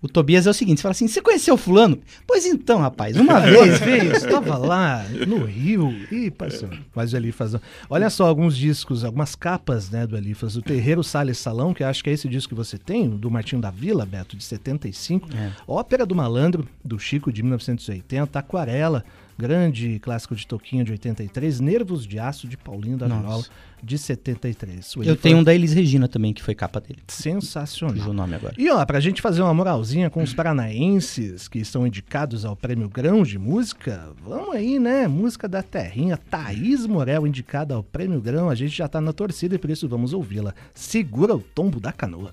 O 0.00 0.08
Tobias 0.08 0.46
é 0.46 0.50
o 0.50 0.54
seguinte: 0.54 0.78
você 0.78 0.82
fala 0.82 0.92
assim, 0.92 1.08
você 1.08 1.22
conheceu 1.22 1.56
Fulano? 1.56 1.98
Pois 2.26 2.44
então, 2.46 2.78
rapaz, 2.78 3.16
uma 3.16 3.40
vez, 3.40 3.78
veio, 3.78 4.12
estava 4.12 4.56
lá 4.56 5.04
no 5.26 5.44
Rio 5.44 5.90
e 6.10 6.30
passou. 6.30 6.68
Mas 6.94 7.12
o 7.12 7.16
Elifas. 7.16 7.56
Olha 7.88 8.10
só 8.10 8.26
alguns 8.26 8.56
discos, 8.56 9.04
algumas 9.04 9.34
capas 9.34 9.90
né, 9.90 10.06
do 10.06 10.16
Elifas. 10.16 10.56
O 10.56 10.62
Terreiro 10.62 11.02
Salles 11.02 11.38
Salão, 11.38 11.72
que 11.72 11.82
acho 11.82 12.04
que 12.04 12.10
é 12.10 12.12
esse 12.12 12.28
disco 12.28 12.50
que 12.50 12.54
você 12.54 12.78
tem, 12.78 13.08
do 13.08 13.30
Martinho 13.30 13.60
da 13.60 13.70
Vila, 13.70 14.04
Beto, 14.04 14.36
de 14.36 14.44
75. 14.44 15.28
É. 15.34 15.52
Ópera 15.66 16.04
do 16.04 16.14
Malandro, 16.14 16.68
do 16.84 16.98
Chico, 16.98 17.32
de 17.32 17.42
1980. 17.42 18.38
Aquarela 18.38 19.04
grande 19.38 19.98
clássico 19.98 20.34
de 20.34 20.46
Toquinho 20.46 20.84
de 20.84 20.92
83, 20.92 21.60
Nervos 21.60 22.06
de 22.06 22.18
Aço 22.18 22.48
de 22.48 22.56
Paulinho 22.56 22.96
da 22.96 23.06
Viola 23.06 23.44
de 23.82 23.98
73. 23.98 24.94
Eu 25.04 25.16
tenho 25.16 25.38
um 25.38 25.44
da 25.44 25.54
Elis 25.54 25.72
Regina 25.72 26.08
também, 26.08 26.32
que 26.32 26.42
foi 26.42 26.54
capa 26.54 26.80
dele. 26.80 27.00
Sensacional. 27.08 28.08
o 28.08 28.12
nome 28.12 28.34
agora. 28.34 28.54
E 28.56 28.70
ó, 28.70 28.84
pra 28.84 29.00
gente 29.00 29.22
fazer 29.22 29.42
uma 29.42 29.54
moralzinha 29.54 30.10
com 30.10 30.22
os 30.22 30.34
paranaenses 30.34 31.48
que 31.48 31.58
estão 31.58 31.86
indicados 31.86 32.44
ao 32.44 32.56
Prêmio 32.56 32.88
Grão 32.88 33.22
de 33.22 33.38
Música, 33.38 34.10
vamos 34.22 34.54
aí, 34.54 34.78
né? 34.78 35.06
Música 35.06 35.48
da 35.48 35.62
Terrinha, 35.62 36.16
Thaís 36.16 36.86
Morel 36.86 37.26
indicada 37.26 37.74
ao 37.74 37.82
Prêmio 37.82 38.20
Grão, 38.20 38.48
a 38.48 38.54
gente 38.54 38.76
já 38.76 38.88
tá 38.88 39.00
na 39.00 39.12
torcida 39.12 39.54
e 39.54 39.58
por 39.58 39.70
isso 39.70 39.88
vamos 39.88 40.12
ouvi-la. 40.12 40.54
Segura 40.74 41.34
o 41.34 41.40
tombo 41.40 41.80
da 41.80 41.92
canoa. 41.92 42.30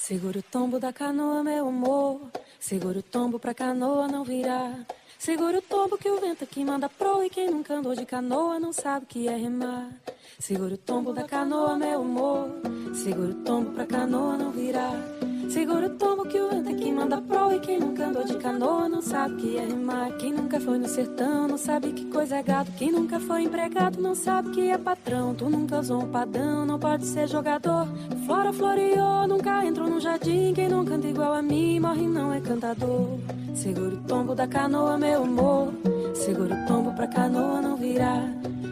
Segura 0.00 0.38
o 0.38 0.42
tombo 0.42 0.80
da 0.80 0.94
canoa, 0.94 1.44
meu 1.44 1.68
amor. 1.68 2.22
Segura 2.58 3.00
o 3.00 3.02
tombo 3.02 3.38
pra 3.38 3.52
canoa 3.52 4.08
não 4.08 4.24
virar. 4.24 4.86
Segura 5.18 5.58
o 5.58 5.62
tombo 5.62 5.98
que 5.98 6.08
o 6.08 6.18
vento 6.18 6.42
aqui 6.42 6.64
manda 6.64 6.88
pro 6.88 7.22
e 7.22 7.28
quem 7.28 7.50
nunca 7.50 7.74
andou 7.74 7.94
de 7.94 8.06
canoa 8.06 8.58
não 8.58 8.72
sabe 8.72 9.04
o 9.04 9.06
que 9.06 9.28
é 9.28 9.36
remar. 9.36 9.90
Segura 10.38 10.74
o 10.74 10.78
tombo 10.78 11.12
da 11.12 11.24
canoa, 11.24 11.76
meu 11.76 12.00
amor. 12.00 12.48
Segura 12.94 13.32
o 13.32 13.44
tombo 13.44 13.72
pra 13.72 13.84
canoa 13.84 14.38
não 14.38 14.50
virar. 14.50 15.19
Segura 15.50 15.88
o 15.88 15.90
tombo 15.90 16.22
que 16.28 16.40
o 16.40 16.48
vento 16.48 16.70
aqui 16.70 16.92
manda 16.92 17.20
pro 17.20 17.52
e 17.52 17.58
quem 17.58 17.80
nunca 17.80 18.06
andou 18.06 18.22
de 18.22 18.36
canoa 18.36 18.88
não 18.88 19.02
sabe 19.02 19.34
que 19.34 19.56
é 19.56 19.64
remar. 19.64 20.12
Quem 20.12 20.32
nunca 20.32 20.60
foi 20.60 20.78
no 20.78 20.88
sertão 20.88 21.48
não 21.48 21.58
sabe 21.58 21.92
que 21.92 22.04
coisa 22.04 22.36
é 22.36 22.42
gado. 22.42 22.70
Quem 22.78 22.92
nunca 22.92 23.18
foi 23.18 23.42
empregado 23.42 24.00
não 24.00 24.14
sabe 24.14 24.50
que 24.50 24.70
é 24.70 24.78
patrão. 24.78 25.34
Tu 25.34 25.50
nunca 25.50 25.80
usou 25.80 26.04
um 26.04 26.08
padrão, 26.08 26.64
não 26.64 26.78
pode 26.78 27.04
ser 27.04 27.26
jogador. 27.26 27.88
Flora 28.26 28.52
floreou, 28.52 29.26
nunca 29.26 29.64
entrou 29.64 29.90
no 29.90 30.00
jardim. 30.00 30.54
Quem 30.54 30.68
não 30.68 30.84
canta 30.84 31.08
igual 31.08 31.34
a 31.34 31.42
mim 31.42 31.80
morre 31.80 32.06
não 32.06 32.32
é 32.32 32.40
cantador. 32.40 33.18
Segura 33.52 33.96
o 33.96 34.00
tombo 34.02 34.36
da 34.36 34.46
canoa, 34.46 34.96
meu 34.96 35.24
amor. 35.24 35.72
Segura 36.14 36.54
o 36.54 36.66
tombo 36.68 36.92
pra 36.92 37.08
canoa 37.08 37.60
não 37.60 37.76
virar. 37.76 38.22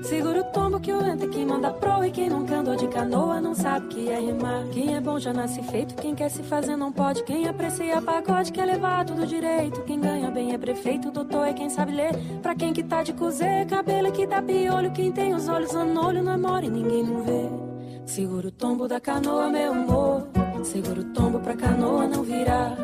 Segura 0.05 0.43
o 0.43 0.45
tombo 0.45 0.58
que 0.89 0.93
o 0.95 1.01
vento 1.01 1.27
aqui 1.27 1.45
manda 1.45 1.71
pro 1.71 2.03
e 2.03 2.11
quem 2.11 2.31
nunca 2.31 2.57
andou 2.57 2.75
de 2.75 2.89
canoa 2.89 3.43
não 3.43 3.55
sabe 3.55 3.89
que 3.89 4.09
é 4.09 4.19
rimar. 4.19 4.65
Quem 4.73 4.95
é 4.95 5.01
bom 5.03 5.19
já 5.19 5.35
nasce 5.35 5.63
feito, 5.65 5.95
quem 5.95 6.15
quer 6.15 6.31
se 6.31 6.43
fazer 6.43 6.77
não 6.77 6.91
pode. 6.91 7.25
Quem 7.25 7.47
aprecia 7.47 8.01
pagode 8.01 8.51
quer 8.51 8.65
levar 8.65 9.05
tudo 9.05 9.27
direito. 9.27 9.83
Quem 9.83 10.01
ganha 10.01 10.31
bem 10.31 10.55
é 10.55 10.57
prefeito, 10.57 11.11
doutor 11.11 11.47
é 11.47 11.53
quem 11.53 11.69
sabe 11.69 11.93
ler. 11.93 12.17
Pra 12.41 12.55
quem 12.55 12.73
que 12.73 12.83
tá 12.83 13.03
de 13.03 13.13
cozê, 13.13 13.67
cabelo 13.67 14.07
é 14.07 14.11
que 14.11 14.27
dá 14.27 14.41
piolho. 14.41 14.91
Quem 14.93 15.13
tem 15.13 15.35
os 15.35 15.47
olhos 15.47 15.75
no 15.75 16.07
olho 16.07 16.23
não 16.23 16.33
é 16.33 16.37
mole, 16.39 16.71
ninguém 16.71 17.05
não 17.05 17.23
vê. 17.23 17.51
Segura 18.07 18.49
o 18.49 18.51
tombo 18.51 18.89
da 18.89 18.99
canoa, 18.99 19.51
meu 19.51 19.73
amor. 19.73 20.27
Segura 20.63 21.01
o 21.03 21.05
tombo 21.13 21.39
pra 21.39 21.55
canoa 21.55 22.07
não 22.07 22.23
virar. 22.23 22.75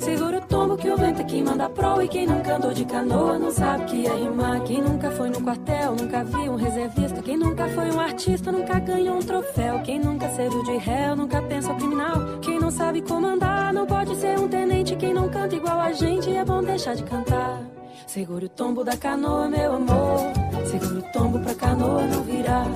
Segura 0.00 0.38
o 0.38 0.40
tombo 0.42 0.76
que 0.76 0.90
o 0.90 0.96
vento 0.96 1.20
aqui 1.20 1.42
manda 1.42 1.68
pro 1.70 2.02
e 2.02 2.08
quem 2.08 2.26
nunca 2.26 2.56
andou 2.56 2.72
de 2.72 2.84
canoa 2.84 3.38
não 3.38 3.50
sabe 3.50 3.84
que 3.84 4.06
é 4.06 4.14
rimar. 4.14 4.62
Quem 4.62 4.82
nunca 4.82 5.10
foi 5.10 5.30
no 5.30 5.40
quartel, 5.42 5.96
nunca 5.96 6.24
viu 6.24 6.52
um 6.52 6.56
reservista. 6.56 7.22
Quem 7.22 7.36
nunca 7.36 7.68
foi 7.68 7.90
um 7.90 8.00
artista, 8.00 8.52
nunca 8.52 8.78
ganhou 8.78 9.16
um 9.16 9.22
troféu. 9.22 9.80
Quem 9.82 9.98
nunca 9.98 10.28
serviu 10.30 10.62
de 10.62 10.76
réu, 10.76 11.16
nunca 11.16 11.42
pensou 11.42 11.74
criminal. 11.74 12.38
Quem 12.40 12.58
não 12.58 12.70
sabe 12.70 13.02
comandar, 13.02 13.72
não 13.72 13.86
pode 13.86 14.14
ser 14.16 14.38
um 14.38 14.48
tenente. 14.48 14.96
Quem 14.96 15.14
não 15.14 15.28
canta 15.28 15.56
igual 15.56 15.80
a 15.80 15.92
gente, 15.92 16.34
é 16.34 16.44
bom 16.44 16.62
deixar 16.62 16.94
de 16.94 17.02
cantar. 17.02 17.62
Segura 18.06 18.44
o 18.44 18.48
tombo 18.48 18.84
da 18.84 18.96
canoa, 18.96 19.48
meu 19.48 19.74
amor. 19.74 20.18
Segura 20.70 21.00
o 21.00 21.12
tombo 21.12 21.40
pra 21.40 21.54
canoa 21.54 22.02
não 22.06 22.22
virar. 22.22 22.66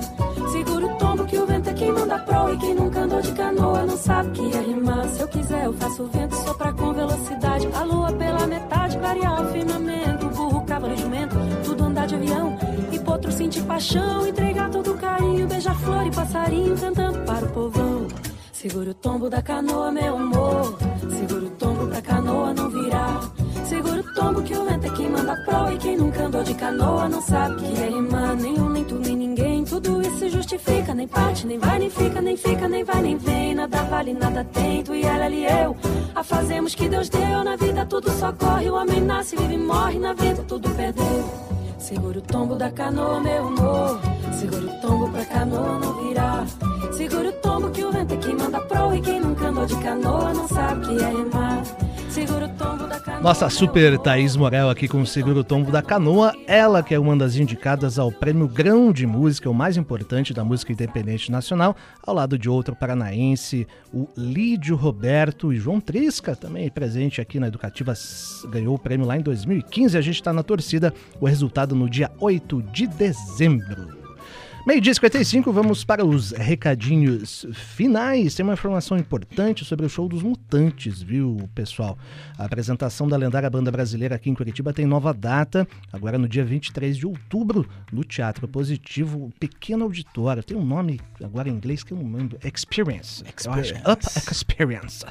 Segura 0.51 0.85
o 0.85 0.97
tombo 0.97 1.25
que 1.25 1.37
o 1.37 1.45
vento 1.45 1.69
é 1.69 1.73
quem 1.73 1.91
manda 1.91 2.19
pro. 2.19 2.53
E 2.53 2.57
quem 2.57 2.73
nunca 2.73 2.99
andou 3.01 3.21
de 3.21 3.31
canoa 3.31 3.85
não 3.85 3.97
sabe 3.97 4.31
que 4.31 4.57
é 4.57 4.61
rimar. 4.61 5.07
Se 5.09 5.21
eu 5.21 5.27
quiser, 5.27 5.65
eu 5.65 5.73
faço 5.73 6.03
o 6.03 6.07
vento 6.07 6.35
soprar 6.35 6.58
com 6.73 6.93
velocidade. 6.93 7.67
A 7.73 7.83
lua 7.83 8.11
pela 8.13 8.47
metade, 8.47 8.97
variar 8.97 9.41
o 9.41 9.51
firmamento. 9.51 10.29
Burro, 10.29 10.65
cavalo 10.65 10.93
e 10.93 10.97
jumento, 10.97 11.35
tudo 11.63 11.83
andar 11.83 12.07
de 12.07 12.15
avião. 12.15 12.57
E 12.91 12.99
potro 12.99 13.31
sentir 13.31 13.63
paixão, 13.63 14.27
entregar 14.27 14.69
todo 14.69 14.93
carinho. 14.95 15.47
Beija-flor 15.47 16.07
e 16.07 16.11
passarinho 16.11 16.77
cantando 16.77 17.19
para 17.19 17.45
o 17.45 17.49
povão. 17.49 18.07
Segura 18.51 18.91
o 18.91 18.93
tombo 18.93 19.29
da 19.29 19.41
canoa, 19.41 19.91
meu 19.91 20.17
amor. 20.17 20.77
Segura 21.17 21.45
o 21.45 21.49
tombo 21.51 21.87
pra 21.87 22.01
canoa 22.01 22.53
não 22.53 22.69
virar. 22.69 23.31
Segura 23.65 24.01
o 24.01 24.13
tombo 24.15 24.41
que 24.41 24.57
o 24.57 24.65
vento 24.65 24.87
é 24.87 24.89
quem 24.89 25.09
manda 25.09 25.35
pro 25.45 25.71
E 25.71 25.77
quem 25.77 25.95
nunca 25.95 26.23
andou 26.23 26.43
de 26.43 26.55
canoa 26.55 27.07
não 27.07 27.21
sabe 27.21 27.61
que 27.61 27.81
é 27.81 27.89
rimar 27.89 28.35
Nem 28.35 28.59
um, 28.59 28.69
nem 28.69 28.83
tu, 28.83 28.95
nem 28.95 29.15
ninguém 29.15 29.48
Justifica 30.49 30.95
Nem 30.95 31.07
parte, 31.07 31.45
nem 31.45 31.59
vai, 31.59 31.77
nem 31.77 31.91
fica, 31.91 32.19
nem 32.19 32.35
fica, 32.35 32.67
nem 32.67 32.83
vai, 32.83 33.01
nem 33.03 33.17
vem. 33.17 33.53
Nada 33.53 33.83
vale, 33.83 34.15
nada 34.15 34.43
tem, 34.45 34.83
e 34.95 35.05
ela, 35.05 35.25
ali 35.25 35.45
eu. 35.45 35.77
A 36.15 36.23
fazemos 36.23 36.73
que 36.73 36.89
Deus 36.89 37.07
deu 37.07 37.43
Na 37.43 37.55
vida 37.55 37.85
tudo 37.85 38.09
só 38.09 38.31
corre. 38.31 38.67
O 38.67 38.73
homem 38.73 38.99
nasce, 38.99 39.35
vive 39.35 39.53
e 39.53 39.57
morre 39.59 39.99
Na 39.99 40.13
vida 40.13 40.43
tudo 40.47 40.67
perdeu. 40.71 41.29
Segura 41.77 42.17
o 42.17 42.21
tombo 42.23 42.55
da 42.55 42.71
canoa, 42.71 43.19
meu 43.19 43.45
amor. 43.45 43.99
Segura 44.39 44.65
o 44.65 44.81
tombo 44.81 45.09
pra 45.11 45.25
canoa 45.25 45.77
não 45.77 45.93
virar. 46.01 46.47
Segura 46.93 47.29
o 47.29 47.33
tombo 47.33 47.69
que 47.69 47.85
o 47.85 47.91
vento 47.91 48.15
é 48.15 48.17
quem 48.17 48.35
manda 48.35 48.59
pro 48.61 48.95
E 48.95 49.01
quem 49.01 49.19
nunca 49.19 49.49
andou 49.49 49.67
de 49.67 49.75
canoa 49.75 50.33
não 50.33 50.47
sabe 50.47 50.87
que 50.87 51.03
é 51.03 51.09
remar 51.09 51.88
Segura 52.09 52.45
o 52.45 52.49
tombo 52.49 52.87
da 52.87 52.99
canoa 52.99 53.21
Nossa 53.21 53.49
super 53.49 53.97
Thaís 53.99 54.35
Morel 54.35 54.69
aqui 54.69 54.87
com 54.87 55.01
o 55.01 55.05
Seguro 55.05 55.43
Tombo 55.43 55.71
da 55.71 55.81
Canoa. 55.81 56.35
Ela 56.47 56.81
que 56.81 56.95
é 56.95 56.99
uma 56.99 57.15
das 57.15 57.35
indicadas 57.35 57.99
ao 57.99 58.11
Prêmio 58.11 58.47
Grão 58.47 58.91
de 58.91 59.05
Música, 59.05 59.49
o 59.49 59.53
mais 59.53 59.77
importante 59.77 60.33
da 60.33 60.43
música 60.43 60.71
independente 60.71 61.31
nacional, 61.31 61.75
ao 62.01 62.15
lado 62.15 62.37
de 62.37 62.49
outro 62.49 62.75
paranaense, 62.75 63.67
o 63.93 64.07
Lídio 64.17 64.75
Roberto 64.75 65.53
e 65.53 65.57
João 65.57 65.79
Trisca, 65.79 66.35
também 66.35 66.69
presente 66.69 67.21
aqui 67.21 67.39
na 67.39 67.47
Educativa, 67.47 67.93
ganhou 68.49 68.73
o 68.73 68.79
prêmio 68.79 69.05
lá 69.05 69.15
em 69.15 69.21
2015. 69.21 69.97
A 69.97 70.01
gente 70.01 70.15
está 70.15 70.33
na 70.33 70.41
torcida, 70.41 70.93
o 71.21 71.27
resultado 71.27 71.75
no 71.75 71.87
dia 71.87 72.09
8 72.19 72.63
de 72.63 72.87
dezembro. 72.87 73.98
Meio-dia 74.67 74.93
55, 74.93 75.51
vamos 75.53 75.83
para 75.85 76.05
os 76.05 76.31
recadinhos 76.31 77.45
finais. 77.53 78.35
Tem 78.35 78.43
uma 78.43 78.53
informação 78.53 78.97
importante 78.97 79.63
sobre 79.63 79.85
o 79.85 79.89
show 79.89 80.07
dos 80.07 80.21
Mutantes, 80.21 81.01
viu, 81.01 81.49
pessoal? 81.55 81.97
A 82.37 82.45
apresentação 82.45 83.07
da 83.07 83.15
lendária 83.15 83.49
banda 83.49 83.71
brasileira 83.71 84.15
aqui 84.15 84.29
em 84.29 84.35
Curitiba 84.35 84.73
tem 84.73 84.85
nova 84.85 85.13
data, 85.13 85.67
agora 85.91 86.17
no 86.17 86.27
dia 86.27 86.43
23 86.43 86.97
de 86.97 87.07
outubro, 87.07 87.67
no 87.91 88.03
Teatro 88.03 88.47
Positivo, 88.47 89.31
Pequeno 89.39 89.85
Auditório. 89.85 90.43
Tem 90.43 90.55
um 90.55 90.65
nome 90.65 90.99
agora 91.23 91.49
em 91.49 91.53
inglês 91.53 91.81
que 91.81 91.93
eu 91.93 91.97
não 91.97 92.11
lembro. 92.11 92.37
Experience. 92.43 93.23
Experience. 93.23 93.73
Eu 93.73 93.91
acho, 93.91 93.91
Up 93.91 94.31
Experience. 94.31 95.05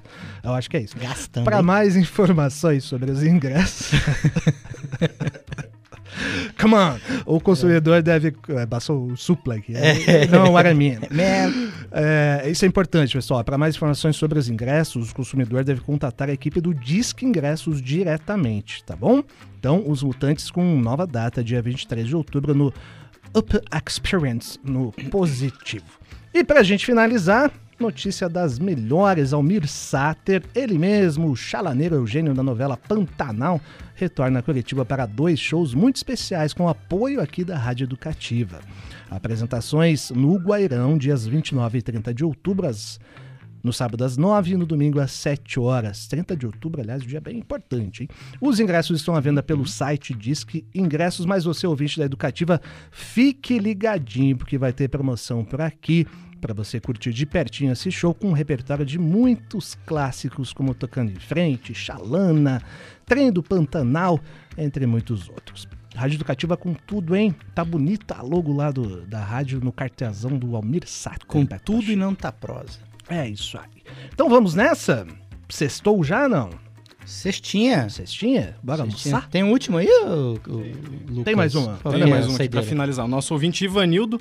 Eu 0.44 0.52
acho 0.52 0.70
que 0.70 0.76
é 0.76 0.82
isso. 0.82 0.96
Gastando. 0.98 1.44
Para 1.44 1.62
mais 1.62 1.96
informações 1.96 2.84
sobre 2.84 3.10
os 3.10 3.24
ingressos. 3.24 3.92
Come 6.60 6.74
on! 6.74 6.98
O 7.26 7.40
consumidor 7.40 8.02
deve. 8.02 8.34
É, 8.48 8.66
passou 8.66 9.06
o 9.06 9.16
supla 9.16 9.56
aqui. 9.56 9.74
É. 9.74 10.26
Não, 10.26 10.52
o 10.52 10.56
Aramina. 10.56 11.06
É, 11.90 12.48
isso 12.50 12.64
é 12.64 12.68
importante, 12.68 13.12
pessoal. 13.12 13.42
Para 13.44 13.58
mais 13.58 13.76
informações 13.76 14.16
sobre 14.16 14.38
os 14.38 14.48
ingressos, 14.48 15.10
o 15.10 15.14
consumidor 15.14 15.64
deve 15.64 15.80
contatar 15.80 16.28
a 16.28 16.32
equipe 16.32 16.60
do 16.60 16.74
Disque 16.74 17.24
Ingressos 17.24 17.80
diretamente, 17.80 18.82
tá 18.84 18.96
bom? 18.96 19.22
Então, 19.58 19.84
os 19.86 20.02
mutantes 20.02 20.50
com 20.50 20.80
nova 20.80 21.06
data, 21.06 21.42
dia 21.42 21.60
23 21.62 22.06
de 22.06 22.16
outubro, 22.16 22.54
no 22.54 22.72
Up 23.36 23.60
Experience, 23.86 24.58
no 24.64 24.92
Positivo. 25.10 25.98
E 26.32 26.44
pra 26.44 26.62
gente 26.62 26.84
finalizar, 26.84 27.50
notícia 27.78 28.28
das 28.28 28.58
melhores, 28.58 29.32
Almir 29.32 29.66
Sater, 29.68 30.42
ele 30.54 30.78
mesmo, 30.78 31.30
o 31.30 31.36
chalaneiro 31.36 31.94
Eugênio 31.94 32.34
da 32.34 32.42
novela 32.42 32.76
Pantanal, 32.76 33.60
retorna 33.94 34.40
a 34.40 34.42
Curitiba 34.42 34.84
para 34.84 35.06
dois 35.06 35.38
shows 35.38 35.74
muito 35.74 35.96
especiais 35.96 36.52
com 36.52 36.68
apoio 36.68 37.20
aqui 37.20 37.44
da 37.44 37.56
Rádio 37.56 37.84
Educativa. 37.84 38.60
Apresentações 39.10 40.10
no 40.10 40.36
Guairão, 40.36 40.98
dias 40.98 41.26
29 41.26 41.78
e 41.78 41.82
30 41.82 42.12
de 42.12 42.24
outubro, 42.24 42.66
às 42.66 42.98
no 43.62 43.72
sábado 43.72 44.04
às 44.04 44.16
9 44.16 44.52
e 44.52 44.56
no 44.56 44.64
domingo 44.64 45.00
às 45.00 45.10
7 45.12 45.58
horas. 45.58 46.06
30 46.06 46.36
de 46.36 46.46
outubro, 46.46 46.80
aliás, 46.80 47.02
um 47.02 47.06
dia 47.06 47.20
bem 47.20 47.38
importante. 47.38 48.04
Hein? 48.04 48.08
Os 48.40 48.60
ingressos 48.60 49.00
estão 49.00 49.16
à 49.16 49.20
venda 49.20 49.42
pelo 49.42 49.66
site 49.66 50.14
Disque 50.14 50.64
Ingressos, 50.74 51.26
mas 51.26 51.44
você, 51.44 51.66
ouvinte 51.66 51.98
da 51.98 52.04
Educativa, 52.04 52.60
fique 52.90 53.58
ligadinho, 53.58 54.36
porque 54.36 54.56
vai 54.56 54.72
ter 54.72 54.88
promoção 54.88 55.44
por 55.44 55.60
aqui 55.60 56.06
para 56.40 56.54
você 56.54 56.80
curtir 56.80 57.12
de 57.12 57.26
pertinho 57.26 57.72
esse 57.72 57.90
show 57.90 58.14
com 58.14 58.28
um 58.28 58.32
repertório 58.32 58.84
de 58.84 58.98
muitos 58.98 59.76
clássicos, 59.86 60.52
como 60.52 60.74
Tocando 60.74 61.10
em 61.12 61.16
Frente, 61.16 61.74
Xalana, 61.74 62.62
Trem 63.04 63.32
do 63.32 63.42
Pantanal, 63.42 64.20
entre 64.56 64.86
muitos 64.86 65.28
outros. 65.28 65.66
Rádio 65.94 66.16
Educativa 66.16 66.56
com 66.56 66.74
tudo, 66.74 67.16
hein? 67.16 67.34
Tá 67.54 67.64
bonita 67.64 68.14
a 68.16 68.22
logo 68.22 68.52
lá 68.52 68.70
do, 68.70 69.04
da 69.06 69.20
rádio 69.20 69.60
no 69.60 69.72
cartazão 69.72 70.38
do 70.38 70.54
Almir 70.54 70.86
Sato. 70.86 71.26
Com 71.26 71.44
tudo 71.44 71.90
e 71.90 71.96
não 71.96 72.14
tá 72.14 72.30
prosa. 72.30 72.78
É 73.08 73.28
isso 73.28 73.58
aí. 73.58 73.82
Então 74.12 74.28
vamos 74.28 74.54
nessa? 74.54 75.06
Sextou 75.48 76.04
já, 76.04 76.28
não? 76.28 76.50
Cestinha. 77.04 77.88
Cestinha? 77.88 78.54
Bora 78.62 78.84
Cestinha. 78.84 79.14
almoçar? 79.14 79.30
Tem 79.30 79.42
um 79.42 79.50
último 79.50 79.78
aí, 79.78 79.88
o, 79.88 80.38
Lucas? 81.08 81.24
Tem 81.24 81.34
mais 81.34 81.54
uma? 81.54 81.78
É 81.84 82.06
mais 82.06 82.26
a 82.26 82.30
um 82.30 82.34
aqui 82.34 82.48
pra 82.50 82.62
finalizar. 82.62 83.06
O 83.06 83.08
nosso 83.08 83.32
ouvinte 83.32 83.64
Ivanildo, 83.64 84.20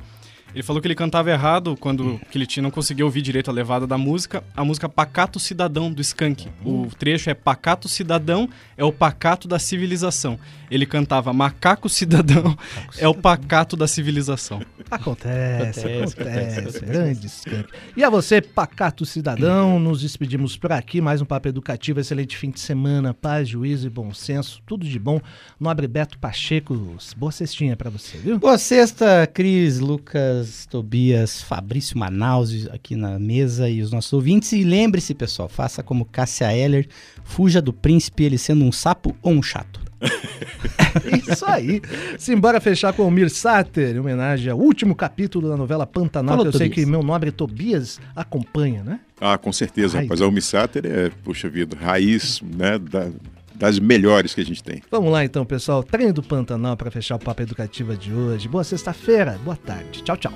ele 0.54 0.64
falou 0.64 0.82
que 0.82 0.88
ele 0.88 0.96
cantava 0.96 1.30
errado 1.30 1.78
quando 1.80 2.20
que 2.32 2.38
ele 2.38 2.46
tinha, 2.46 2.64
não 2.64 2.72
conseguia 2.72 3.06
ouvir 3.06 3.22
direito 3.22 3.50
a 3.50 3.54
levada 3.54 3.86
da 3.86 3.98
música. 3.98 4.44
A 4.56 4.64
música 4.64 4.90
Pacato 4.90 5.40
Cidadão, 5.40 5.92
do 5.92 6.02
Skank. 6.02 6.48
O 6.66 6.88
trecho 6.98 7.30
é 7.30 7.34
Pacato 7.34 7.88
Cidadão, 7.88 8.50
é 8.76 8.84
o 8.84 8.92
pacato 8.92 9.48
da 9.48 9.60
civilização. 9.60 10.40
Ele 10.70 10.86
cantava 10.86 11.32
Macaco 11.32 11.88
Cidadão, 11.88 12.58
é 12.98 13.08
o 13.08 13.14
pacato 13.14 13.78
da 13.78 13.88
civilização. 13.88 14.62
Acontece, 14.92 15.80
Acontece, 15.80 15.80
acontece. 15.80 16.22
acontece, 16.22 16.60
acontece. 16.60 16.86
Grande 16.86 17.28
skunk. 17.28 17.70
E 17.96 18.04
a 18.04 18.10
você, 18.10 18.42
Pacato 18.42 19.06
Cidadão, 19.06 19.80
nos 19.80 20.02
despedimos 20.02 20.58
por 20.58 20.72
aqui. 20.72 21.00
Mais 21.00 21.22
um 21.22 21.26
papo 21.26 21.48
educativo, 21.48 22.00
excelente 22.00 22.36
fim 22.38 22.50
de 22.50 22.60
semana, 22.60 23.14
paz, 23.14 23.48
juízo 23.48 23.88
e 23.88 23.90
bom 23.90 24.14
senso. 24.14 24.62
Tudo 24.66 24.86
de 24.86 25.00
bom. 25.00 25.22
Nobre 25.60 25.88
Beto 25.88 26.18
Pacheco, 26.20 26.98
boa 27.16 27.32
cestinha 27.32 27.76
pra 27.76 27.90
você, 27.90 28.18
viu? 28.18 28.38
Boa 28.40 28.58
sexta, 28.58 29.28
Cris, 29.34 29.80
Lucas, 29.80 30.37
Lucas, 30.38 30.66
Tobias, 30.70 31.42
Fabrício 31.42 31.98
Manaus 31.98 32.68
aqui 32.72 32.96
na 32.96 33.18
mesa 33.18 33.70
e 33.70 33.82
os 33.82 33.92
nossos 33.92 34.12
ouvintes. 34.14 34.52
E 34.52 34.64
lembre-se, 34.64 35.14
pessoal, 35.14 35.50
faça 35.50 35.82
como 35.82 36.06
Cássia 36.06 36.54
Eller, 36.54 36.88
fuja 37.24 37.62
do 37.62 37.74
príncipe, 37.74 38.24
ele 38.24 38.38
sendo 38.38 38.64
um 38.64 38.72
sapo 38.72 39.16
ou 39.22 39.34
um 39.34 39.42
chato. 39.42 39.80
Isso 41.32 41.46
aí. 41.46 41.82
Simbora 42.20 42.62
fechar 42.62 42.94
com 42.94 43.08
o 43.08 43.12
Mir 43.12 43.30
Sater, 43.30 43.96
em 43.96 44.00
homenagem 44.00 44.52
ao 44.52 44.60
último 44.60 44.96
capítulo 44.96 45.50
da 45.50 45.58
novela 45.58 45.88
Pantanal, 45.88 46.38
Falou, 46.38 46.52
que 46.52 46.56
eu 46.56 46.58
sei 46.60 46.70
Tobias. 46.70 46.86
que 46.86 46.92
meu 46.92 47.02
nobre 47.02 47.32
Tobias 47.32 48.00
acompanha, 48.16 48.84
né? 48.84 49.00
Ah, 49.20 49.38
com 49.38 49.52
certeza, 49.52 49.98
Ai. 49.98 50.04
rapaz. 50.04 50.22
A 50.22 50.28
Umissater 50.28 50.86
é, 50.86 51.10
puxa 51.24 51.50
vida, 51.50 51.76
raiz 51.80 52.42
né, 52.42 52.78
da- 52.78 53.10
das 53.58 53.80
melhores 53.80 54.34
que 54.34 54.42
a 54.42 54.46
gente 54.46 54.64
tem. 54.64 54.82
Vamos 54.90 55.12
lá 55.12 55.26
então, 55.26 55.46
pessoal. 55.46 55.84
Treino 55.84 56.14
do 56.14 56.24
Pantanal 56.24 56.78
para 56.78 56.92
fechar 56.92 57.16
o 57.16 57.20
papo 57.20 57.42
educativa 57.42 57.96
de 57.96 58.14
hoje. 58.14 58.48
Boa 58.48 58.64
sexta-feira, 58.64 59.40
boa 59.44 59.58
tarde. 59.58 60.04
Tchau, 60.04 60.18
tchau. 60.18 60.34